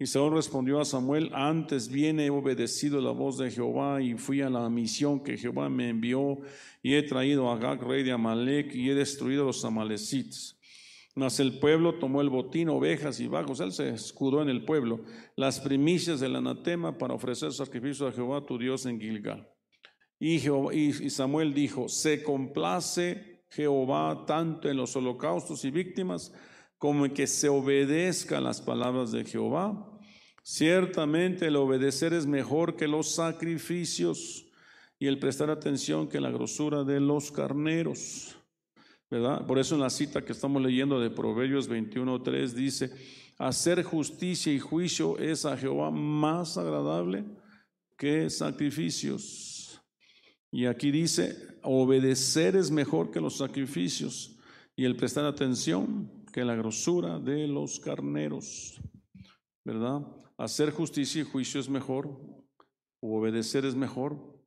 Y 0.00 0.06
Saúl 0.06 0.34
respondió 0.34 0.80
a 0.80 0.84
Samuel, 0.84 1.30
antes 1.32 1.88
bien 1.88 2.18
he 2.18 2.30
obedecido 2.30 3.00
la 3.00 3.12
voz 3.12 3.38
de 3.38 3.50
Jehová 3.52 4.02
y 4.02 4.14
fui 4.14 4.42
a 4.42 4.50
la 4.50 4.68
misión 4.68 5.22
que 5.22 5.36
Jehová 5.36 5.68
me 5.68 5.88
envió 5.88 6.38
y 6.82 6.94
he 6.94 7.02
traído 7.04 7.48
a 7.48 7.54
Agag, 7.54 7.82
rey 7.82 8.02
de 8.02 8.12
Amalek, 8.12 8.74
y 8.74 8.90
he 8.90 8.94
destruido 8.94 9.42
a 9.42 9.46
los 9.46 9.64
amalecitas. 9.64 10.57
Mas 11.18 11.40
el 11.40 11.58
pueblo 11.58 11.96
tomó 11.96 12.20
el 12.20 12.28
botín, 12.28 12.68
ovejas 12.68 13.18
y 13.18 13.26
vagos, 13.26 13.58
él 13.58 13.72
se 13.72 13.88
escudó 13.88 14.40
en 14.40 14.48
el 14.48 14.64
pueblo, 14.64 15.00
las 15.34 15.58
primicias 15.58 16.20
del 16.20 16.36
anatema 16.36 16.96
para 16.96 17.14
ofrecer 17.14 17.52
sacrificio 17.52 18.06
a 18.06 18.12
Jehová 18.12 18.46
tu 18.46 18.56
Dios 18.56 18.86
en 18.86 19.00
Gilgal. 19.00 19.48
Y, 20.20 20.36
y 20.36 21.10
Samuel 21.10 21.54
dijo, 21.54 21.88
se 21.88 22.22
complace 22.22 23.42
Jehová 23.50 24.26
tanto 24.28 24.68
en 24.68 24.76
los 24.76 24.94
holocaustos 24.94 25.64
y 25.64 25.72
víctimas 25.72 26.32
como 26.76 27.04
en 27.04 27.12
que 27.12 27.26
se 27.26 27.48
obedezcan 27.48 28.44
las 28.44 28.60
palabras 28.60 29.10
de 29.10 29.24
Jehová. 29.24 29.90
Ciertamente 30.44 31.48
el 31.48 31.56
obedecer 31.56 32.12
es 32.12 32.26
mejor 32.26 32.76
que 32.76 32.86
los 32.86 33.10
sacrificios 33.16 34.46
y 35.00 35.08
el 35.08 35.18
prestar 35.18 35.50
atención 35.50 36.08
que 36.08 36.20
la 36.20 36.30
grosura 36.30 36.84
de 36.84 37.00
los 37.00 37.32
carneros. 37.32 38.37
Por 39.10 39.58
eso 39.58 39.74
en 39.74 39.80
la 39.80 39.88
cita 39.88 40.22
que 40.22 40.32
estamos 40.32 40.60
leyendo 40.60 41.00
de 41.00 41.08
Proverbios 41.08 41.68
21.3 41.70 42.48
dice, 42.52 42.90
hacer 43.38 43.82
justicia 43.82 44.52
y 44.52 44.58
juicio 44.58 45.18
es 45.18 45.46
a 45.46 45.56
Jehová 45.56 45.90
más 45.90 46.58
agradable 46.58 47.24
que 47.96 48.28
sacrificios. 48.28 49.80
Y 50.50 50.66
aquí 50.66 50.90
dice, 50.90 51.36
obedecer 51.62 52.54
es 52.56 52.70
mejor 52.70 53.10
que 53.10 53.20
los 53.20 53.38
sacrificios 53.38 54.38
y 54.76 54.84
el 54.84 54.96
prestar 54.96 55.24
atención 55.24 56.24
que 56.32 56.44
la 56.44 56.54
grosura 56.54 57.18
de 57.18 57.48
los 57.48 57.80
carneros, 57.80 58.80
¿verdad? 59.64 60.02
Hacer 60.36 60.70
justicia 60.70 61.22
y 61.22 61.24
juicio 61.24 61.60
es 61.60 61.68
mejor, 61.68 62.16
obedecer 63.00 63.64
es 63.64 63.74
mejor, 63.74 64.37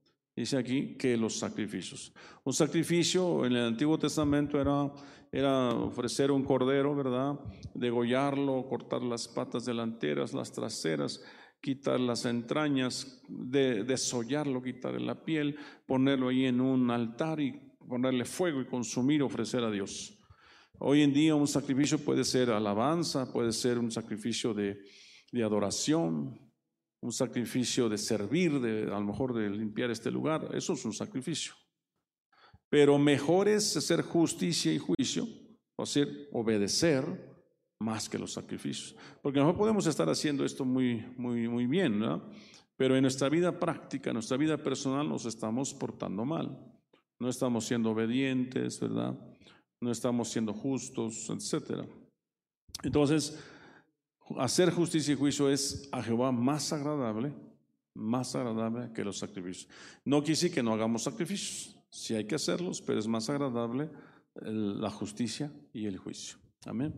dice 0.42 0.58
aquí, 0.58 0.96
que 0.98 1.16
los 1.18 1.38
sacrificios. 1.38 2.14
Un 2.44 2.54
sacrificio 2.54 3.46
en 3.46 3.54
el 3.54 3.66
Antiguo 3.66 3.98
Testamento 3.98 4.60
era, 4.60 5.70
ofrecer 5.76 6.32
un 6.32 6.44
cordero, 6.44 6.96
¿verdad? 6.96 7.40
Degollarlo, 7.74 8.66
cortar 8.68 9.02
las 9.04 9.28
patas 9.28 9.66
delanteras, 9.66 10.34
las 10.34 10.52
traseras, 10.52 11.24
quitar 11.62 12.00
las 12.00 12.26
entrañas, 12.26 13.22
de, 13.30 13.84
desollarlo, 13.84 14.64
quitarle 14.64 15.00
la 15.00 15.24
piel, 15.24 15.58
ponerlo 15.86 16.30
ahí 16.30 16.46
en 16.46 16.60
un 16.60 16.90
altar 16.90 17.40
y 17.40 17.52
ponerle 17.88 18.26
fuego 18.26 18.62
y 18.62 18.66
consumir, 18.66 19.22
ofrecer 19.22 19.64
a 19.64 19.72
Dios. 19.72 20.18
Hoy 20.80 21.04
en 21.04 21.14
día 21.14 21.36
un 21.36 21.48
sacrificio 21.48 22.00
puede 22.00 22.24
ser 22.24 22.50
alabanza, 22.50 23.32
puede 23.32 23.52
ser 23.52 23.78
un 23.78 23.92
sacrificio 23.92 24.56
de, 24.56 24.80
adoración, 25.44 26.51
un 27.02 27.12
sacrificio 27.12 27.90
de 27.90 27.98
servir, 27.98 28.60
de, 28.60 28.84
a 28.84 29.00
lo 29.00 29.06
mejor 29.06 29.34
de 29.34 29.50
limpiar 29.50 29.92
este 29.92 30.12
lugar. 30.12 30.50
Eso 30.54 30.74
es 30.74 30.86
un 30.86 30.94
sacrificio. 30.94 31.54
Pero 32.70 32.98
mejor 32.98 33.48
es 33.48 33.76
hacer 33.76 34.02
justicia 34.02 34.72
y 34.72 34.78
juicio, 34.78 35.28
o 35.76 35.84
hacer 35.84 36.30
obedecer 36.32 37.04
más 37.80 38.08
que 38.08 38.20
los 38.20 38.34
sacrificios. 38.34 38.96
Porque 39.22 39.40
no 39.40 39.56
podemos 39.58 39.88
estar 39.88 40.10
haciendo 40.10 40.46
esto 40.46 40.64
muy, 40.64 41.04
muy, 41.18 41.48
muy 41.48 41.66
bien, 41.66 42.00
¿no? 42.00 42.30
Pero 42.78 42.96
en 42.96 43.02
nuestra 43.02 43.30
vida 43.30 43.60
práctica, 43.60 44.12
en 44.12 44.16
nuestra 44.16 44.38
vida 44.38 44.58
personal, 44.58 45.10
nos 45.10 45.26
estamos 45.26 45.74
portando 45.74 46.24
mal. 46.24 46.58
No 47.20 47.30
estamos 47.30 47.66
siendo 47.66 47.92
obedientes, 47.92 48.80
¿verdad? 48.80 49.16
no 49.82 49.92
estamos 49.92 50.30
siendo 50.30 50.54
justos, 50.54 51.30
etc. 51.30 51.86
Entonces, 52.84 53.40
hacer 54.40 54.72
justicia 54.72 55.14
y 55.14 55.18
juicio 55.18 55.50
es 55.50 55.90
a 55.92 56.02
Jehová 56.02 56.32
más 56.32 56.72
agradable, 56.74 57.34
más 57.94 58.36
agradable 58.36 58.92
que 58.94 59.04
los 59.04 59.18
sacrificios. 59.18 59.68
No 60.06 60.24
quise 60.24 60.52
que 60.52 60.64
no 60.64 60.74
hagamos 60.74 61.04
sacrificios, 61.04 61.78
sí 61.90 62.16
hay 62.16 62.26
que 62.26 62.36
hacerlos, 62.36 62.82
pero 62.82 63.00
es 63.00 63.08
más 63.08 63.30
agradable 63.30 63.90
la 64.36 64.90
justicia 64.90 65.52
y 65.74 65.86
el 65.86 65.98
juicio. 65.98 66.38
Amén. 66.66 66.94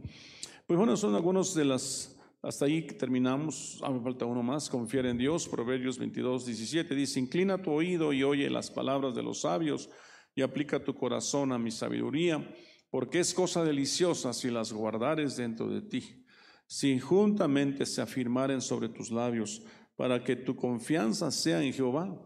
Pues 0.68 0.78
bueno, 0.78 0.96
son 0.96 1.16
algunos 1.16 1.54
de 1.56 1.66
las, 1.66 2.18
hasta 2.42 2.66
ahí 2.66 2.84
terminamos, 2.84 3.80
ah, 3.84 3.90
me 3.90 4.02
falta 4.02 4.26
uno 4.26 4.44
más, 4.44 4.70
confiar 4.70 5.06
en 5.06 5.18
Dios, 5.18 5.48
Proverbios 5.48 5.98
22, 5.98 6.46
17, 6.46 6.96
dice, 6.96 7.20
inclina 7.20 7.62
tu 7.62 7.72
oído 7.72 8.14
y 8.14 8.24
oye 8.24 8.50
las 8.50 8.72
palabras 8.72 9.16
de 9.16 9.24
los 9.24 9.42
sabios 9.42 9.90
y 10.36 10.42
aplica 10.42 10.84
tu 10.84 10.96
corazón 10.96 11.52
a 11.52 11.60
mi 11.60 11.72
sabiduría 11.72 12.48
porque 12.94 13.20
es 13.20 13.34
cosa 13.34 13.64
deliciosa 13.64 14.34
si 14.34 14.52
las 14.52 14.72
guardares 14.72 15.36
dentro 15.36 15.68
de 15.68 15.82
ti, 15.82 16.23
si 16.68 17.00
juntamente 17.00 17.86
se 17.86 18.02
afirmaren 18.02 18.62
sobre 18.62 18.90
tus 18.90 19.12
labios, 19.12 19.62
para 19.96 20.24
que 20.24 20.36
tu 20.36 20.56
confianza 20.56 21.30
sea 21.32 21.62
en 21.62 21.74
Jehová. 21.74 22.18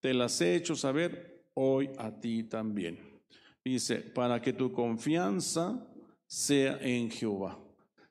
Te 0.00 0.12
las 0.12 0.40
he 0.40 0.56
hecho 0.56 0.74
saber 0.74 1.44
hoy 1.54 1.90
a 1.98 2.20
ti 2.20 2.44
también. 2.44 2.98
Dice, 3.64 3.96
para 3.96 4.40
que 4.40 4.52
tu 4.52 4.72
confianza 4.72 5.86
sea 6.26 6.78
en 6.80 7.10
Jehová. 7.10 7.58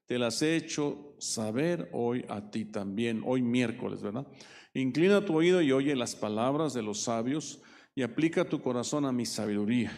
Te 0.05 0.17
las 0.17 0.41
he 0.41 0.55
hecho 0.55 1.15
saber 1.19 1.89
hoy 1.91 2.25
a 2.29 2.49
ti 2.49 2.65
también, 2.65 3.21
hoy 3.25 3.41
miércoles, 3.41 4.01
¿verdad? 4.01 4.25
Inclina 4.73 5.25
tu 5.25 5.35
oído 5.35 5.61
y 5.61 5.71
oye 5.71 5.95
las 5.95 6.15
palabras 6.15 6.73
de 6.73 6.83
los 6.83 7.01
sabios 7.01 7.61
y 7.93 8.03
aplica 8.03 8.47
tu 8.47 8.61
corazón 8.61 9.05
a 9.05 9.11
mi 9.11 9.25
sabiduría 9.25 9.91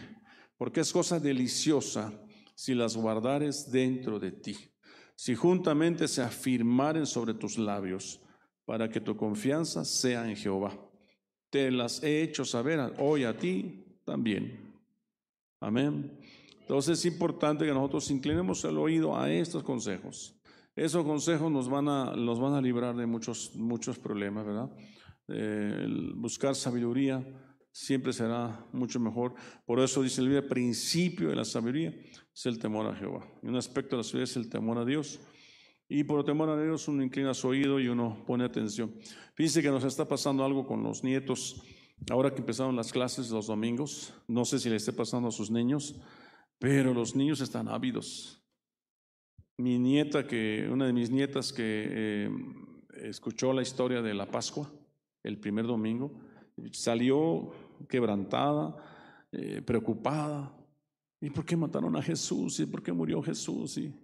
porque 0.60 0.80
es 0.80 0.92
cosa 0.92 1.18
deliciosa 1.18 2.12
si 2.54 2.74
las 2.74 2.94
guardares 2.94 3.72
dentro 3.72 4.20
de 4.20 4.30
ti, 4.30 4.54
si 5.20 5.34
juntamente 5.34 6.08
se 6.08 6.22
afirmaren 6.22 7.04
sobre 7.04 7.34
tus 7.34 7.58
labios, 7.58 8.22
para 8.64 8.88
que 8.88 9.02
tu 9.02 9.14
confianza 9.14 9.84
sea 9.84 10.26
en 10.26 10.34
Jehová. 10.34 10.72
Te 11.50 11.70
las 11.70 12.02
he 12.02 12.22
hecho 12.22 12.42
saber 12.42 12.94
hoy 12.98 13.24
a 13.24 13.36
ti 13.36 13.84
también. 14.06 14.80
Amén. 15.60 16.18
Entonces 16.62 17.00
es 17.00 17.04
importante 17.04 17.66
que 17.66 17.74
nosotros 17.74 18.10
inclinemos 18.10 18.64
el 18.64 18.78
oído 18.78 19.14
a 19.14 19.30
estos 19.30 19.62
consejos. 19.62 20.40
Esos 20.74 21.04
consejos 21.04 21.52
nos 21.52 21.68
van 21.68 21.90
a, 21.90 22.16
nos 22.16 22.40
van 22.40 22.54
a 22.54 22.62
librar 22.62 22.96
de 22.96 23.04
muchos, 23.04 23.54
muchos 23.56 23.98
problemas, 23.98 24.46
¿verdad? 24.46 24.70
Eh, 25.28 25.86
buscar 26.14 26.54
sabiduría 26.54 27.22
siempre 27.70 28.14
será 28.14 28.66
mucho 28.72 28.98
mejor. 28.98 29.34
Por 29.66 29.80
eso 29.80 30.02
dice 30.02 30.22
el 30.22 30.44
principio 30.46 31.28
de 31.28 31.36
la 31.36 31.44
sabiduría 31.44 31.94
es 32.40 32.46
el 32.46 32.58
temor 32.58 32.86
a 32.86 32.96
Jehová. 32.96 33.26
Y 33.42 33.48
un 33.48 33.56
aspecto 33.56 33.96
de 33.96 33.98
la 33.98 34.02
sabiduría 34.02 34.24
es 34.24 34.36
el 34.36 34.48
temor 34.48 34.78
a 34.78 34.86
Dios. 34.86 35.20
Y 35.90 36.04
por 36.04 36.24
temor 36.24 36.48
a 36.48 36.58
Dios 36.58 36.88
uno 36.88 37.02
inclina 37.02 37.34
su 37.34 37.48
oído 37.48 37.78
y 37.78 37.88
uno 37.88 38.24
pone 38.26 38.44
atención. 38.44 38.94
Fíjense 39.34 39.60
que 39.60 39.68
nos 39.68 39.84
está 39.84 40.08
pasando 40.08 40.42
algo 40.42 40.66
con 40.66 40.82
los 40.82 41.04
nietos. 41.04 41.62
Ahora 42.10 42.30
que 42.30 42.38
empezaron 42.38 42.76
las 42.76 42.92
clases 42.92 43.28
los 43.28 43.48
domingos, 43.48 44.14
no 44.26 44.46
sé 44.46 44.58
si 44.58 44.70
le 44.70 44.76
esté 44.76 44.94
pasando 44.94 45.28
a 45.28 45.32
sus 45.32 45.50
niños, 45.50 46.00
pero 46.58 46.94
los 46.94 47.14
niños 47.14 47.42
están 47.42 47.68
ávidos. 47.68 48.42
Mi 49.58 49.78
nieta, 49.78 50.26
que 50.26 50.66
una 50.72 50.86
de 50.86 50.94
mis 50.94 51.10
nietas 51.10 51.52
que 51.52 51.88
eh, 51.90 52.30
escuchó 53.02 53.52
la 53.52 53.60
historia 53.60 54.00
de 54.00 54.14
la 54.14 54.24
Pascua 54.24 54.72
el 55.22 55.38
primer 55.38 55.66
domingo, 55.66 56.18
salió 56.72 57.50
quebrantada, 57.86 58.74
eh, 59.30 59.60
preocupada. 59.60 60.56
¿Y 61.20 61.30
por 61.30 61.44
qué 61.44 61.56
mataron 61.56 61.96
a 61.96 62.02
Jesús? 62.02 62.60
¿Y 62.60 62.66
por 62.66 62.82
qué 62.82 62.92
murió 62.92 63.22
Jesús? 63.22 63.76
Y, 63.76 63.94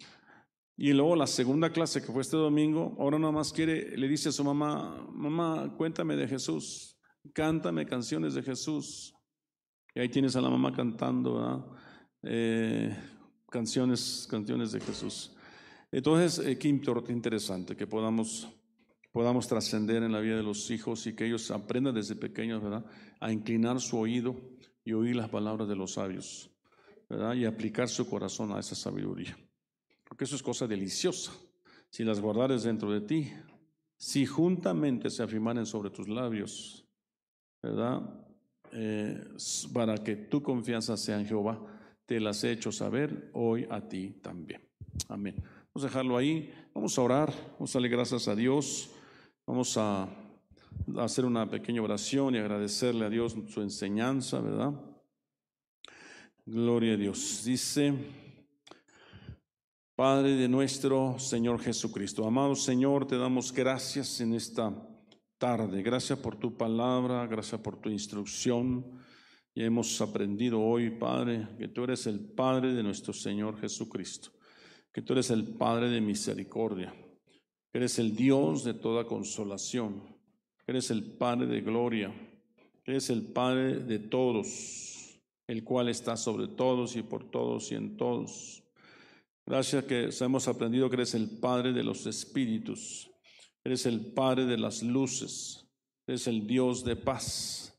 y 0.77 0.93
luego 0.93 1.17
la 1.17 1.27
segunda 1.27 1.71
clase 1.71 2.03
que 2.03 2.13
fue 2.13 2.23
este 2.23 2.37
domingo, 2.37 2.95
ahora 2.99 3.19
nada 3.19 3.33
más 3.33 3.53
quiere, 3.53 3.97
le 3.97 4.09
dice 4.09 4.29
a 4.29 4.33
su 4.33 4.45
mamá, 4.45 5.09
mamá, 5.13 5.75
cuéntame 5.77 6.17
de 6.17 6.29
Jesús, 6.29 6.99
cántame 7.33 7.87
canciones 7.87 8.35
de 8.35 8.43
Jesús. 8.43 9.15
Y 9.95 10.01
ahí 10.01 10.11
tienes 10.11 10.37
a 10.37 10.43
la 10.43 10.51
mamá 10.51 10.75
cantando 10.75 11.75
eh, 12.23 12.95
canciones, 13.49 14.29
canciones 14.31 14.73
de 14.73 14.81
Jesús. 14.81 15.35
Entonces, 15.91 16.47
eh, 16.47 16.59
qué 16.59 16.69
interesante 16.69 17.77
que 17.77 17.87
podamos, 17.87 18.47
podamos 19.13 19.47
trascender 19.49 20.03
en 20.03 20.13
la 20.13 20.21
vida 20.21 20.37
de 20.37 20.43
los 20.43 20.71
hijos 20.71 21.07
y 21.07 21.15
que 21.15 21.25
ellos 21.25 21.51
aprendan 21.51 21.95
desde 21.95 22.17
pequeños, 22.17 22.63
¿verdad? 22.63 22.85
A 23.21 23.33
inclinar 23.33 23.81
su 23.81 23.97
oído 23.97 24.37
y 24.85 24.93
oír 24.93 25.17
las 25.17 25.31
palabras 25.31 25.69
de 25.69 25.77
los 25.77 25.95
sabios, 25.95 26.51
¿verdad? 27.09 27.35
Y 27.35 27.45
aplicar 27.45 27.89
su 27.89 28.09
corazón 28.09 28.53
a 28.53 28.61
esa 28.61 28.75
sabiduría. 28.75 29.37
Porque 30.05 30.25
eso 30.25 30.37
es 30.37 30.43
cosa 30.43 30.67
deliciosa. 30.67 31.33
Si 31.91 32.05
las 32.05 32.21
guardares 32.21 32.63
dentro 32.63 32.91
de 32.91 33.01
ti, 33.01 33.33
si 33.97 34.27
juntamente 34.27 35.11
se 35.11 35.23
afirmaren 35.23 35.67
sobre 35.67 35.91
tus 35.91 36.09
labios, 36.09 36.85
¿verdad? 37.63 38.03
Eh, 38.73 39.25
para 39.73 39.97
que 39.99 40.17
tu 40.17 40.43
confianza 40.43 40.97
sea 40.97 41.19
en 41.19 41.27
Jehová, 41.27 41.65
te 42.05 42.21
las 42.21 42.45
he 42.45 42.53
hecho 42.53 42.71
saber 42.71 43.31
hoy 43.33 43.67
a 43.71 43.81
ti 43.89 44.21
también. 44.23 44.69
Amén. 45.09 45.37
Vamos 45.75 45.85
a 45.85 45.89
dejarlo 45.89 46.17
ahí. 46.17 46.53
Vamos 46.75 46.99
a 46.99 47.03
orar. 47.03 47.35
Vamos 47.55 47.75
a 47.75 47.79
darle 47.79 47.89
gracias 47.89 48.29
a 48.29 48.35
Dios. 48.35 48.91
Vamos 49.47 49.77
a 49.77 50.09
hacer 50.99 51.25
una 51.25 51.49
pequeña 51.49 51.83
oración 51.83 52.35
y 52.35 52.39
agradecerle 52.39 53.07
a 53.07 53.11
Dios 53.11 53.37
su 53.49 53.61
enseñanza, 53.61 54.41
¿verdad? 54.41 54.73
Gloria 56.49 56.95
a 56.95 56.97
Dios. 56.97 57.43
Dice. 57.45 57.93
Padre 59.97 60.37
de 60.37 60.49
nuestro 60.49 61.19
Señor 61.19 61.59
Jesucristo. 61.59 62.25
Amado 62.25 62.55
Señor, 62.55 63.05
te 63.05 63.19
damos 63.19 63.53
gracias 63.53 64.21
en 64.21 64.33
esta 64.33 64.73
tarde. 65.39 65.83
Gracias 65.83 66.17
por 66.21 66.37
tu 66.37 66.57
palabra, 66.57 67.27
gracias 67.27 67.61
por 67.61 67.81
tu 67.81 67.89
instrucción. 67.89 68.87
Y 69.57 69.65
hemos 69.65 70.01
aprendido 70.01 70.61
hoy, 70.61 70.91
Padre, 70.91 71.49
que 71.59 71.67
tú 71.67 71.83
eres 71.83 72.07
el 72.07 72.21
Padre 72.21 72.75
de 72.75 72.83
nuestro 72.85 73.13
Señor 73.13 73.59
Jesucristo, 73.59 74.31
que 74.93 75.03
tú 75.03 75.15
eres 75.15 75.31
el 75.31 75.49
Padre 75.49 75.91
de 75.91 76.01
misericordia, 76.01 76.95
que 77.73 77.79
eres 77.79 77.99
el 77.99 78.15
Dios 78.15 78.63
de 78.63 78.75
toda 78.75 79.05
consolación, 79.05 80.01
que 80.65 80.71
eres 80.71 80.93
el 80.93 81.03
Padre 81.03 81.47
de 81.47 81.61
gloria, 81.61 82.15
que 82.85 82.93
eres 82.93 83.11
el 83.11 83.33
Padre 83.33 83.81
de 83.81 83.99
todos, 83.99 84.96
el 85.47 85.63
cual 85.65 85.89
está 85.89 86.17
sobre 86.17 86.49
todos 86.49 86.97
y 86.97 87.03
por 87.03 87.31
todos 87.31 87.71
y 87.73 87.77
en 87.77 87.97
todos. 87.97 88.63
Gracias 89.47 89.85
que 89.85 90.11
hemos 90.21 90.49
aprendido 90.49 90.91
que 90.91 90.97
eres 90.97 91.15
el 91.15 91.31
Padre 91.39 91.73
de 91.73 91.85
los 91.85 92.05
espíritus, 92.07 93.11
eres 93.65 93.87
el 93.87 94.13
Padre 94.13 94.45
de 94.45 94.59
las 94.59 94.83
luces, 94.83 95.67
eres 96.07 96.27
el 96.27 96.47
Dios 96.47 96.85
de 96.85 96.97
paz. 96.97 97.79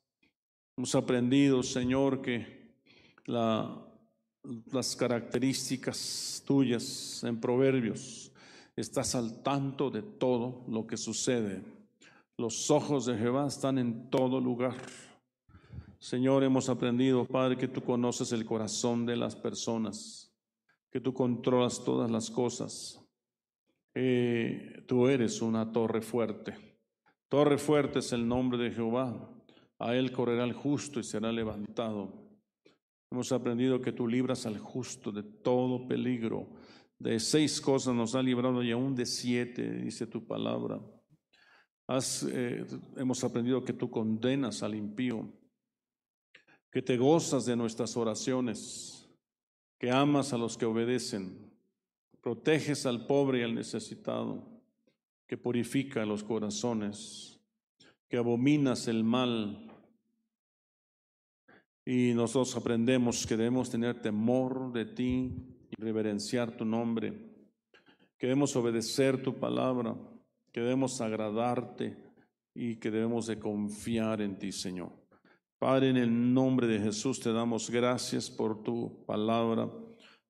Hemos 0.77 0.95
aprendido, 0.95 1.63
Señor, 1.63 2.21
que 2.21 2.71
las 3.25 4.95
características 4.95 6.43
tuyas 6.45 7.23
en 7.25 7.41
Proverbios, 7.41 8.31
estás 8.77 9.15
al 9.15 9.41
tanto 9.43 9.89
de 9.89 10.03
todo 10.03 10.63
lo 10.69 10.87
que 10.87 10.95
sucede. 10.95 11.63
Los 12.37 12.69
ojos 12.69 13.07
de 13.07 13.17
Jehová 13.17 13.47
están 13.47 13.77
en 13.77 14.09
todo 14.09 14.39
lugar. 14.39 14.75
Señor, 16.07 16.45
hemos 16.45 16.69
aprendido, 16.69 17.25
Padre, 17.25 17.57
que 17.57 17.67
tú 17.67 17.81
conoces 17.81 18.31
el 18.31 18.45
corazón 18.45 19.05
de 19.05 19.17
las 19.17 19.35
personas 19.35 20.33
que 20.89 21.01
tú 21.01 21.13
controlas 21.13 21.83
todas 21.83 22.09
las 22.09 22.31
cosas. 22.31 23.05
tú 23.93 25.07
eres 25.09 25.41
una 25.41 25.69
torre 25.69 26.01
fuerte. 26.01 26.79
Torre 27.27 27.57
fuerte 27.57 27.99
es 27.99 28.13
el 28.13 28.25
nombre 28.25 28.57
de 28.57 28.71
Jehová. 28.71 29.37
A 29.79 29.95
él 29.97 30.13
correrá 30.13 30.45
el 30.45 30.53
justo 30.53 31.01
y 31.01 31.03
será 31.03 31.29
levantado. 31.29 32.13
Hemos 33.11 33.33
aprendido 33.33 33.81
que 33.81 33.91
tú 33.91 34.07
libras 34.07 34.45
al 34.45 34.59
justo 34.59 35.11
de 35.11 35.23
todo 35.23 35.89
peligro. 35.89 36.47
De 36.97 37.19
seis 37.19 37.59
cosas 37.59 37.93
nos 37.93 38.15
ha 38.15 38.23
librado 38.23 38.63
y 38.63 38.71
aún 38.71 38.95
de 38.95 39.05
siete, 39.05 39.69
dice 39.81 40.07
tu 40.07 40.25
palabra. 40.25 40.79
Eh, 42.31 42.65
hemos 42.95 43.21
aprendido 43.25 43.61
que 43.65 43.73
tú 43.73 43.91
condenas 43.91 44.63
al 44.63 44.73
impío, 44.73 45.33
que 46.71 46.81
te 46.81 46.97
gozas 46.97 47.45
de 47.45 47.55
nuestras 47.55 47.95
oraciones 47.97 48.97
que 49.77 49.91
amas 49.91 50.33
a 50.33 50.37
los 50.37 50.57
que 50.57 50.65
obedecen, 50.65 51.51
proteges 52.21 52.85
al 52.85 53.05
pobre 53.05 53.39
y 53.39 53.43
al 53.43 53.53
necesitado, 53.55 54.43
que 55.27 55.37
purifica 55.37 56.05
los 56.05 56.23
corazones, 56.23 57.39
que 58.07 58.17
abominas 58.17 58.87
el 58.87 59.03
mal. 59.03 59.67
Y 61.85 62.13
nosotros 62.13 62.55
aprendemos 62.55 63.25
que 63.25 63.37
debemos 63.37 63.69
tener 63.69 64.01
temor 64.01 64.71
de 64.73 64.85
ti 64.85 65.31
y 65.69 65.81
reverenciar 65.81 66.57
tu 66.57 66.65
nombre, 66.65 67.13
que 68.17 68.27
debemos 68.27 68.55
obedecer 68.55 69.21
tu 69.21 69.39
palabra, 69.39 69.95
que 70.51 70.61
debemos 70.61 70.99
agradarte 71.01 71.95
y 72.53 72.77
que 72.77 72.89
debemos 72.89 73.27
de 73.27 73.37
confiar 73.37 74.21
en 74.21 74.39
ti, 74.39 74.51
Señor. 74.51 75.06
Padre, 75.59 75.89
en 75.89 75.97
el 75.97 76.33
nombre 76.33 76.67
de 76.67 76.79
Jesús 76.79 77.19
te 77.19 77.33
damos 77.33 77.71
gracias 77.71 78.29
por 78.29 78.61
tu 78.61 79.03
palabra, 79.07 79.67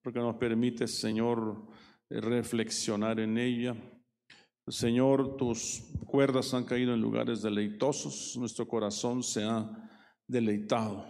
porque 0.01 0.19
nos 0.19 0.38
permite, 0.38 0.88
Señor, 0.88 1.67
reflexionar 2.09 3.19
en 3.19 3.38
ella. 3.38 3.75
Señor, 4.69 5.36
tus 5.36 5.84
cuerdas 6.05 6.53
han 6.53 6.63
caído 6.63 6.93
en 6.93 7.01
lugares 7.01 7.41
deleitosos, 7.41 8.38
nuestro 8.38 8.69
corazón 8.69 9.21
se 9.21 9.43
ha 9.43 9.69
deleitado. 10.25 11.05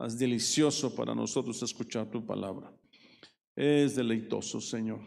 Es 0.00 0.18
delicioso 0.18 0.94
para 0.94 1.14
nosotros 1.14 1.62
escuchar 1.62 2.10
tu 2.10 2.24
palabra. 2.24 2.74
Es 3.54 3.96
deleitoso, 3.96 4.62
Señor. 4.62 5.00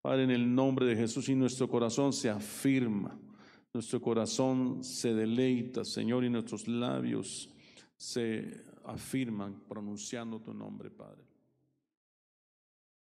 Padre, 0.00 0.22
en 0.22 0.30
el 0.30 0.54
nombre 0.54 0.86
de 0.86 0.94
Jesús 0.94 1.28
y 1.28 1.34
nuestro 1.34 1.68
corazón 1.68 2.12
se 2.12 2.30
afirma, 2.30 3.20
nuestro 3.72 4.00
corazón 4.00 4.84
se 4.84 5.12
deleita, 5.12 5.84
Señor, 5.84 6.24
y 6.24 6.30
nuestros 6.30 6.68
labios 6.68 7.50
se 7.96 8.64
afirman 8.84 9.60
pronunciando 9.66 10.40
tu 10.40 10.52
nombre, 10.52 10.90
Padre. 10.90 11.33